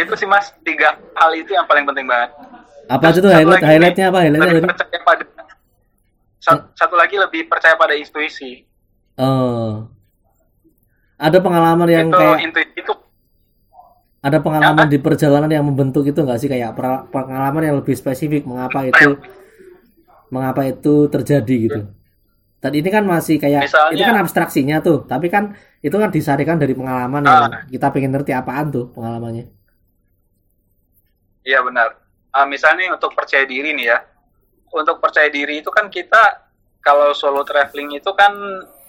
itu 0.00 0.12
sih 0.16 0.28
mas 0.28 0.54
tiga 0.62 0.96
hal 1.18 1.30
itu 1.34 1.50
yang 1.52 1.66
paling 1.66 1.84
penting 1.84 2.06
banget. 2.06 2.30
Apa 2.86 3.10
itu 3.10 3.18
tuh 3.18 3.32
highlight 3.34 3.62
highlightnya 3.64 4.14
apa? 4.14 4.18
Highlightnya 4.22 4.48
lebih 4.54 4.70
percaya 4.70 4.98
pada 5.02 5.24
satu, 6.38 6.62
satu 6.78 6.94
lagi 6.94 7.18
lebih 7.18 7.50
percaya 7.50 7.74
pada 7.74 7.98
intuisi. 7.98 8.62
Oh. 9.18 9.90
Ada 11.16 11.40
pengalaman 11.42 11.88
yang 11.88 12.08
itu, 12.12 12.18
kayak 12.20 12.38
intuisi 12.44 12.76
itu 12.76 12.92
ada 14.22 14.38
pengalaman 14.42 14.86
ya, 14.86 14.92
di 14.92 14.98
perjalanan 15.00 15.50
yang 15.50 15.64
membentuk 15.66 16.06
itu 16.06 16.20
nggak 16.22 16.38
sih? 16.38 16.48
Kayak 16.50 16.78
pengalaman 17.10 17.62
yang 17.66 17.76
lebih 17.82 17.94
spesifik 17.98 18.46
mengapa 18.46 18.86
itu 18.86 19.18
mengapa 20.30 20.66
itu 20.66 21.06
terjadi 21.10 21.54
gitu 21.70 21.80
dan 22.56 22.72
ini 22.72 22.88
kan 22.88 23.04
masih 23.04 23.36
kayak 23.36 23.68
Misalnya, 23.68 23.92
itu 23.92 24.02
kan 24.02 24.16
abstraksinya 24.24 24.76
tuh. 24.80 25.04
Tapi 25.04 25.28
kan 25.28 25.52
itu 25.84 25.92
kan 25.92 26.08
disarikan 26.08 26.56
dari 26.56 26.72
pengalaman 26.72 27.22
uh, 27.22 27.28
yang 27.28 27.42
ah. 27.52 27.62
kita 27.68 27.86
pengen 27.92 28.10
ngerti 28.16 28.32
apaan 28.32 28.72
tuh 28.72 28.88
pengalamannya. 28.96 29.46
Iya 31.44 31.62
benar. 31.62 32.00
Uh, 32.32 32.48
misalnya 32.48 32.96
untuk 32.96 33.12
percaya 33.12 33.44
diri 33.44 33.76
nih 33.76 33.86
ya. 33.92 33.98
Untuk 34.72 34.98
percaya 34.98 35.28
diri 35.30 35.62
itu 35.62 35.70
kan 35.70 35.92
kita 35.92 36.48
kalau 36.80 37.12
solo 37.12 37.44
traveling 37.44 37.98
itu 38.00 38.10
kan 38.16 38.32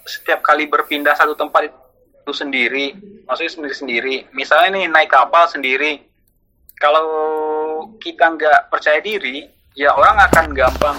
setiap 0.08 0.40
kali 0.42 0.66
berpindah 0.72 1.14
satu 1.14 1.36
tempat 1.36 1.68
itu 1.68 2.32
sendiri, 2.32 2.96
maksudnya 3.28 3.52
sendiri-sendiri. 3.52 4.16
Misalnya 4.32 4.80
nih 4.80 4.86
naik 4.88 5.12
kapal 5.12 5.48
sendiri, 5.48 6.04
kalau 6.80 7.08
kita 8.00 8.32
nggak 8.36 8.72
percaya 8.72 9.00
diri, 9.04 9.48
ya 9.76 9.94
orang 9.94 10.18
akan 10.28 10.46
gampang 10.56 10.98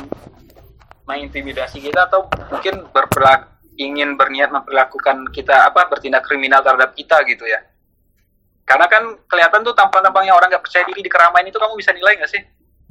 mengintimidasi 1.08 1.80
kita 1.80 2.04
atau 2.04 2.28
mungkin 2.52 2.84
berperilaku 2.92 3.56
ingin 3.78 4.18
berniat 4.18 4.50
memperlakukan 4.52 5.30
kita 5.32 5.70
apa 5.70 5.86
bertindak 5.88 6.26
kriminal 6.26 6.60
terhadap 6.60 6.92
kita 6.92 7.16
gitu 7.24 7.48
ya. 7.48 7.62
Karena 8.68 8.84
kan 8.90 9.16
kelihatan 9.24 9.64
tuh 9.64 9.72
tampang-tampangnya 9.72 10.36
orang 10.36 10.52
nggak 10.52 10.60
percaya 10.60 10.84
diri 10.84 11.00
di 11.00 11.08
keramaian 11.08 11.48
itu 11.48 11.56
kamu 11.56 11.78
bisa 11.78 11.94
nilai 11.96 12.18
nggak 12.20 12.28
sih? 12.28 12.42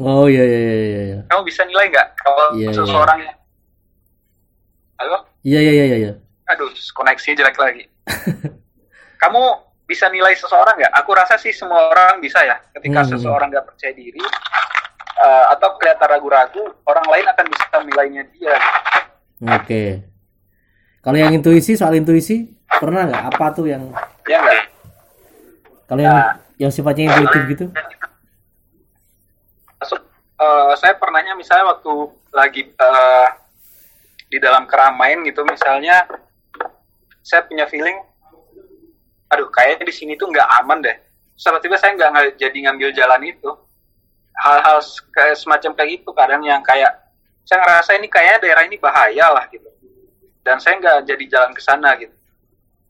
Oh 0.01 0.25
iya 0.25 0.41
iya 0.41 0.57
iya 0.57 1.01
iya. 1.03 1.19
Kamu 1.29 1.45
bisa 1.45 1.61
nilai 1.67 1.85
nggak 1.93 2.07
kalau 2.17 2.45
iya, 2.57 2.71
iya. 2.71 2.73
seseorang 2.73 3.17
iya. 3.21 3.33
Halo? 4.97 5.17
Iya 5.45 5.59
iya 5.61 5.71
iya 5.77 5.97
iya. 6.01 6.13
Aduh, 6.55 6.71
koneksinya 6.73 7.45
jelek 7.45 7.57
lagi. 7.59 7.83
kamu 9.21 9.43
bisa 9.85 10.09
nilai 10.09 10.33
seseorang 10.33 10.81
nggak? 10.81 10.93
Aku 11.03 11.13
rasa 11.13 11.37
sih 11.37 11.53
semua 11.53 11.93
orang 11.93 12.23
bisa 12.23 12.41
ya. 12.41 12.57
Ketika 12.73 13.05
hmm. 13.05 13.09
seseorang 13.13 13.53
nggak 13.53 13.67
percaya 13.67 13.93
diri 13.93 14.23
uh, 15.21 15.45
atau 15.57 15.77
kelihatan 15.77 16.07
ragu-ragu, 16.07 16.63
orang 16.85 17.05
lain 17.09 17.25
akan 17.29 17.45
bisa 17.49 17.77
nilainya 17.83 18.23
dia. 18.33 18.55
Oke. 19.43 19.61
Okay. 19.63 19.89
Kalau 21.01 21.17
yang 21.17 21.31
intuisi 21.33 21.77
soal 21.79 21.95
intuisi 21.95 22.51
pernah 22.67 23.07
nggak? 23.07 23.23
Apa 23.33 23.45
tuh 23.55 23.69
yang? 23.69 23.89
Ya 24.27 24.43
nggak. 24.43 24.57
Kalau 25.87 26.01
yang 26.03 26.17
nah, 26.17 26.35
yang 26.59 26.71
sifatnya 26.73 27.13
intuitif 27.15 27.41
gitu? 27.47 27.65
Masuk. 29.79 30.01
Uh, 30.37 30.73
saya 30.77 30.93
pernahnya 30.99 31.33
misalnya 31.33 31.73
waktu 31.73 31.93
lagi 32.35 32.61
uh, 32.77 33.27
di 34.27 34.37
dalam 34.43 34.67
keramaian 34.67 35.23
gitu 35.23 35.41
misalnya 35.47 36.03
saya 37.23 37.47
punya 37.47 37.63
feeling 37.71 37.95
aduh 39.27 39.47
kayaknya 39.51 39.87
di 39.87 39.95
sini 39.95 40.13
tuh 40.19 40.31
nggak 40.31 40.47
aman 40.63 40.83
deh 40.83 40.97
tiba-tiba 41.35 41.75
saya 41.79 41.95
nggak 41.95 42.39
jadi 42.39 42.57
ngambil 42.67 42.89
jalan 42.95 43.21
itu 43.27 43.49
hal-hal 44.37 44.79
kayak 45.13 45.35
semacam 45.37 45.71
kayak 45.73 45.89
gitu 46.01 46.09
kadang 46.13 46.41
yang 46.45 46.61
kayak 46.61 46.93
saya 47.47 47.63
ngerasa 47.63 47.91
ini 47.97 48.07
kayaknya 48.11 48.37
daerah 48.43 48.63
ini 48.67 48.77
bahaya 48.77 49.27
lah 49.31 49.45
gitu. 49.49 49.69
Dan 50.43 50.59
saya 50.59 50.79
nggak 50.79 51.07
jadi 51.07 51.25
jalan 51.27 51.51
ke 51.55 51.61
sana 51.63 51.95
gitu. 51.99 52.13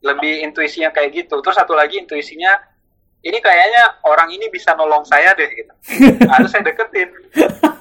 Lebih 0.02 0.46
intuisinya 0.46 0.90
kayak 0.90 1.14
gitu. 1.14 1.38
Terus 1.42 1.56
satu 1.58 1.74
lagi 1.74 1.98
intuisinya 1.98 2.58
ini 3.22 3.38
kayaknya 3.42 4.02
orang 4.06 4.30
ini 4.30 4.46
bisa 4.50 4.74
nolong 4.74 5.02
saya 5.06 5.34
deh 5.34 5.50
gitu. 5.50 5.72
Harus 6.32 6.50
saya 6.54 6.66
deketin. 6.66 7.10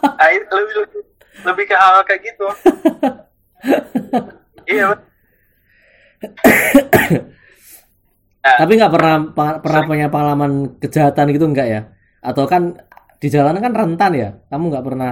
Nah, 0.02 0.30
lebih, 0.34 0.74
lebih 0.86 1.02
lebih 1.46 1.66
ke 1.70 1.76
hal 1.78 2.02
kayak 2.06 2.22
gitu. 2.26 2.48
Iya 4.68 4.98
Nah, 8.48 8.58
Tapi 8.64 8.72
nggak 8.80 8.94
pernah 8.96 9.16
pernah 9.60 9.82
punya 9.84 10.08
pengalaman 10.08 10.80
kejahatan 10.80 11.36
gitu 11.36 11.46
enggak 11.52 11.68
ya? 11.68 11.82
Atau 12.24 12.48
kan 12.48 12.80
di 13.18 13.28
jalanan 13.34 13.62
kan 13.62 13.74
rentan 13.74 14.12
ya? 14.14 14.30
Kamu 14.50 14.64
nggak 14.72 14.86
pernah 14.86 15.12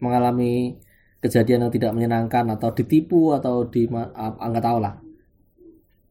mengalami 0.00 0.78
kejadian 1.20 1.68
yang 1.68 1.72
tidak 1.72 1.92
menyenangkan 1.92 2.44
atau 2.56 2.72
ditipu 2.72 3.36
atau 3.36 3.68
di 3.68 3.84
nggak 3.86 4.64
tahu 4.64 4.78
lah. 4.80 4.94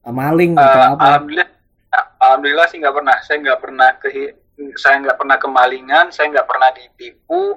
Maling 0.09 0.53
Eh, 0.57 0.61
atau 0.65 0.81
apa? 0.97 1.05
alhamdulillah 1.05 1.49
alhamdulillah 2.19 2.67
sih 2.69 2.77
nggak 2.81 2.95
pernah. 2.95 3.17
Saya 3.25 3.37
nggak 3.43 3.59
pernah 3.61 3.89
ke 4.01 4.07
saya 4.75 4.95
nggak 4.99 5.17
pernah 5.17 5.37
kemalingan 5.39 6.05
saya 6.11 6.27
nggak 6.33 6.47
pernah 6.49 6.69
ditipu. 6.75 7.55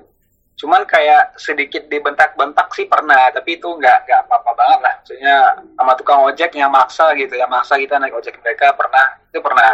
Cuman 0.60 0.86
kayak 0.86 1.34
sedikit 1.40 1.90
dibentak-bentak 1.90 2.70
sih 2.76 2.86
pernah 2.86 3.32
tapi 3.34 3.58
itu 3.58 3.66
nggak 3.66 3.98
nggak 4.06 4.20
apa-apa 4.28 4.52
banget 4.54 4.80
lah. 4.84 4.94
Maksudnya 5.02 5.36
sama 5.74 5.92
tukang 5.98 6.20
ojek 6.22 6.54
yang 6.54 6.70
maksa 6.70 7.10
gitu 7.18 7.34
yang 7.34 7.50
maksa 7.50 7.74
kita 7.80 7.98
naik 7.98 8.14
ojek 8.14 8.38
mereka 8.40 8.70
pernah 8.78 9.06
itu 9.32 9.40
pernah. 9.42 9.72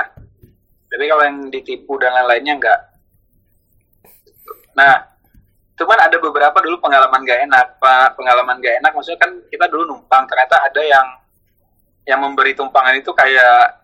Tapi 0.88 1.04
kalau 1.04 1.22
yang 1.28 1.38
ditipu 1.52 2.00
dan 2.00 2.16
lain-lainnya 2.16 2.54
nggak 2.56 2.78
nah 4.78 5.02
cuman 5.74 5.98
ada 6.06 6.16
beberapa 6.22 6.58
dulu 6.62 6.78
pengalaman 6.78 7.26
gak 7.26 7.42
enak 7.50 7.66
pak. 7.82 8.14
Pengalaman 8.14 8.62
gak 8.62 8.78
enak 8.78 8.94
maksudnya 8.94 9.18
kan 9.18 9.30
kita 9.50 9.66
dulu 9.66 9.90
numpang 9.90 10.26
ternyata 10.30 10.62
ada 10.62 10.82
yang 10.82 11.06
yang 12.06 12.18
memberi 12.22 12.54
tumpangan 12.54 12.94
itu 12.94 13.10
kayak 13.10 13.78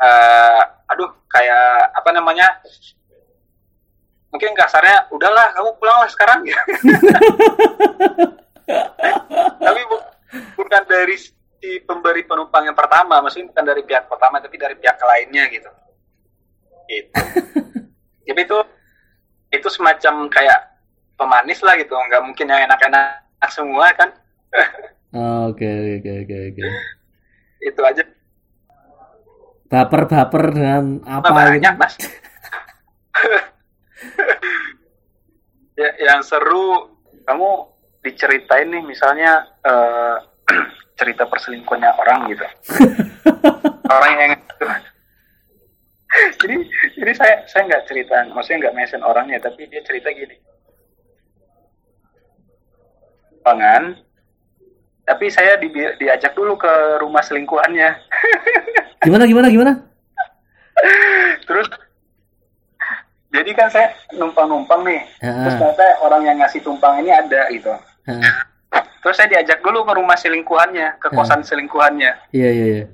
eh, 0.00 0.62
aduh 0.92 1.10
kayak 1.32 1.96
apa 1.96 2.10
namanya 2.12 2.48
mungkin 4.28 4.52
kasarnya 4.54 5.08
udahlah 5.10 5.52
kamu 5.56 5.70
pulanglah 5.80 6.10
sekarang. 6.12 6.44
Ya 6.44 6.60
tapi 9.60 9.80
bu- 9.84 10.08
bukan 10.56 10.82
dari 10.88 11.16
si 11.20 11.80
pemberi 11.84 12.24
penumpang 12.24 12.64
yang 12.64 12.76
pertama 12.76 13.20
maksudnya 13.20 13.52
bukan 13.52 13.64
dari 13.64 13.82
pihak 13.84 14.08
pertama 14.08 14.40
tapi 14.40 14.56
dari 14.56 14.76
pihak 14.76 14.96
lainnya 15.00 15.44
gitu. 15.52 15.70
Gitu. 16.88 17.12
Jadi 18.28 18.40
itu 18.40 18.58
itu 19.54 19.68
semacam 19.68 20.26
kayak 20.28 20.60
pemanis 21.14 21.62
lah 21.62 21.78
gitu 21.78 21.94
nggak 21.94 22.22
mungkin 22.22 22.46
yang 22.46 22.66
enak-enak 22.66 23.22
semua 23.48 23.92
kan 23.94 24.10
Oh, 25.14 25.46
Oke 25.46 25.62
oke 25.62 26.10
oke 26.26 26.36
oke. 26.50 26.64
itu 27.70 27.80
aja 27.82 28.02
Baper-baper 29.64 30.44
dengan 30.50 31.02
apa 31.02 31.30
banyak 31.30 31.62
gitu? 31.62 31.78
mas 31.78 31.94
ya, 35.78 35.90
yang 36.02 36.20
seru 36.22 36.94
kamu 37.24 37.50
diceritain 38.02 38.68
nih 38.70 38.82
misalnya 38.84 39.32
eh, 39.62 40.16
cerita 40.98 41.26
perselingkuhannya 41.26 41.90
orang 41.94 42.18
gitu 42.30 42.46
orang 43.94 44.12
yang 44.18 44.32
jadi 46.40 46.56
jadi 46.98 47.12
saya 47.14 47.34
saya 47.50 47.62
nggak 47.68 47.84
cerita 47.90 48.16
maksudnya 48.30 48.68
nggak 48.68 48.76
mention 48.76 49.02
orangnya 49.02 49.38
tapi 49.42 49.66
dia 49.66 49.82
cerita 49.82 50.10
gini 50.14 50.36
pangan 53.44 53.98
tapi 55.04 55.28
saya 55.28 55.60
di, 55.60 55.68
diajak 56.00 56.32
dulu 56.32 56.56
ke 56.56 56.72
rumah 57.00 57.20
selingkuhannya 57.20 57.88
Gimana 59.04 59.28
gimana 59.28 59.52
gimana? 59.52 59.72
terus 61.44 61.68
jadi 63.34 63.50
kan 63.52 63.68
saya 63.68 63.92
numpang-numpang 64.16 64.80
nih 64.86 65.00
terus 65.20 65.54
Ha, 65.54 65.60
ternyata 65.60 65.86
orang 66.00 66.22
yang 66.24 66.36
ngasih 66.40 66.60
tumpang 66.64 67.02
ini 67.04 67.10
ada 67.12 67.46
gitu 67.52 67.72
ha. 68.08 68.14
terus 69.04 69.16
saya 69.16 69.28
diajak 69.28 69.60
dulu 69.60 69.84
ke 69.84 69.92
rumah 69.92 70.16
selingkuhannya 70.16 70.98
ke 70.98 71.08
kosan 71.12 71.44
selingkuhannya 71.44 72.16
Iya 72.32 72.50
iya 72.50 72.66
iya. 72.66 72.86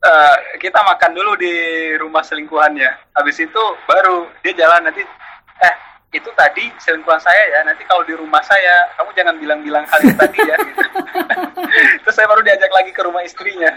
Eh, 0.00 0.36
kita 0.56 0.80
makan 0.80 1.12
dulu 1.12 1.36
di 1.36 1.52
rumah 2.00 2.24
selingkuhannya 2.24 2.88
habis 3.12 3.36
itu 3.36 3.62
baru 3.84 4.32
dia 4.40 4.56
jalan 4.56 4.88
nanti 4.88 5.04
eh 5.60 5.74
itu 6.16 6.24
tadi 6.32 6.72
selingkuhan 6.80 7.20
saya 7.20 7.36
ya 7.52 7.60
nanti 7.68 7.84
kalau 7.84 8.00
di 8.08 8.16
rumah 8.16 8.40
saya 8.40 8.88
kamu 8.96 9.12
jangan 9.12 9.36
bilang-bilang 9.36 9.84
hal 9.84 10.00
itu 10.00 10.16
tadi 10.16 10.40
ya 10.40 10.56
gitu. 10.56 10.84
terus 12.00 12.16
saya 12.16 12.24
baru 12.32 12.40
diajak 12.40 12.72
lagi 12.72 12.96
ke 12.96 13.02
rumah 13.04 13.20
istrinya 13.20 13.68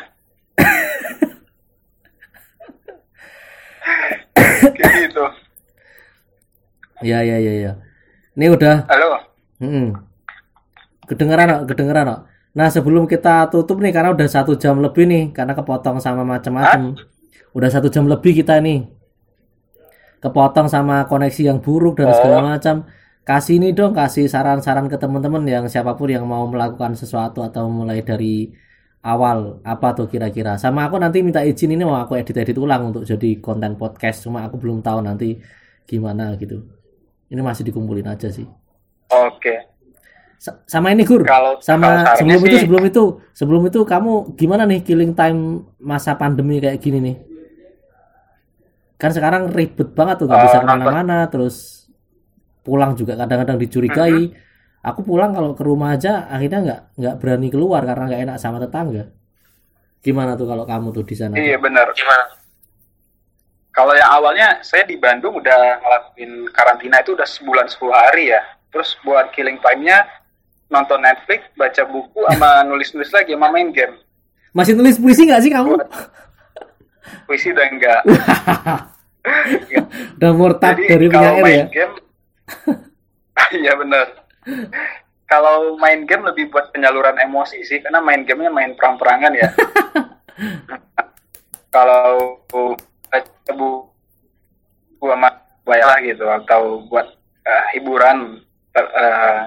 kayak 4.79 4.93
gitu 5.03 5.25
Iya 7.03 7.19
iya 7.19 7.35
iya 7.35 7.53
iya. 7.67 7.71
Ini 8.39 8.47
udah 8.47 8.87
halo 8.87 9.19
Hmm. 9.59 9.91
Kedengeran 11.03 11.67
kedengeran 11.67 12.15
kok. 12.15 12.31
Nah 12.53 12.69
sebelum 12.69 13.09
kita 13.09 13.49
tutup 13.49 13.81
nih 13.81 13.89
karena 13.89 14.13
udah 14.13 14.29
satu 14.29 14.53
jam 14.57 14.77
lebih 14.77 15.09
nih 15.09 15.23
karena 15.33 15.57
kepotong 15.57 15.97
sama 15.97 16.21
macam-macam. 16.21 16.93
Udah 17.53 17.69
satu 17.69 17.89
jam 17.89 18.05
lebih 18.05 18.37
kita 18.37 18.61
nih. 18.61 18.85
Kepotong 20.21 20.69
sama 20.71 21.03
koneksi 21.09 21.41
yang 21.51 21.59
buruk 21.59 21.99
dan 21.99 22.13
segala 22.15 22.55
macam. 22.55 22.87
Kasih 23.23 23.55
ini 23.59 23.71
dong, 23.71 23.95
kasih 23.95 24.27
saran-saran 24.27 24.91
ke 24.91 24.99
teman-teman 24.99 25.43
yang 25.47 25.65
siapa 25.71 25.95
pun 25.95 26.11
yang 26.11 26.27
mau 26.27 26.43
melakukan 26.47 26.91
sesuatu 26.95 27.39
atau 27.39 27.71
mulai 27.71 28.03
dari 28.03 28.51
awal 29.03 29.59
apa 29.63 29.95
tuh 29.95 30.07
kira-kira. 30.11 30.55
Sama 30.59 30.87
aku 30.87 30.99
nanti 30.99 31.23
minta 31.23 31.39
izin 31.43 31.71
ini 31.75 31.83
mau 31.87 31.99
aku 31.99 32.19
edit-edit 32.19 32.55
ulang 32.59 32.91
untuk 32.91 33.03
jadi 33.07 33.39
konten 33.39 33.75
podcast. 33.79 34.27
Cuma 34.27 34.43
aku 34.47 34.59
belum 34.59 34.83
tahu 34.83 35.03
nanti 35.03 35.39
gimana 35.87 36.35
gitu. 36.39 36.63
Ini 37.31 37.41
masih 37.43 37.63
dikumpulin 37.67 38.07
aja 38.07 38.29
sih. 38.31 38.47
oke 39.11 39.53
Sa- 39.53 39.72
sama 40.65 40.91
ini 40.91 41.01
Gur 41.01 41.23
Kalau- 41.23 41.57
sama 41.57 42.03
kalau 42.03 42.19
sebelum 42.19 42.41
itu 42.41 42.51
sih- 42.51 42.63
sebelum 42.63 42.83
itu 42.83 43.03
sebelum 43.31 43.61
itu 43.63 43.79
kamu 43.81 44.11
gimana 44.33 44.63
nih 44.63 44.81
killing 44.81 45.13
time 45.13 45.39
masa 45.77 46.13
pandemi 46.13 46.59
kayak 46.59 46.77
gini 46.77 46.99
nih 46.99 47.15
kan 48.95 49.11
sekarang 49.11 49.47
ribet 49.49 49.91
banget 49.91 50.15
tuh 50.17 50.27
nggak 50.27 50.37
Eh, 50.37 50.45
bisa 50.45 50.57
ke 50.57 50.67
mana-mana 50.67 51.17
terus 51.27 51.87
pulang 52.61 52.91
juga 52.93 53.15
kadang-kadang 53.15 53.55
dicurigai 53.57 54.31
Mm-hmm. 54.31 54.81
aku 54.81 54.99
pulang 55.01 55.31
kalau 55.31 55.51
ke 55.51 55.61
rumah 55.61 55.93
aja 55.93 56.27
akhirnya 56.27 56.59
nggak 56.61 56.81
nggak 56.97 57.15
berani 57.17 57.47
keluar 57.47 57.81
karena 57.81 58.03
nggak 58.05 58.21
enak 58.21 58.37
sama 58.37 58.59
tetangga 58.59 59.11
gimana 59.99 60.35
tuh 60.35 60.43
kalau 60.45 60.63
kamu 60.63 60.91
tuh 60.91 61.03
di 61.03 61.15
sana 61.15 61.35
Iya 61.35 61.55
benar. 61.57 61.87
Gimana? 61.89 62.25
Kalau 63.71 63.89
yang 63.91 64.11
awalnya 64.11 64.59
saya 64.59 64.83
di 64.83 64.95
Bandung 64.95 65.33
udah 65.33 65.79
ngelakuin 65.79 66.31
karantina 66.51 66.99
itu 66.99 67.15
udah 67.15 67.25
sebulan 67.25 67.65
10 67.65 67.89
hari 67.89 68.29
ya. 68.29 68.43
Terus 68.69 68.93
buat 69.01 69.31
killing 69.31 69.57
time-nya 69.57 70.03
nonton 70.73 70.97
Netflix, 70.97 71.45
baca 71.53 71.85
buku, 71.85 72.25
sama 72.33 72.65
nulis-nulis 72.65 73.13
lagi, 73.13 73.37
sama 73.37 73.53
main 73.53 73.69
game. 73.69 73.93
masih 74.53 74.77
nulis 74.77 75.01
puisi 75.01 75.25
nggak 75.25 75.41
sih 75.41 75.49
kamu 75.49 75.81
Puisi 77.25 77.49
udah 77.53 77.67
enggak. 77.69 78.01
udah 80.19 80.31
murtad 80.35 80.75
Jadi 80.77 80.89
dari 80.89 81.07
kalau 81.07 81.39
penyair 81.39 81.41
ya 81.41 81.45
main 81.45 81.67
game, 81.71 81.95
iya 83.63 83.73
benar. 83.79 84.07
Kalau 85.29 85.79
main 85.79 86.03
game 86.03 86.27
lebih 86.27 86.51
buat 86.51 86.69
penyaluran 86.75 87.15
emosi 87.17 87.63
sih, 87.63 87.79
karena 87.79 88.03
main 88.03 88.27
gamenya 88.27 88.51
main 88.51 88.71
perang-perangan 88.75 89.33
ya. 89.33 89.49
kalau 91.75 92.37
baca 93.09 93.51
buku 93.55 95.05
sama 95.07 95.29
bayalah 95.65 95.97
gitu 96.03 96.25
atau 96.27 96.85
buat 96.91 97.07
eh, 97.47 97.65
hiburan 97.73 98.43
eh, 98.75 99.41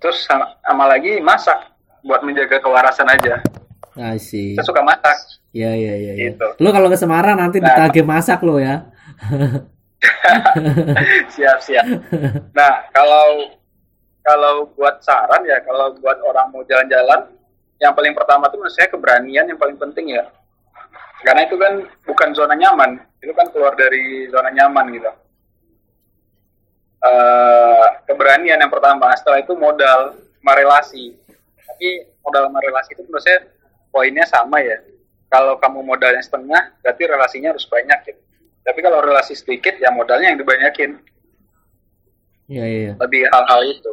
terus 0.00 0.24
sama, 0.24 0.56
sama 0.60 0.84
lagi 0.86 1.20
masak 1.20 1.56
buat 2.00 2.20
menjaga 2.20 2.58
kewarasan 2.58 3.06
aja 3.06 3.38
Asik. 3.94 4.56
saya 4.56 4.64
suka 4.64 4.80
masak 4.80 5.16
Ya 5.50 5.74
ya 5.74 5.92
ya 5.92 6.14
ya. 6.14 6.30
Gitu. 6.30 6.46
Lo 6.62 6.70
kalau 6.70 6.86
ke 6.86 6.94
Semarang 6.94 7.34
nanti 7.34 7.58
Nah. 7.58 7.74
ditagih 7.74 8.06
masak 8.06 8.38
lo 8.40 8.56
ya. 8.56 8.86
siap 11.34 11.58
siap 11.60 11.84
nah 12.52 12.84
kalau 12.90 13.50
kalau 14.22 14.52
buat 14.72 15.00
saran 15.02 15.42
ya 15.44 15.58
kalau 15.60 15.92
buat 15.98 16.16
orang 16.22 16.48
mau 16.48 16.62
jalan-jalan 16.64 17.26
yang 17.80 17.92
paling 17.92 18.12
pertama 18.12 18.46
tuh 18.48 18.60
menurut 18.60 18.72
saya 18.72 18.88
keberanian 18.88 19.44
yang 19.44 19.58
paling 19.58 19.76
penting 19.76 20.14
ya 20.14 20.24
karena 21.20 21.44
itu 21.44 21.56
kan 21.56 21.72
bukan 22.06 22.28
zona 22.32 22.54
nyaman 22.54 22.96
itu 23.20 23.32
kan 23.34 23.44
keluar 23.52 23.74
dari 23.76 24.24
zona 24.30 24.48
nyaman 24.48 24.88
gitu 24.94 25.10
Eh, 27.00 27.86
keberanian 28.04 28.60
yang 28.60 28.68
pertama 28.68 29.08
setelah 29.16 29.40
itu 29.40 29.56
modal 29.56 30.20
sama 30.20 30.52
relasi 30.52 31.16
tapi 31.56 32.04
modal 32.20 32.52
sama 32.52 32.60
relasi 32.60 32.92
itu 32.92 33.08
menurut 33.08 33.24
saya 33.24 33.40
poinnya 33.88 34.28
sama 34.28 34.60
ya 34.60 34.76
kalau 35.32 35.56
kamu 35.56 35.80
modalnya 35.80 36.20
setengah 36.20 36.76
berarti 36.84 37.02
relasinya 37.08 37.56
harus 37.56 37.64
banyak 37.64 38.04
gitu 38.04 38.20
tapi 38.60 38.84
kalau 38.84 39.00
relasi 39.00 39.32
sedikit 39.32 39.80
ya 39.80 39.88
modalnya 39.88 40.36
yang 40.36 40.44
dibanyakin 40.44 41.00
Iya 42.52 42.64
iya. 42.68 42.92
lebih 43.00 43.24
hal-hal 43.32 43.60
itu 43.64 43.92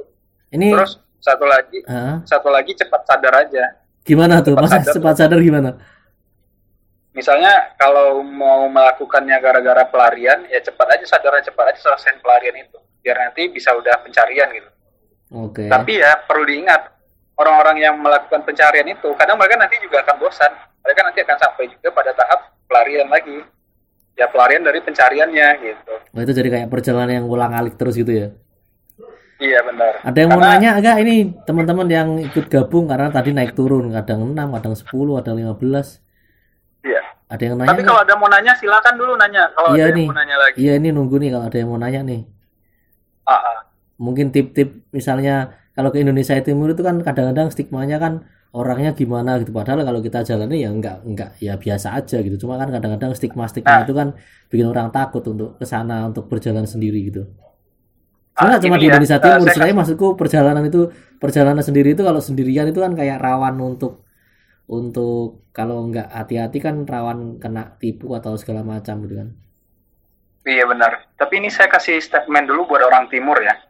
Ini 0.52 0.76
terus 0.76 1.00
satu 1.24 1.48
lagi 1.48 1.80
Hah? 1.88 2.20
satu 2.28 2.52
lagi 2.52 2.76
cepat 2.76 3.08
sadar 3.08 3.34
aja 3.40 3.64
gimana 4.04 4.44
tuh? 4.44 4.52
cepat 4.52 4.68
Masa 4.68 4.78
sadar. 4.84 4.94
cepat 5.00 5.16
sadar 5.16 5.40
gimana? 5.40 5.80
misalnya 7.16 7.72
kalau 7.80 8.20
mau 8.20 8.68
melakukannya 8.68 9.40
gara-gara 9.40 9.88
pelarian 9.88 10.44
ya 10.52 10.60
cepat 10.60 11.00
aja 11.00 11.08
sadar 11.08 11.40
cepat 11.40 11.72
aja 11.72 11.80
selesaiin 11.80 12.20
pelarian 12.20 12.68
itu 12.68 12.78
biar 13.08 13.18
nanti 13.22 13.48
bisa 13.48 13.72
udah 13.72 14.04
pencarian 14.04 14.52
gitu 14.52 14.68
Oke. 15.34 15.66
tapi 15.66 15.96
ya 15.98 16.20
perlu 16.22 16.44
diingat 16.44 16.92
orang-orang 17.34 17.80
yang 17.80 17.96
melakukan 17.96 18.44
pencarian 18.44 18.84
itu 18.86 19.16
kadang 19.16 19.36
mereka 19.36 19.56
nanti 19.56 19.80
juga 19.80 20.04
akan 20.04 20.16
bosan 20.18 20.52
mereka 20.82 21.00
nanti 21.02 21.20
akan 21.22 21.38
sampai 21.38 21.64
juga 21.70 21.88
pada 21.90 22.12
tahap 22.12 22.40
pelarian 22.66 23.08
lagi 23.08 23.40
ya 24.14 24.28
pelarian 24.28 24.60
dari 24.60 24.80
pencariannya 24.82 25.48
gitu 25.62 25.94
Oh, 26.10 26.20
itu 26.20 26.34
jadi 26.34 26.50
kayak 26.50 26.68
perjalanan 26.68 27.14
yang 27.16 27.28
ulang 27.28 27.54
alik 27.54 27.76
terus 27.76 27.94
gitu 27.94 28.10
ya. 28.10 28.28
iya 29.38 29.62
benar 29.62 30.02
Ada 30.02 30.18
yang 30.18 30.30
mau 30.30 30.42
Karena- 30.42 30.58
nanya 30.58 30.72
enggak 30.76 30.98
ini 31.00 31.16
teman-teman 31.46 31.88
yang 31.88 32.10
ikut 32.20 32.46
gabung 32.48 32.90
karena 32.90 33.08
tadi 33.08 33.30
naik 33.32 33.54
turun 33.54 33.94
kadang 33.94 34.26
6, 34.28 34.50
kadang 34.52 34.74
10, 34.74 34.90
ada 35.16 35.32
15. 35.32 36.02
iya 36.82 37.02
Ada 37.28 37.42
yang 37.44 37.56
nanya? 37.56 37.70
tapi 37.70 37.82
kalau 37.86 38.00
ada 38.02 38.14
mau 38.16 38.26
nanya 38.26 38.54
silakan 38.56 38.98
dulu 38.98 39.14
nanya 39.14 39.46
kalau 39.54 39.70
Iya 39.72 39.84
ada 39.84 39.88
yang 39.88 39.98
nih. 40.02 40.08
mau 40.08 40.18
nanya 40.18 40.36
lagi 40.40 40.58
Iya 40.58 40.74
ini 40.76 40.90
nunggu 40.90 41.16
nih 41.20 41.30
kalau 41.30 41.46
ada 41.46 41.58
yang 41.60 41.70
mau 41.70 41.78
nanya 41.78 42.02
nih. 42.02 42.22
Ah, 43.28 43.34
ah. 43.50 43.58
Mungkin 44.06 44.30
tip-tip 44.36 44.70
misalnya 44.94 45.34
kalau 45.76 45.90
ke 45.94 45.98
Indonesia 46.04 46.34
Timur 46.48 46.68
itu 46.74 46.82
kan 46.86 46.96
kadang-kadang 47.08 47.48
stigmanya 47.54 47.98
kan 48.04 48.14
orangnya 48.60 48.92
gimana 49.00 49.32
gitu. 49.42 49.52
Padahal 49.58 49.82
kalau 49.88 50.00
kita 50.06 50.20
jalani 50.30 50.56
ya 50.66 50.70
enggak 50.76 50.96
enggak 51.10 51.30
ya 51.42 51.54
biasa 51.64 51.88
aja 52.00 52.18
gitu. 52.26 52.36
Cuma 52.46 52.54
kan 52.62 52.70
kadang-kadang 52.76 53.12
stigma-stigma 53.18 53.78
Nah. 53.78 53.84
itu 53.86 53.94
kan 54.00 54.08
bikin 54.52 54.68
orang 54.74 54.90
takut 54.96 55.24
untuk 55.34 55.50
ke 55.60 55.66
sana 55.74 55.96
untuk 56.10 56.24
berjalan 56.32 56.66
sendiri 56.74 57.00
gitu. 57.10 57.22
Ah, 58.38 58.54
Sebenarnya 58.54 58.62
cuma 58.64 58.76
di 58.78 58.86
ya, 58.86 58.90
Indonesia 58.94 59.18
eh, 59.18 59.22
Timur, 59.26 59.50
saya 59.54 59.54
sebenarnya 59.54 59.76
maksudku 59.82 60.08
perjalanan 60.20 60.64
itu 60.70 60.80
perjalanan 61.22 61.64
sendiri 61.66 61.90
itu 61.98 62.04
kalau 62.06 62.22
sendirian 62.22 62.68
itu 62.72 62.80
kan 62.86 62.94
kayak 63.00 63.18
rawan 63.26 63.56
untuk 63.70 64.06
untuk 64.70 65.48
kalau 65.58 65.78
nggak 65.90 66.08
hati-hati 66.18 66.58
kan 66.66 66.76
rawan 66.94 67.20
kena 67.44 67.78
tipu 67.82 68.08
atau 68.20 68.34
segala 68.42 68.62
macam 68.74 68.96
gitu 69.06 69.16
kan. 69.22 69.30
Iya 70.48 70.64
benar 70.64 71.12
tapi 71.20 71.44
ini 71.44 71.52
saya 71.52 71.68
kasih 71.68 72.00
statement 72.00 72.48
dulu 72.48 72.72
buat 72.72 72.88
orang 72.88 73.12
timur 73.12 73.38
ya 73.44 73.68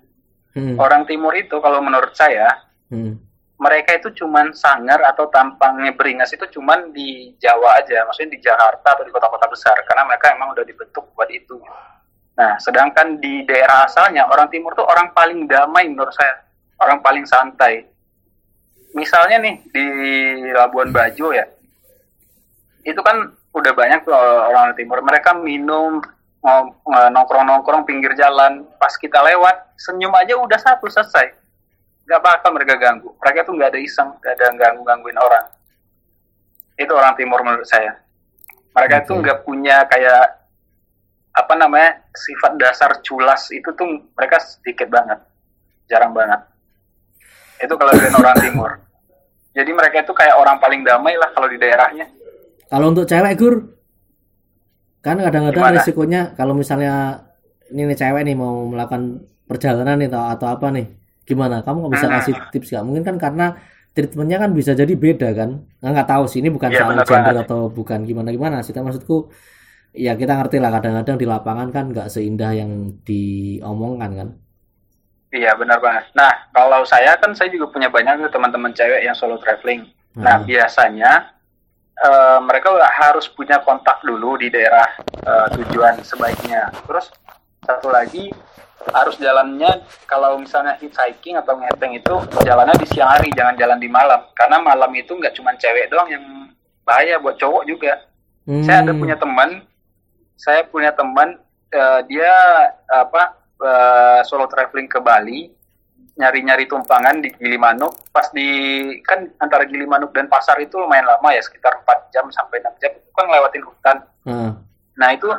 Hmm. 0.58 0.74
orang 0.82 1.06
timur 1.06 1.38
itu 1.38 1.54
kalau 1.62 1.86
menurut 1.86 2.18
saya 2.18 2.50
Hmm. 2.90 3.14
mereka 3.62 3.94
itu 3.94 4.10
cuman 4.24 4.58
sangar 4.58 4.98
atau 5.06 5.30
tampangnya 5.30 5.94
beringas 5.94 6.34
itu 6.34 6.46
cuman 6.58 6.90
di 6.94 7.34
Jawa 7.38 7.78
aja, 7.78 8.06
maksudnya 8.06 8.38
di 8.38 8.42
Jakarta 8.42 8.98
atau 8.98 9.06
di 9.06 9.10
kota-kota 9.10 9.50
besar, 9.50 9.74
karena 9.86 10.06
mereka 10.06 10.34
emang 10.34 10.54
udah 10.54 10.62
dibentuk 10.62 11.10
buat 11.14 11.26
itu. 11.30 11.58
Nah, 12.38 12.54
sedangkan 12.62 13.18
di 13.18 13.46
daerah 13.50 13.90
asalnya 13.90 14.30
orang 14.30 14.50
timur 14.54 14.78
tuh 14.78 14.86
orang 14.86 15.10
paling 15.10 15.50
damai 15.50 15.90
menurut 15.90 16.14
saya, 16.14 16.38
orang 16.80 17.02
paling 17.02 17.26
santai. 17.26 17.86
Misalnya 18.94 19.42
nih 19.42 19.56
di 19.74 19.86
Labuan 20.54 20.94
Bajo 20.94 21.34
ya, 21.34 21.46
itu 22.82 23.02
kan 23.02 23.26
udah 23.52 23.74
banyak 23.74 24.06
tuh 24.06 24.14
orang 24.54 24.74
timur, 24.78 25.02
mereka 25.02 25.34
minum 25.34 25.98
nongkrong-nongkrong 27.12 27.84
pinggir 27.84 28.16
jalan, 28.16 28.64
pas 28.80 28.96
kita 28.96 29.20
lewat 29.20 29.76
senyum 29.76 30.16
aja 30.16 30.40
udah 30.40 30.60
satu 30.60 30.88
selesai 30.88 31.48
nggak 32.08 32.24
bakal 32.24 32.50
mereka 32.56 32.80
ganggu. 32.80 33.12
Mereka 33.20 33.44
tuh 33.44 33.54
nggak 33.60 33.70
ada 33.76 33.80
iseng, 33.84 34.10
nggak 34.24 34.34
ada 34.40 34.46
ganggu 34.56 34.82
gangguin 34.88 35.20
orang. 35.20 35.46
Itu 36.80 36.96
orang 36.96 37.14
timur 37.20 37.44
menurut 37.44 37.68
saya. 37.68 38.00
Mereka 38.72 39.04
Oke. 39.04 39.08
tuh 39.12 39.16
nggak 39.20 39.40
punya 39.44 39.84
kayak 39.92 40.48
apa 41.36 41.54
namanya 41.54 42.02
sifat 42.16 42.58
dasar 42.58 42.92
culas 43.04 43.52
itu 43.54 43.70
tuh 43.76 44.08
mereka 44.16 44.40
sedikit 44.40 44.88
banget, 44.88 45.20
jarang 45.92 46.16
banget. 46.16 46.48
Itu 47.60 47.76
kalau 47.76 47.92
dari 47.92 48.10
orang 48.16 48.40
timur. 48.40 48.72
Jadi 49.58 49.72
mereka 49.74 50.06
itu 50.06 50.14
kayak 50.16 50.38
orang 50.38 50.62
paling 50.64 50.86
damai 50.88 51.18
lah 51.20 51.34
kalau 51.36 51.50
di 51.52 51.58
daerahnya. 51.60 52.08
Kalau 52.70 52.94
untuk 52.94 53.10
cewek 53.10 53.34
gur, 53.36 53.56
kan 55.06 55.18
kadang-kadang 55.18 55.64
Gimana? 55.64 55.76
risikonya 55.80 56.22
kalau 56.36 56.54
misalnya 56.54 57.24
ini 57.72 57.88
nih 57.88 57.98
cewek 57.98 58.22
nih 58.28 58.36
mau 58.36 58.68
melakukan 58.68 59.24
perjalanan 59.48 59.96
nih 60.00 60.08
atau, 60.12 60.24
atau 60.28 60.48
apa 60.52 60.68
nih, 60.72 60.86
gimana? 61.24 61.64
Kamu 61.64 61.78
nggak 61.88 61.94
bisa 61.96 62.08
Hmm. 62.08 62.16
kasih 62.20 62.34
tips 62.52 62.68
nggak? 62.72 62.84
Mungkin 62.88 63.04
kan 63.08 63.16
karena 63.20 63.46
treatmentnya 63.92 64.38
kan 64.40 64.52
bisa 64.54 64.72
jadi 64.72 64.94
beda 64.94 65.30
kan? 65.34 65.50
Nggak 65.80 65.92
nggak 65.96 66.10
tahu 66.10 66.24
sih 66.28 66.40
ini 66.44 66.50
bukan 66.52 66.70
Iya, 66.70 66.80
soal 66.84 66.92
gender 67.08 67.36
banget. 67.36 67.46
atau 67.48 67.60
bukan 67.72 68.00
gimana 68.04 68.30
gimana 68.32 68.58
sih. 68.62 68.72
Maksudku 68.76 69.32
ya 69.98 70.14
kita 70.14 70.38
ngerti 70.38 70.58
lah 70.62 70.70
kadang-kadang 70.76 71.18
di 71.18 71.26
lapangan 71.26 71.68
kan 71.74 71.86
nggak 71.92 72.08
seindah 72.12 72.52
yang 72.54 72.72
diomongkan 73.08 74.12
kan. 74.14 74.30
Iya 75.28 75.52
benar 75.60 75.84
banget. 75.84 76.08
Nah 76.16 76.32
kalau 76.56 76.88
saya 76.88 77.20
kan 77.20 77.36
saya 77.36 77.52
juga 77.52 77.68
punya 77.68 77.92
banyak 77.92 78.32
teman-teman 78.32 78.72
cewek 78.72 79.04
yang 79.04 79.16
solo 79.16 79.36
traveling. 79.38 79.84
Nah, 80.18 80.42
Hmm. 80.42 80.48
biasanya 80.50 81.37
eh, 82.04 82.40
mereka 82.44 82.74
harus 82.78 83.26
punya 83.32 83.62
kontak 83.64 84.02
dulu 84.06 84.38
di 84.38 84.52
daerah 84.54 84.86
eh, 85.24 85.48
tujuan 85.58 86.02
sebaiknya. 86.02 86.70
Terus 86.86 87.10
satu 87.66 87.90
lagi 87.90 88.30
harus 88.94 89.20
jalannya 89.20 89.84
kalau 90.08 90.40
misalnya 90.40 90.78
hitchhiking 90.80 91.36
atau 91.36 91.60
ngeteng 91.60 91.98
itu 91.98 92.14
jalannya 92.46 92.78
di 92.80 92.88
siang 92.88 93.12
hari, 93.12 93.34
jangan 93.36 93.58
jalan 93.60 93.80
di 93.82 93.90
malam. 93.92 94.24
Karena 94.38 94.64
malam 94.64 94.94
itu 94.96 95.12
nggak 95.18 95.36
cuma 95.36 95.52
cewek 95.60 95.92
doang 95.92 96.08
yang 96.08 96.24
bahaya 96.88 97.20
buat 97.20 97.36
cowok 97.36 97.68
juga. 97.68 98.06
Saya 98.64 98.80
ada 98.88 98.96
Hmm. 98.96 99.02
punya 99.04 99.20
teman, 99.20 99.50
saya 100.40 100.64
punya 100.64 100.96
teman 100.96 101.36
eh, 101.68 102.02
dia 102.08 102.32
apa 102.88 103.36
eh, 103.60 104.20
solo 104.24 104.48
traveling 104.48 104.88
ke 104.88 105.04
Bali, 105.04 105.52
nyari-nyari 106.18 106.66
tumpangan 106.66 107.22
di 107.22 107.30
Gilimanuk. 107.38 108.10
Pas 108.10 108.28
di 108.34 108.50
kan 109.06 109.30
antara 109.38 109.64
Gilimanuk 109.70 110.12
dan 110.12 110.26
pasar 110.28 110.58
itu 110.60 110.76
lumayan 110.82 111.06
lama 111.06 111.30
ya, 111.32 111.42
sekitar 111.46 111.86
4 111.86 112.14
jam 112.14 112.26
sampai 112.34 112.60
6 112.60 112.82
jam. 112.82 112.92
Itu 112.98 113.10
kan 113.14 113.26
ngelewatin 113.30 113.64
hutan. 113.64 113.98
Heeh. 114.26 114.52
Nah 114.98 115.10
itu 115.14 115.30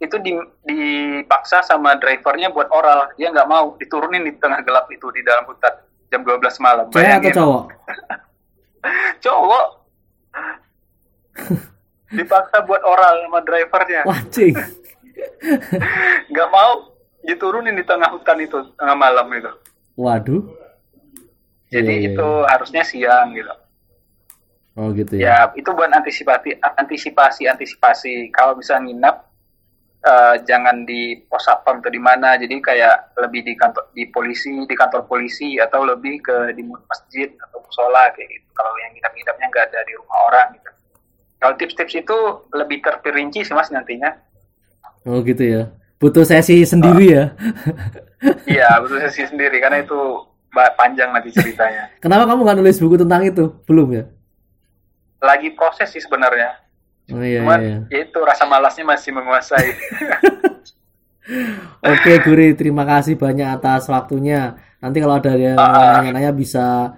itu 0.00 0.16
di, 0.20 0.32
dipaksa 0.66 1.62
sama 1.62 1.94
drivernya 1.96 2.50
buat 2.50 2.68
oral. 2.74 3.14
Dia 3.14 3.30
nggak 3.30 3.48
mau 3.48 3.78
diturunin 3.78 4.26
di 4.26 4.34
tengah 4.36 4.60
gelap 4.66 4.90
itu 4.90 5.08
di 5.14 5.22
dalam 5.22 5.46
hutan 5.46 5.74
jam 6.10 6.20
12 6.26 6.42
malam. 6.58 6.86
Cewek 6.90 6.98
atau 6.98 7.00
Bayangin. 7.00 7.32
cowok? 7.38 7.64
Cowok 9.24 9.66
dipaksa 12.16 12.56
buat 12.66 12.82
oral 12.82 13.14
sama 13.28 13.40
drivernya. 13.46 14.02
Cing. 14.34 14.54
nggak 16.32 16.48
mau 16.48 16.96
diturunin 17.20 17.76
di 17.76 17.84
tengah 17.84 18.08
hutan 18.08 18.40
itu 18.40 18.56
tengah 18.80 18.96
malam 18.96 19.28
itu 19.36 19.52
Waduh. 20.00 20.42
jadi 21.68 21.92
Iya, 21.92 22.00
iya, 22.00 22.10
itu 22.16 22.28
harusnya 22.48 22.82
siang 22.82 23.36
gitu. 23.36 23.52
Oh 24.80 24.88
gitu 24.96 25.12
ya. 25.20 25.28
ya 25.28 25.36
itu 25.52 25.68
buat 25.76 25.92
antisipasi 25.92 26.56
antisipasi 26.56 27.44
antisipasi. 27.44 28.32
Kalau 28.32 28.56
bisa 28.56 28.80
nginap 28.80 29.28
eh, 30.00 30.34
jangan 30.48 30.88
di 30.88 31.20
pos 31.28 31.44
satpam 31.44 31.84
atau 31.84 31.92
di 31.92 32.00
mana. 32.00 32.40
Jadi 32.40 32.56
kayak 32.64 33.12
lebih 33.20 33.44
di 33.44 33.52
kantor 33.60 33.92
di 33.92 34.08
polisi 34.08 34.56
di 34.64 34.74
kantor 34.74 35.04
polisi 35.04 35.60
atau 35.60 35.84
lebih 35.84 36.24
ke 36.24 36.56
di 36.56 36.64
masjid 36.64 37.28
atau 37.36 37.60
musola 37.60 38.08
kayak 38.16 38.28
gitu. 38.32 38.48
Kalau 38.56 38.72
yang 38.80 38.90
nginap-nginapnya 38.96 39.46
nggak 39.52 39.66
ada 39.68 39.80
di 39.84 39.92
rumah 40.00 40.18
orang 40.32 40.48
gitu. 40.56 40.70
Kalau 41.40 41.54
tips-tips 41.56 41.94
itu 41.96 42.18
lebih 42.56 42.80
terperinci 42.80 43.44
sih 43.44 43.52
mas 43.52 43.68
nantinya. 43.68 44.16
Oh 45.04 45.20
gitu 45.24 45.44
ya. 45.44 45.62
Butuh 46.00 46.24
sesi 46.24 46.64
sendiri 46.64 47.06
ya. 47.12 47.24
iya 48.56 48.80
betul 48.80 49.04
sih 49.12 49.28
sendiri 49.28 49.60
karena 49.60 49.84
itu 49.84 49.96
panjang 50.74 51.12
nanti 51.12 51.30
ceritanya 51.30 51.92
Kenapa 52.02 52.24
kamu 52.26 52.40
nggak 52.42 52.58
nulis 52.58 52.80
buku 52.80 52.96
tentang 52.96 53.22
itu? 53.22 53.44
Belum 53.68 53.88
ya? 53.92 54.04
lagi 55.20 55.52
proses 55.52 55.92
sih 55.92 56.00
sebenarnya. 56.00 56.56
Oh 57.12 57.20
iya 57.20 57.44
Cuman 57.44 57.60
iya. 57.60 57.78
ya 57.92 57.98
itu 58.08 58.18
rasa 58.24 58.48
malasnya 58.48 58.88
masih 58.88 59.12
menguasai. 59.12 59.68
Oke 61.84 62.12
Guri, 62.24 62.56
terima 62.56 62.88
kasih 62.88 63.20
banyak 63.20 63.60
atas 63.60 63.84
waktunya. 63.86 64.56
Nanti 64.80 64.96
kalau 64.98 65.20
ada 65.20 65.36
yang 65.36 65.60
Ah. 65.60 66.00
nanya-nanya 66.00 66.32
bisa 66.32 66.96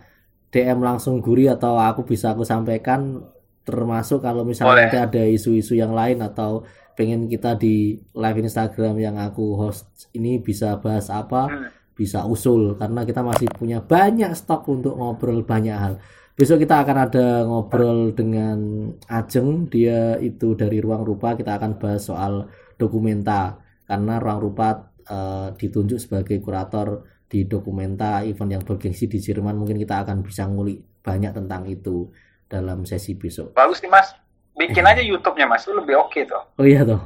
DM 0.48 0.78
langsung 0.78 1.18
Guri 1.18 1.50
atau 1.50 1.74
aku 1.76 2.06
bisa 2.06 2.30
aku 2.30 2.46
sampaikan 2.46 3.26
termasuk 3.62 4.22
kalau 4.22 4.46
misalnya 4.46 4.70
Boleh. 4.70 4.82
nanti 4.86 4.98
ada 4.98 5.22
isu-isu 5.26 5.74
yang 5.74 5.90
lain 5.90 6.22
atau 6.22 6.62
pengen 7.02 7.26
kita 7.26 7.58
di 7.58 7.98
live 8.14 8.38
Instagram 8.46 8.94
yang 9.02 9.18
aku 9.18 9.58
host 9.58 10.06
ini 10.14 10.38
bisa 10.38 10.78
bahas 10.78 11.10
apa 11.10 11.50
Hmm. 11.50 11.66
bisa 11.98 12.22
usul 12.22 12.78
karena 12.78 13.02
kita 13.02 13.26
masih 13.26 13.50
punya 13.50 13.82
banyak 13.82 14.30
stok 14.38 14.70
untuk 14.70 14.94
ngobrol 14.94 15.42
banyak 15.42 15.74
hal. 15.74 15.94
Besok 16.38 16.62
kita 16.62 16.86
akan 16.86 16.96
ada 17.10 17.26
ngobrol 17.44 18.14
dengan 18.14 18.88
Ajeng, 19.10 19.66
dia 19.66 20.14
itu 20.22 20.54
dari 20.54 20.78
Ruang 20.78 21.02
Rupa, 21.02 21.34
kita 21.34 21.58
akan 21.58 21.76
bahas 21.82 22.06
soal 22.06 22.46
dokumenta 22.78 23.58
karena 23.84 24.22
Ruang 24.22 24.40
Rupa 24.40 24.94
eh, 25.02 25.48
ditunjuk 25.58 25.98
sebagai 25.98 26.38
kurator 26.38 27.02
di 27.26 27.44
dokumenta 27.44 28.22
event 28.22 28.56
yang 28.56 28.62
bergengsi 28.62 29.10
di 29.10 29.18
Jerman, 29.18 29.58
mungkin 29.58 29.76
kita 29.76 30.06
akan 30.06 30.22
bisa 30.22 30.46
ngulik 30.48 31.02
banyak 31.02 31.34
tentang 31.34 31.66
itu 31.66 32.08
dalam 32.46 32.86
sesi 32.86 33.18
besok. 33.18 33.52
Bagus 33.52 33.82
nih 33.82 33.90
Mas. 33.90 34.21
Bikin 34.62 34.84
aja 34.84 35.02
YouTube-nya 35.02 35.44
mas, 35.44 35.62
itu 35.62 35.74
lebih 35.74 35.98
oke 35.98 36.20
tuh. 36.22 36.42
Oh 36.54 36.62
iya 36.62 36.82
tuh. 36.82 37.00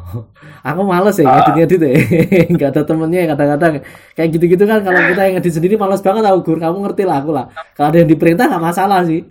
Aku 0.60 0.84
males 0.84 1.16
ya 1.16 1.24
Ah. 1.24 1.40
ngedit-ngedit 1.40 1.80
ya. 1.80 1.92
Nggak 2.52 2.68
ada 2.70 2.82
temennya 2.84 3.20
ya 3.22 3.28
kadang-kadang. 3.32 3.72
Kayak 4.12 4.28
gitu-gitu 4.30 4.64
kan 4.64 4.78
kalau 4.80 5.00
kita 5.00 5.20
yang 5.22 5.34
ngedit 5.36 5.52
sendiri 5.52 5.74
males 5.74 6.00
banget 6.00 6.22
tau 6.22 6.38
Gur. 6.40 6.58
Kamu 6.58 6.78
ngerti 6.82 7.02
lah 7.02 7.16
aku 7.18 7.30
lah. 7.32 7.46
Kalau 7.72 7.88
ada 7.88 7.98
yang 7.98 8.08
diperintah 8.08 8.44
nggak 8.46 8.64
masalah 8.64 9.00
sih. 9.02 9.24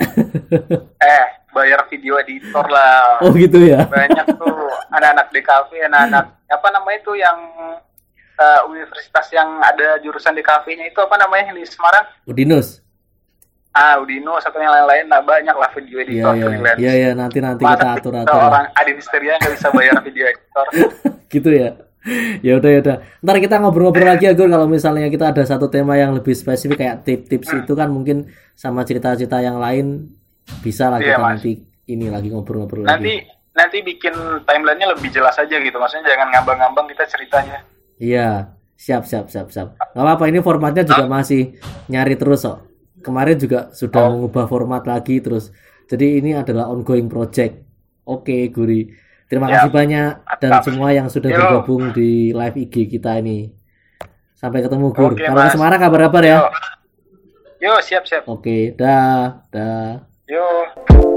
Eh, 1.06 1.26
bayar 1.52 1.86
video 1.86 2.18
editor 2.18 2.66
lah. 2.66 3.22
oh 3.22 3.32
gitu 3.32 3.62
ya. 3.62 3.86
Banyak 3.86 4.26
tuh 4.34 4.58
anak-anak 4.90 5.30
DKV, 5.30 5.72
anak-anak 5.86 6.26
apa 6.46 6.68
namanya 6.72 7.00
tuh 7.02 7.16
yang 7.16 7.38
eh, 8.36 8.60
universitas 8.66 9.26
yang 9.32 9.60
ada 9.60 9.98
jurusan 10.00 10.34
DKV-nya 10.34 10.86
itu 10.88 11.00
apa 11.00 11.16
namanya 11.16 11.50
yang 11.50 11.58
di 11.58 11.66
Semarang? 11.66 12.06
Udinus. 12.26 12.85
Ah, 13.76 14.00
Udino, 14.00 14.40
satu 14.40 14.56
yang 14.56 14.72
lain-lain 14.72 15.06
lah 15.06 15.20
banyak 15.20 15.52
lah 15.52 15.68
video 15.70 16.00
Iya 16.00 16.06
editor 16.08 16.32
iya. 16.32 16.46
freelance. 16.48 16.80
Iya 16.80 16.92
iya 16.96 17.10
nanti 17.12 17.40
nanti 17.40 17.60
Masa 17.60 17.76
kita 17.76 17.84
sih 17.86 17.96
atur-atur. 18.00 18.32
lah. 18.34 18.48
Orang 18.48 18.66
Adinsteria 18.74 19.34
nggak 19.36 19.54
bisa 19.54 19.68
bayar 19.70 19.96
video 20.08 20.24
editor. 20.26 20.66
gitu 21.28 21.50
ya. 21.52 21.70
Ya 22.40 22.54
udah 22.56 22.70
ya 22.70 22.80
udah. 22.80 22.98
Ntar 23.20 23.36
kita 23.38 23.56
ngobrol-ngobrol 23.58 24.08
lagi 24.08 24.26
ya 24.26 24.34
Gur 24.34 24.48
kalau 24.48 24.64
misalnya 24.66 25.10
kita 25.10 25.26
ada 25.28 25.44
satu 25.44 25.68
tema 25.68 25.94
yang 25.94 26.14
lebih 26.14 26.32
spesifik 26.32 26.78
kayak 26.80 26.96
tips-tips 27.02 27.50
Hmm. 27.50 27.60
itu 27.60 27.74
kan 27.74 27.90
mungkin 27.90 28.18
sama 28.54 28.82
cerita-cerita 28.82 29.42
yang 29.42 29.58
lain 29.58 30.14
bisa 30.62 30.88
lah 30.88 30.98
Iya, 30.98 31.06
kita 31.10 31.20
Mas. 31.20 31.30
nanti 31.36 31.52
ini 31.88 32.08
lagi 32.08 32.30
ngobrol-ngobrol 32.30 32.86
nanti 32.86 33.12
lagi. 33.20 33.28
nanti 33.52 33.78
bikin 33.82 34.14
timelinenya 34.42 34.88
lebih 34.90 35.10
jelas 35.10 35.36
aja 35.36 35.52
gitu. 35.52 35.76
Maksudnya 35.76 36.06
jangan 36.08 36.32
ngambang-ngambang 36.32 36.88
kita 36.88 37.04
ceritanya. 37.08 37.60
Iya, 37.98 38.54
siap 38.74 39.04
siap 39.04 39.28
siap 39.28 39.50
siap. 39.50 39.74
Gak 39.76 39.98
apa-apa 39.98 40.28
ini 40.28 40.40
formatnya 40.40 40.86
juga 40.86 41.10
masih 41.10 41.58
nyari 41.88 42.16
terus 42.16 42.46
kok. 42.46 42.62
Kemarin 43.06 43.38
juga 43.38 43.70
sudah 43.70 44.02
Oh. 44.02 44.18
mengubah 44.18 44.50
format 44.50 44.82
lagi 44.82 45.22
terus. 45.22 45.54
Jadi 45.86 46.18
ini 46.18 46.34
adalah 46.34 46.74
ongoing 46.74 47.06
project. 47.06 47.62
Oke, 48.02 48.50
Guri. 48.50 48.90
Terima 49.26 49.46
Ya. 49.46 49.62
kasih 49.62 49.72
banyak 49.72 50.12
dan 50.42 50.52
semua 50.62 50.90
yang 50.90 51.06
sudah 51.06 51.30
Yo. 51.30 51.38
bergabung 51.38 51.94
di 51.94 52.34
live 52.34 52.58
IG 52.60 52.90
kita 52.90 53.22
ini. 53.22 53.54
Sampai 54.34 54.66
ketemu 54.66 54.90
Gur. 54.90 55.14
Oke, 55.14 55.22
Kalau 55.22 55.42
ke. 55.42 55.54
Semarang 55.54 55.80
kabar-kabar 55.80 56.24
ya. 56.26 56.38
Yo, 56.38 56.46
yo 57.62 57.74
siap-siap. 57.78 58.26
Oke, 58.26 58.74
dah, 58.74 59.46
dah. 59.50 61.15